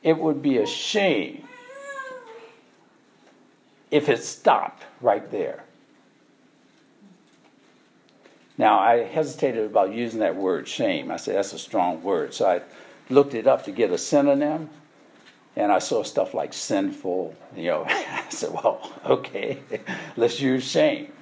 It 0.03 0.17
would 0.17 0.41
be 0.41 0.57
a 0.57 0.67
shame 0.67 1.47
if 3.91 4.09
it 4.09 4.25
stopped 4.25 4.83
right 5.03 5.31
there. 5.31 5.65
Now, 8.57 8.79
I 8.79 9.05
hesitated 9.05 9.67
about 9.67 9.93
using 9.93 10.21
that 10.21 10.37
word 10.37 10.67
shame. 10.67 11.11
I 11.11 11.19
said, 11.19 11.37
that's 11.37 11.53
a 11.53 11.59
strong 11.59 12.03
word. 12.03 12.33
So 12.33 12.49
I 12.49 12.63
looked 13.13 13.35
it 13.35 13.47
up 13.47 13.67
to 13.67 13.73
get 13.73 13.91
a 13.91 13.99
synonym, 13.99 14.71
and 15.57 15.73
I 15.73 15.79
saw 15.79 16.03
stuff 16.03 16.35
like 16.35 16.53
sinful. 16.53 17.35
You 17.57 17.65
know, 17.65 17.85
I 17.89 18.25
said, 18.31 18.53
well, 18.53 18.93
okay, 19.05 19.59
let's 20.17 20.41
use 20.41 20.65
shame 20.65 21.13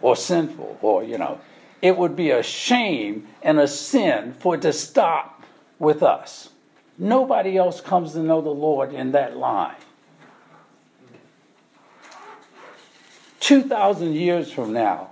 or 0.00 0.16
sinful, 0.16 0.78
or, 0.82 1.04
you 1.04 1.18
know, 1.18 1.40
it 1.82 1.96
would 1.96 2.16
be 2.16 2.30
a 2.30 2.42
shame 2.42 3.26
and 3.42 3.58
a 3.58 3.68
sin 3.68 4.34
for 4.38 4.54
it 4.54 4.62
to 4.62 4.72
stop 4.72 5.42
with 5.78 6.02
us. 6.02 6.50
Nobody 6.98 7.56
else 7.56 7.80
comes 7.80 8.12
to 8.12 8.20
know 8.20 8.40
the 8.40 8.50
Lord 8.50 8.94
in 8.94 9.12
that 9.12 9.36
line. 9.36 9.76
2,000 13.40 14.14
years 14.14 14.50
from 14.50 14.72
now, 14.72 15.10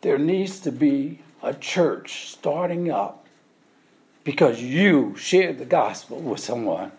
there 0.00 0.18
needs 0.18 0.60
to 0.60 0.72
be 0.72 1.20
a 1.42 1.54
church 1.54 2.28
starting 2.30 2.90
up 2.90 3.26
because 4.24 4.60
you 4.60 5.14
shared 5.16 5.58
the 5.58 5.64
gospel 5.64 6.20
with 6.20 6.40
someone. 6.40 6.92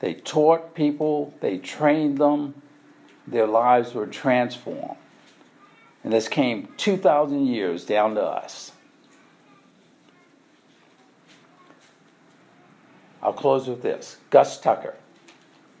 They 0.00 0.14
taught 0.14 0.74
people, 0.74 1.32
they 1.40 1.58
trained 1.58 2.18
them, 2.18 2.60
their 3.28 3.46
lives 3.46 3.94
were 3.94 4.08
transformed. 4.08 4.96
And 6.02 6.12
this 6.12 6.26
came 6.26 6.68
2,000 6.76 7.46
years 7.46 7.84
down 7.84 8.16
to 8.16 8.22
us. 8.22 8.72
I'll 13.22 13.32
close 13.32 13.68
with 13.68 13.82
this. 13.82 14.16
Gus 14.30 14.58
Tucker, 14.60 14.96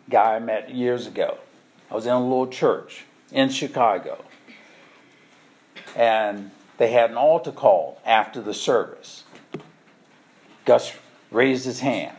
guy 0.08 0.36
I 0.36 0.38
met 0.38 0.70
years 0.70 1.06
ago. 1.06 1.38
I 1.90 1.94
was 1.94 2.06
in 2.06 2.12
a 2.12 2.22
little 2.22 2.46
church 2.46 3.04
in 3.32 3.48
Chicago. 3.48 4.24
And 5.96 6.52
they 6.78 6.92
had 6.92 7.10
an 7.10 7.16
altar 7.16 7.52
call 7.52 8.00
after 8.06 8.40
the 8.40 8.54
service. 8.54 9.24
Gus 10.64 10.94
raised 11.30 11.64
his 11.64 11.80
hand. 11.80 12.16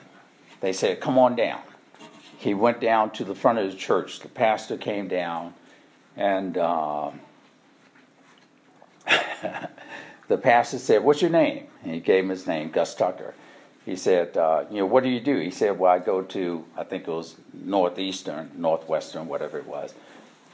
They 0.59 0.73
said, 0.73 0.99
Come 0.99 1.17
on 1.17 1.35
down. 1.35 1.61
He 2.37 2.53
went 2.53 2.81
down 2.81 3.11
to 3.11 3.23
the 3.23 3.33
front 3.33 3.59
of 3.59 3.71
the 3.71 3.77
church. 3.77 4.19
The 4.19 4.27
pastor 4.27 4.75
came 4.77 5.07
down, 5.07 5.53
and 6.17 6.57
uh, 6.57 7.11
the 10.27 10.37
pastor 10.37 10.77
said, 10.77 11.03
What's 11.03 11.21
your 11.21 11.31
name? 11.31 11.67
And 11.83 11.93
he 11.93 12.01
gave 12.01 12.25
him 12.25 12.29
his 12.29 12.45
name, 12.45 12.69
Gus 12.69 12.93
Tucker 12.95 13.33
he 13.85 13.95
said, 13.97 14.37
uh, 14.37 14.63
you 14.71 14.77
know, 14.77 14.85
what 14.85 15.03
do 15.03 15.09
you 15.09 15.19
do? 15.19 15.37
He 15.37 15.51
said, 15.51 15.77
well, 15.77 15.91
I 15.91 15.99
go 15.99 16.21
to, 16.21 16.63
I 16.77 16.83
think 16.83 17.07
it 17.07 17.11
was 17.11 17.35
Northeastern, 17.53 18.51
Northwestern, 18.55 19.27
whatever 19.27 19.57
it 19.57 19.67
was. 19.67 19.93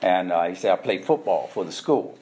And 0.01 0.32
uh, 0.32 0.45
he 0.45 0.55
said, 0.55 0.71
I 0.71 0.75
play 0.77 1.01
football 1.01 1.47
for 1.47 1.63
the 1.63 1.71
school. 1.71 2.17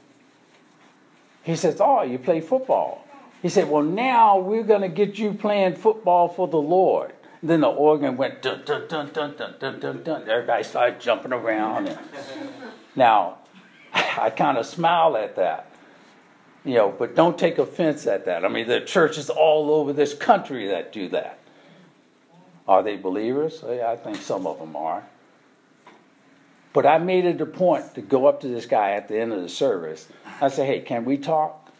He 1.44 1.56
says, 1.56 1.78
oh, 1.80 2.02
you 2.02 2.20
play 2.20 2.42
football. 2.42 3.06
He 3.42 3.48
said, 3.48 3.70
well, 3.70 3.84
now 3.84 4.38
we're 4.40 4.64
going 4.64 4.82
to 4.82 4.90
get 4.90 5.18
you 5.18 5.34
playing 5.34 5.76
football 5.76 6.28
for 6.28 6.48
the 6.48 6.58
Lord. 6.58 7.14
And 7.40 7.50
then 7.50 7.62
the 7.62 7.68
organ 7.68 8.18
went 8.18 8.42
dun, 8.42 8.64
dun, 8.66 8.88
dun, 8.90 9.12
dun, 9.14 9.36
dun, 9.38 9.56
dun, 9.60 9.80
dun, 9.80 10.04
dun. 10.04 10.30
Everybody 10.30 10.64
started 10.64 11.00
jumping 11.00 11.32
around. 11.32 11.88
And... 11.88 12.00
now, 12.96 13.38
I 13.94 14.30
kind 14.32 14.58
of 14.58 14.66
smiled 14.66 15.16
at 15.16 15.36
that 15.38 15.72
you 16.68 16.76
know, 16.76 16.94
but 16.98 17.16
don't 17.16 17.40
take 17.40 17.58
offense 17.60 18.06
at 18.08 18.26
that. 18.26 18.44
I 18.44 18.50
mean, 18.50 18.68
there 18.68 18.82
are 18.82 18.86
churches 18.86 19.30
all 19.30 19.72
over 19.72 19.94
this 19.94 20.14
country 20.14 20.68
that 20.68 20.92
do 20.92 21.08
that. 21.10 21.40
Are 22.68 22.84
they 22.84 22.98
believers? 22.98 23.64
Yeah, 23.66 23.90
I 23.90 23.96
think 23.96 24.18
some 24.18 24.46
of 24.46 24.60
them 24.60 24.76
are. 24.76 25.04
But 26.74 26.86
I 26.86 26.98
made 26.98 27.24
it 27.24 27.40
a 27.40 27.46
point 27.46 27.96
to 27.96 28.02
go 28.02 28.28
up 28.28 28.42
to 28.42 28.50
this 28.50 28.66
guy 28.66 28.92
at 28.92 29.08
the 29.08 29.18
end 29.18 29.32
of 29.32 29.42
the 29.42 29.50
service. 29.50 30.10
I 30.42 30.50
said, 30.50 30.68
hey, 30.68 30.82
can 30.82 31.06
we 31.06 31.18
talk? 31.18 31.72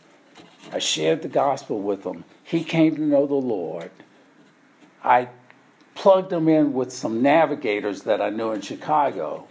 I 0.72 0.80
shared 0.80 1.22
the 1.22 1.28
gospel 1.28 1.82
with 1.82 2.06
him. 2.06 2.24
He 2.46 2.64
came 2.64 2.96
to 2.96 3.02
know 3.02 3.28
the 3.28 3.36
Lord. 3.36 3.92
I 5.04 5.28
plugged 5.96 6.32
him 6.32 6.48
in 6.48 6.72
with 6.74 6.94
some 6.94 7.22
navigators 7.22 8.04
that 8.04 8.22
I 8.22 8.30
knew 8.30 8.52
in 8.52 8.62
Chicago. 8.62 9.48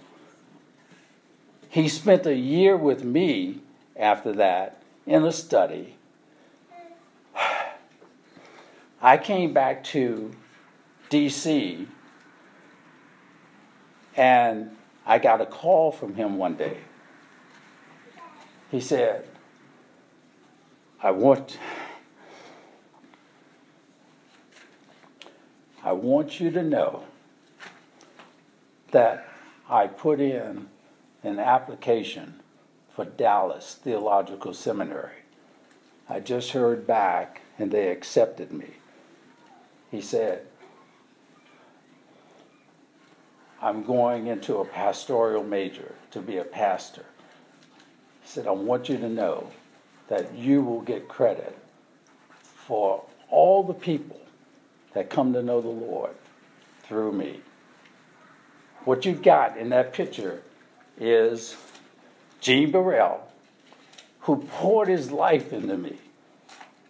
He 1.68 1.88
spent 1.88 2.24
a 2.24 2.34
year 2.34 2.76
with 2.76 3.04
me 3.04 3.60
after 3.96 4.32
that 4.32 4.82
in 5.06 5.24
a 5.24 5.32
study. 5.32 5.96
I 9.00 9.18
came 9.18 9.52
back 9.52 9.84
to 9.84 10.32
DC 11.10 11.86
and 14.16 14.70
I 15.04 15.18
got 15.18 15.40
a 15.40 15.46
call 15.46 15.92
from 15.92 16.14
him 16.14 16.38
one 16.38 16.54
day. 16.54 16.78
He 18.70 18.80
said, 18.80 19.28
I 21.02 21.12
want 21.12 21.58
I 25.84 25.92
want 25.92 26.40
you 26.40 26.50
to 26.50 26.64
know 26.64 27.04
that 28.90 29.28
I 29.68 29.86
put 29.86 30.20
in 30.20 30.66
an 31.22 31.38
application 31.38 32.40
for 32.96 33.04
Dallas 33.04 33.78
Theological 33.84 34.54
Seminary. 34.54 35.18
I 36.08 36.18
just 36.18 36.52
heard 36.52 36.86
back 36.86 37.42
and 37.58 37.70
they 37.70 37.88
accepted 37.88 38.50
me. 38.50 38.70
He 39.90 40.00
said, 40.00 40.46
I'm 43.60 43.84
going 43.84 44.28
into 44.28 44.56
a 44.56 44.64
pastoral 44.64 45.44
major 45.44 45.94
to 46.12 46.22
be 46.22 46.38
a 46.38 46.44
pastor. 46.44 47.04
He 48.22 48.28
said, 48.28 48.46
I 48.46 48.52
want 48.52 48.88
you 48.88 48.96
to 48.96 49.08
know 49.10 49.50
that 50.08 50.34
you 50.34 50.62
will 50.62 50.80
get 50.80 51.06
credit 51.06 51.56
for 52.66 53.04
all 53.28 53.62
the 53.62 53.74
people 53.74 54.20
that 54.94 55.10
come 55.10 55.34
to 55.34 55.42
know 55.42 55.60
the 55.60 55.68
Lord 55.68 56.14
through 56.84 57.12
me. 57.12 57.40
What 58.86 59.04
you've 59.04 59.22
got 59.22 59.58
in 59.58 59.68
that 59.68 59.92
picture 59.92 60.42
is 60.98 61.56
Gene 62.46 62.70
Burrell, 62.70 63.26
who 64.20 64.36
poured 64.36 64.86
his 64.86 65.10
life 65.10 65.52
into 65.52 65.76
me. 65.76 65.96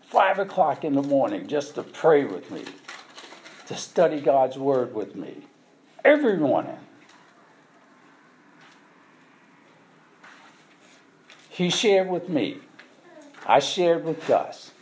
Five 0.02 0.38
o'clock 0.38 0.84
in 0.84 0.92
the 0.92 1.00
morning 1.00 1.46
just 1.46 1.76
to 1.76 1.82
pray 1.82 2.26
with 2.26 2.50
me, 2.50 2.62
to 3.66 3.74
study 3.74 4.20
God's 4.20 4.58
Word 4.58 4.94
with 4.94 5.16
me, 5.16 5.34
every 6.04 6.36
morning. 6.36 6.76
He 11.48 11.70
shared 11.70 12.10
with 12.10 12.28
me 12.28 12.58
I 13.46 13.60
shared 13.60 14.04
with 14.04 14.26
Gus. 14.26 14.72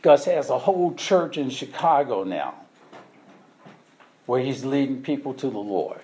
Gus 0.00 0.24
has 0.24 0.48
a 0.48 0.58
whole 0.58 0.94
church 0.94 1.36
in 1.36 1.50
Chicago 1.50 2.24
now 2.24 2.54
where 4.24 4.40
he's 4.40 4.64
leading 4.64 5.02
people 5.02 5.34
to 5.34 5.50
the 5.50 5.58
Lord. 5.58 6.00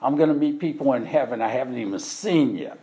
I'm 0.00 0.16
going 0.16 0.28
to 0.28 0.34
meet 0.34 0.58
people 0.58 0.92
in 0.92 1.06
heaven 1.06 1.40
I 1.40 1.48
haven't 1.48 1.78
even 1.78 1.98
seen 1.98 2.56
yet. 2.56 2.78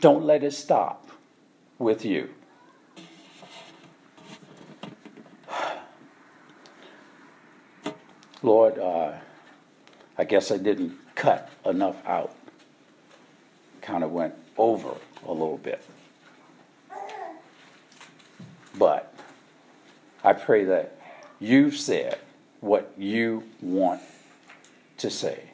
Don't 0.00 0.24
let 0.24 0.42
it 0.42 0.52
stop 0.52 1.08
with 1.78 2.04
you. 2.04 2.28
Lord, 8.42 8.78
uh, 8.78 9.12
I 10.18 10.24
guess 10.24 10.50
I 10.52 10.58
didn't 10.58 10.98
cut 11.14 11.48
enough 11.64 11.96
out. 12.06 12.34
Kind 13.80 14.04
of 14.04 14.12
went 14.12 14.34
over 14.58 14.94
a 15.26 15.32
little 15.32 15.58
bit. 15.58 15.82
But 18.76 19.14
I 20.22 20.32
pray 20.32 20.64
that 20.64 20.93
you've 21.44 21.76
said 21.76 22.18
what 22.60 22.92
you 22.96 23.44
want 23.60 24.00
to 24.98 25.10
say. 25.10 25.50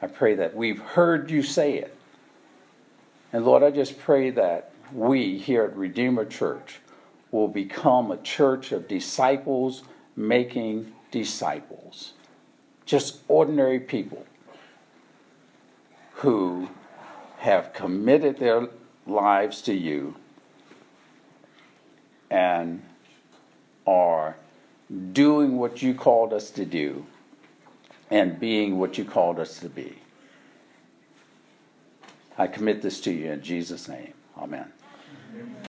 I 0.00 0.06
pray 0.06 0.34
that 0.36 0.54
we've 0.54 0.80
heard 0.80 1.30
you 1.30 1.42
say 1.42 1.78
it. 1.78 1.96
And 3.32 3.44
Lord, 3.44 3.62
I 3.62 3.70
just 3.70 3.98
pray 3.98 4.30
that 4.30 4.72
we 4.92 5.38
here 5.38 5.64
at 5.64 5.76
Redeemer 5.76 6.24
Church 6.24 6.80
will 7.30 7.48
become 7.48 8.10
a 8.10 8.16
church 8.18 8.72
of 8.72 8.86
disciples 8.86 9.82
making 10.16 10.92
disciples. 11.10 12.12
Just 12.86 13.22
ordinary 13.28 13.80
people 13.80 14.24
who 16.14 16.68
have 17.38 17.72
committed 17.72 18.38
their 18.38 18.68
lives 19.06 19.62
to 19.62 19.74
you 19.74 20.14
and 22.30 22.82
are 23.86 24.36
doing 25.12 25.58
what 25.58 25.82
you 25.82 25.94
called 25.94 26.32
us 26.32 26.50
to 26.50 26.64
do 26.64 27.04
and 28.10 28.38
being 28.38 28.78
what 28.78 28.98
you 28.98 29.04
called 29.04 29.38
us 29.38 29.58
to 29.60 29.68
be. 29.68 29.98
I 32.36 32.46
commit 32.46 32.82
this 32.82 33.00
to 33.02 33.12
you 33.12 33.30
in 33.30 33.42
Jesus' 33.42 33.88
name. 33.88 34.12
Amen. 34.36 34.72